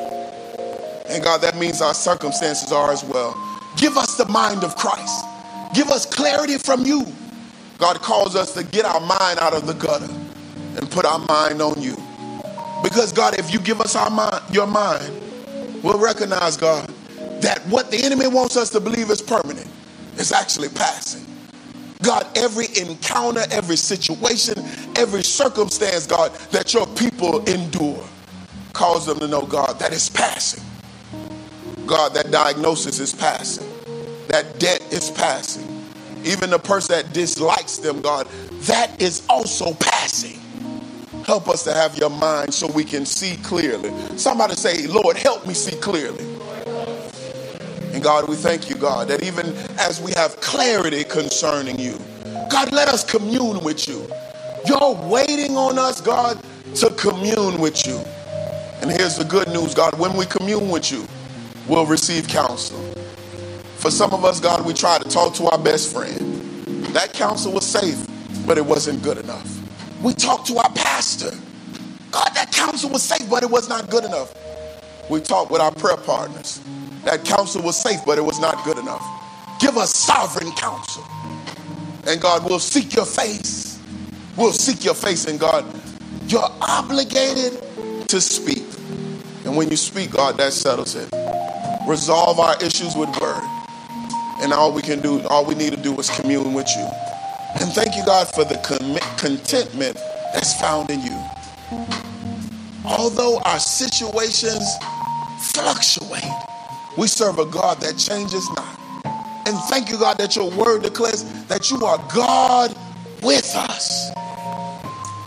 And 1.07 1.23
God, 1.23 1.41
that 1.41 1.57
means 1.57 1.81
our 1.81 1.93
circumstances 1.93 2.71
are 2.71 2.91
as 2.91 3.03
well. 3.03 3.35
Give 3.77 3.97
us 3.97 4.17
the 4.17 4.25
mind 4.25 4.63
of 4.63 4.75
Christ. 4.75 5.25
Give 5.75 5.89
us 5.89 6.05
clarity 6.05 6.57
from 6.57 6.85
you. 6.85 7.05
God 7.77 8.01
calls 8.01 8.35
us 8.35 8.53
to 8.55 8.63
get 8.63 8.85
our 8.85 8.99
mind 8.99 9.39
out 9.39 9.53
of 9.53 9.67
the 9.67 9.73
gutter 9.73 10.09
and 10.77 10.89
put 10.89 11.05
our 11.05 11.19
mind 11.19 11.61
on 11.61 11.81
you. 11.81 11.95
Because 12.83 13.11
God, 13.11 13.39
if 13.39 13.53
you 13.53 13.59
give 13.59 13.81
us 13.81 13.95
our 13.95 14.09
mind, 14.09 14.41
your 14.51 14.67
mind, 14.67 15.21
we'll 15.83 15.99
recognize, 15.99 16.57
God, 16.57 16.87
that 17.41 17.59
what 17.67 17.91
the 17.91 18.03
enemy 18.03 18.27
wants 18.27 18.57
us 18.57 18.69
to 18.71 18.79
believe 18.79 19.09
is 19.09 19.21
permanent 19.21 19.67
is 20.17 20.31
actually 20.31 20.69
passing. 20.69 21.25
God, 22.03 22.27
every 22.37 22.67
encounter, 22.77 23.41
every 23.51 23.77
situation, 23.77 24.57
every 24.95 25.23
circumstance, 25.23 26.05
God, 26.05 26.33
that 26.51 26.73
your 26.73 26.85
people 26.87 27.43
endure, 27.45 28.03
cause 28.73 29.05
them 29.05 29.19
to 29.19 29.27
know, 29.27 29.45
God, 29.45 29.79
that 29.79 29.91
is 29.91 30.09
passing. 30.09 30.63
God, 31.87 32.13
that 32.13 32.31
diagnosis 32.31 32.99
is 32.99 33.13
passing. 33.13 33.67
That 34.27 34.59
debt 34.59 34.81
is 34.91 35.11
passing. 35.11 35.63
Even 36.23 36.49
the 36.49 36.59
person 36.59 36.95
that 36.95 37.13
dislikes 37.13 37.77
them, 37.77 38.01
God, 38.01 38.27
that 38.61 39.01
is 39.01 39.25
also 39.29 39.73
passing. 39.73 40.39
Help 41.25 41.49
us 41.49 41.63
to 41.63 41.73
have 41.73 41.97
your 41.97 42.11
mind 42.11 42.53
so 42.53 42.67
we 42.71 42.83
can 42.83 43.03
see 43.03 43.37
clearly. 43.37 43.91
Somebody 44.15 44.53
say, 44.53 44.85
Lord, 44.85 45.17
help 45.17 45.47
me 45.47 45.55
see 45.55 45.75
clearly. 45.77 46.23
And 47.93 48.03
God, 48.03 48.29
we 48.29 48.35
thank 48.35 48.69
you, 48.69 48.75
God, 48.75 49.07
that 49.07 49.23
even 49.23 49.47
as 49.79 49.99
we 49.99 50.11
have 50.11 50.39
clarity 50.39 51.03
concerning 51.03 51.79
you, 51.79 51.97
God, 52.51 52.71
let 52.71 52.89
us 52.89 53.03
commune 53.03 53.63
with 53.63 53.87
you. 53.87 54.07
You're 54.67 54.93
waiting 55.09 55.57
on 55.57 55.79
us, 55.79 55.99
God, 55.99 56.39
to 56.75 56.91
commune 56.91 57.59
with 57.59 57.87
you. 57.87 57.97
And 58.81 58.91
here's 58.91 59.17
the 59.17 59.25
good 59.25 59.47
news, 59.47 59.73
God, 59.73 59.97
when 59.97 60.15
we 60.15 60.27
commune 60.27 60.69
with 60.69 60.91
you, 60.91 61.07
we'll 61.67 61.87
receive 61.87 62.27
counsel. 62.27 62.79
For 63.77 63.89
some 63.89 64.13
of 64.13 64.25
us, 64.25 64.39
God, 64.39 64.63
we 64.63 64.73
try 64.73 64.99
to 64.99 65.09
talk 65.09 65.33
to 65.35 65.45
our 65.47 65.57
best 65.57 65.91
friend. 65.91 66.19
That 66.93 67.13
counsel 67.13 67.51
was 67.51 67.65
safe, 67.65 67.97
but 68.45 68.59
it 68.59 68.65
wasn't 68.65 69.01
good 69.01 69.17
enough. 69.17 69.64
We 70.05 70.13
talked 70.13 70.45
to 70.49 70.57
our 70.57 70.69
pastor. 70.69 71.31
God, 72.11 72.29
that 72.35 72.51
counsel 72.51 72.91
was 72.91 73.01
safe, 73.01 73.27
but 73.27 73.41
it 73.41 73.49
was 73.49 73.67
not 73.67 73.89
good 73.89 74.03
enough. 74.03 74.35
We 75.09 75.19
talked 75.19 75.49
with 75.49 75.61
our 75.61 75.71
prayer 75.71 75.97
partners. 75.97 76.61
That 77.05 77.25
counsel 77.25 77.63
was 77.63 77.75
safe, 77.75 78.01
but 78.05 78.19
it 78.19 78.21
was 78.21 78.39
not 78.39 78.63
good 78.63 78.77
enough. 78.77 79.03
Give 79.59 79.75
us 79.77 79.95
sovereign 79.95 80.51
counsel. 80.51 81.03
And 82.05 82.21
God, 82.21 82.47
we'll 82.47 82.59
seek 82.59 82.93
your 82.93 83.07
face. 83.07 83.81
We'll 84.37 84.53
seek 84.53 84.85
your 84.85 84.93
face, 84.93 85.25
and 85.25 85.39
God, 85.39 85.65
you're 86.27 86.51
obligated 86.61 88.07
to 88.07 88.21
speak. 88.21 88.63
And 89.43 89.57
when 89.57 89.71
you 89.71 89.75
speak, 89.75 90.11
God, 90.11 90.37
that 90.37 90.53
settles 90.53 90.93
it. 90.93 91.09
Resolve 91.87 92.39
our 92.39 92.55
issues 92.63 92.95
with 92.95 93.09
word. 93.19 93.41
And 94.39 94.53
all 94.53 94.71
we 94.71 94.83
can 94.83 95.01
do, 95.01 95.25
all 95.29 95.45
we 95.45 95.55
need 95.55 95.71
to 95.71 95.81
do 95.81 95.99
is 95.99 96.11
commune 96.11 96.53
with 96.53 96.69
you. 96.77 97.14
And 97.61 97.71
thank 97.73 97.95
you, 97.95 98.05
God, 98.05 98.27
for 98.27 98.43
the 98.43 98.57
contentment 99.17 99.95
that's 100.33 100.59
found 100.59 100.89
in 100.89 101.01
you. 101.01 101.25
Although 102.85 103.39
our 103.39 103.59
situations 103.59 104.63
fluctuate, 105.39 106.23
we 106.97 107.07
serve 107.07 107.39
a 107.39 107.45
God 107.45 107.79
that 107.81 107.97
changes 107.97 108.47
not. 108.55 108.79
And 109.47 109.57
thank 109.69 109.89
you, 109.89 109.97
God, 109.97 110.17
that 110.17 110.35
your 110.35 110.49
word 110.51 110.83
declares 110.83 111.23
that 111.45 111.71
you 111.71 111.83
are 111.85 111.97
God 112.13 112.75
with 113.21 113.55
us. 113.55 114.11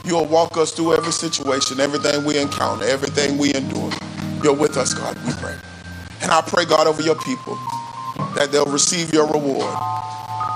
You'll 0.05 0.27
walk 0.27 0.57
us 0.57 0.73
through 0.73 0.95
every 0.95 1.13
situation, 1.13 1.81
everything 1.81 2.25
we 2.25 2.39
encounter, 2.39 2.85
everything 2.87 3.39
we 3.39 3.55
endure. 3.55 3.91
You're 4.43 4.55
with 4.55 4.77
us, 4.77 4.95
God, 4.95 5.17
we 5.27 5.33
pray. 5.35 5.57
And 6.23 6.31
I 6.31 6.41
pray, 6.43 6.65
God, 6.65 6.87
over 6.87 7.03
your 7.03 7.17
people 7.23 7.57
that 8.35 8.49
they'll 8.51 8.67
receive 8.67 9.13
your 9.13 9.27
reward. 9.27 9.77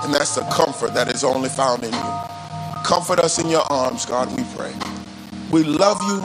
And 0.03 0.13
that's 0.13 0.35
the 0.35 0.41
comfort 0.53 0.93
that 0.93 1.07
is 1.09 1.23
only 1.23 1.49
found 1.49 1.83
in 1.83 1.93
you. 1.93 2.13
Comfort 2.83 3.19
us 3.19 3.39
in 3.39 3.49
your 3.49 3.63
arms, 3.71 4.05
God, 4.05 4.29
we 4.37 4.43
pray. 4.55 4.73
We 5.51 5.63
love 5.63 6.01
you. 6.03 6.23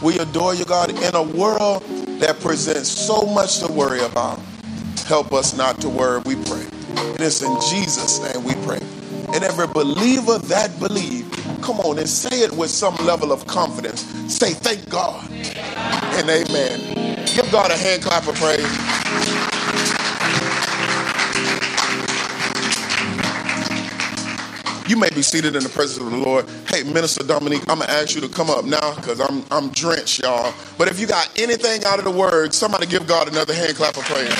We 0.00 0.18
adore 0.18 0.54
you, 0.54 0.64
God, 0.64 0.90
in 0.90 1.14
a 1.14 1.22
world 1.22 1.82
that 2.20 2.38
presents 2.40 2.88
so 2.88 3.22
much 3.22 3.58
to 3.58 3.72
worry 3.72 4.00
about. 4.00 4.40
Help 5.06 5.32
us 5.32 5.56
not 5.56 5.80
to 5.80 5.88
worry, 5.88 6.22
we 6.24 6.36
pray. 6.44 6.64
And 6.96 7.20
it's 7.20 7.42
in 7.42 7.54
Jesus' 7.70 8.20
name 8.20 8.44
we 8.44 8.54
pray. 8.66 8.80
And 9.34 9.44
every 9.44 9.66
believer 9.66 10.38
that 10.38 10.78
believe, 10.78 11.30
come 11.60 11.80
on 11.80 11.98
and 11.98 12.08
say 12.08 12.42
it 12.42 12.52
with 12.52 12.70
some 12.70 12.94
level 13.04 13.32
of 13.32 13.46
confidence. 13.46 14.02
Say, 14.32 14.52
thank 14.52 14.88
God 14.88 15.28
and 15.30 16.28
amen. 16.30 17.26
Give 17.26 17.50
God 17.52 17.70
a 17.70 17.76
hand 17.76 18.02
clap 18.02 18.26
of 18.26 18.36
praise. 18.36 18.64
You 24.88 24.96
may 24.96 25.10
be 25.10 25.20
seated 25.20 25.54
in 25.54 25.62
the 25.62 25.68
presence 25.68 26.02
of 26.02 26.10
the 26.10 26.16
Lord. 26.16 26.46
Hey, 26.66 26.82
Minister 26.82 27.22
Dominique, 27.22 27.60
I'm 27.68 27.80
gonna 27.80 27.92
ask 27.92 28.14
you 28.14 28.22
to 28.22 28.28
come 28.28 28.48
up 28.48 28.64
now 28.64 28.94
because 28.94 29.20
I'm 29.20 29.44
I'm 29.50 29.68
drenched, 29.68 30.20
y'all. 30.20 30.54
But 30.78 30.88
if 30.88 30.98
you 30.98 31.06
got 31.06 31.30
anything 31.38 31.84
out 31.84 31.98
of 31.98 32.06
the 32.06 32.10
word, 32.10 32.54
somebody 32.54 32.86
give 32.86 33.06
God 33.06 33.28
another 33.28 33.52
hand 33.52 33.76
clap 33.76 33.98
of 33.98 34.04
praise. 34.04 34.32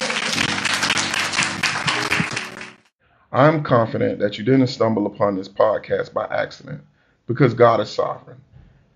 I'm 3.30 3.62
confident 3.62 4.20
that 4.20 4.38
you 4.38 4.44
didn't 4.44 4.68
stumble 4.68 5.04
upon 5.04 5.36
this 5.36 5.50
podcast 5.50 6.14
by 6.14 6.24
accident 6.24 6.80
because 7.26 7.52
God 7.52 7.80
is 7.80 7.90
sovereign. 7.90 8.40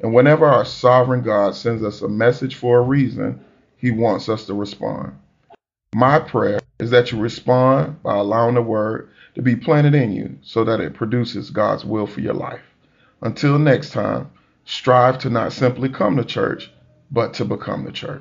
And 0.00 0.14
whenever 0.14 0.46
our 0.46 0.64
sovereign 0.64 1.20
God 1.20 1.54
sends 1.54 1.84
us 1.84 2.00
a 2.00 2.08
message 2.08 2.54
for 2.54 2.78
a 2.78 2.82
reason, 2.82 3.44
he 3.76 3.90
wants 3.90 4.30
us 4.30 4.46
to 4.46 4.54
respond. 4.54 5.18
My 5.94 6.18
prayer 6.18 6.60
is 6.78 6.88
that 6.92 7.12
you 7.12 7.20
respond 7.20 8.02
by 8.02 8.16
allowing 8.16 8.54
the 8.54 8.62
word 8.62 9.10
to 9.34 9.42
be 9.42 9.56
planted 9.56 9.94
in 9.94 10.12
you 10.12 10.38
so 10.42 10.64
that 10.64 10.80
it 10.80 10.94
produces 10.94 11.50
God's 11.50 11.84
will 11.84 12.06
for 12.06 12.20
your 12.20 12.34
life. 12.34 12.62
Until 13.22 13.58
next 13.58 13.90
time, 13.90 14.30
strive 14.64 15.18
to 15.20 15.30
not 15.30 15.52
simply 15.52 15.88
come 15.88 16.16
to 16.16 16.24
church, 16.24 16.70
but 17.10 17.34
to 17.34 17.44
become 17.44 17.84
the 17.84 17.92
church. 17.92 18.20